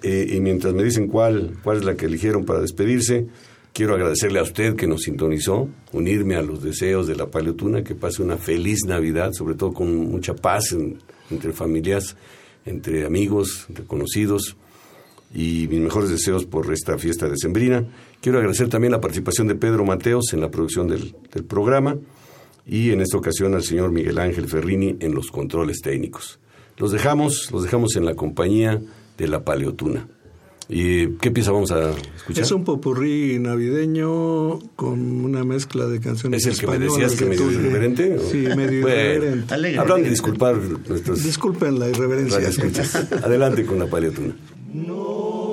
Eh, 0.03 0.33
y 0.35 0.41
mientras 0.41 0.75
me 0.75 0.83
dicen 0.83 1.07
cuál, 1.09 1.53
cuál 1.63 1.79
es 1.79 1.85
la 1.85 1.95
que 1.97 2.07
eligieron 2.07 2.45
para 2.45 2.61
despedirse, 2.61 3.27
quiero 3.73 3.95
agradecerle 3.95 4.39
a 4.41 4.43
usted 4.43 4.75
que 4.77 4.87
nos 4.87 5.03
sintonizó, 5.03 5.69
unirme 5.93 6.37
a 6.37 6.43
los 6.43 6.63
deseos 6.63 7.07
de 7.07 7.15
la 7.17 7.27
Paleotuna, 7.31 7.85
que 7.85 7.95
pase 7.95 8.23
una 8.23 8.37
feliz 8.37 8.81
Navidad, 8.87 9.33
sobre 9.33 9.55
todo 9.55 9.73
con 9.73 9.95
mucha 9.95 10.35
paz 10.35 10.73
en- 10.73 10.99
entre 11.31 11.53
familias, 11.53 12.17
entre 12.67 13.07
amigos, 13.07 13.67
entre 13.69 13.85
conocidos, 13.85 14.57
y 15.35 15.69
mis 15.69 15.81
mejores 15.81 16.09
deseos 16.11 16.47
por 16.47 16.73
esta 16.73 16.97
fiesta 16.99 17.29
decembrina. 17.29 17.87
Quiero 18.23 18.39
agradecer 18.39 18.69
también 18.69 18.93
la 18.93 19.01
participación 19.01 19.47
de 19.47 19.55
Pedro 19.55 19.85
Mateos 19.85 20.33
en 20.33 20.41
la 20.41 20.51
producción 20.51 20.89
del, 20.89 21.15
del 21.33 21.45
programa 21.45 21.97
y 22.69 22.91
en 22.91 23.01
esta 23.01 23.17
ocasión 23.17 23.55
al 23.55 23.63
señor 23.65 23.91
Miguel 23.91 24.19
Ángel 24.19 24.47
Ferrini 24.47 24.97
en 25.01 25.15
los 25.15 25.31
controles 25.31 25.81
técnicos. 25.81 26.39
Los 26.77 26.93
dejamos, 26.93 27.51
los 27.51 27.65
dejamos 27.65 27.97
en 27.97 28.05
la 28.05 28.15
compañía 28.15 28.81
de 29.17 29.27
la 29.27 29.43
Paleotuna. 29.43 30.07
¿Y 30.69 31.13
qué 31.15 31.31
pieza 31.31 31.51
vamos 31.51 31.73
a 31.73 31.91
escuchar? 31.91 32.45
Es 32.45 32.53
un 32.53 32.63
popurrí 32.63 33.39
navideño 33.39 34.59
con 34.77 35.25
una 35.25 35.43
mezcla 35.43 35.87
de 35.87 35.99
canciones 35.99 36.45
¿Es 36.45 36.53
el 36.53 36.61
que 36.61 36.67
me 36.67 36.79
decías 36.79 37.15
que 37.17 37.25
medio 37.25 37.51
irreverente? 37.51 38.19
o? 38.19 38.31
Sí, 38.31 38.47
medio 38.55 38.83
Bueno, 38.83 38.97
irreverente. 38.97 39.79
Habrán 39.79 40.03
de 40.03 40.11
disculpar 40.11 40.57
nuestros 40.57 41.25
Disculpen 41.25 41.79
la 41.79 41.89
irreverencia. 41.89 42.39
Adelante 43.25 43.65
con 43.65 43.79
la 43.79 43.87
paliatuna. 43.87 44.37
de 44.75 45.48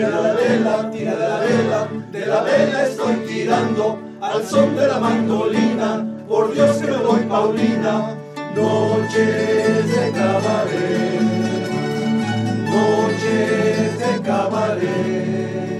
Tira 0.00 0.18
la 0.22 0.32
vela, 0.32 0.90
tira 0.90 1.14
de 1.14 1.28
la 1.28 1.38
vela, 1.40 1.88
de 2.10 2.26
la 2.26 2.40
vela 2.42 2.86
estoy 2.86 3.16
tirando, 3.28 3.98
al 4.22 4.46
son 4.46 4.74
de 4.74 4.88
la 4.88 4.98
mandolina, 4.98 6.06
por 6.26 6.54
Dios 6.54 6.78
que 6.78 6.90
me 6.90 6.96
voy 6.96 7.20
Paulina, 7.24 8.16
noches 8.56 9.94
de 9.94 10.12
cabaret 10.12 11.50
noches 12.70 13.98
de 13.98 14.22
cabaret. 14.22 15.79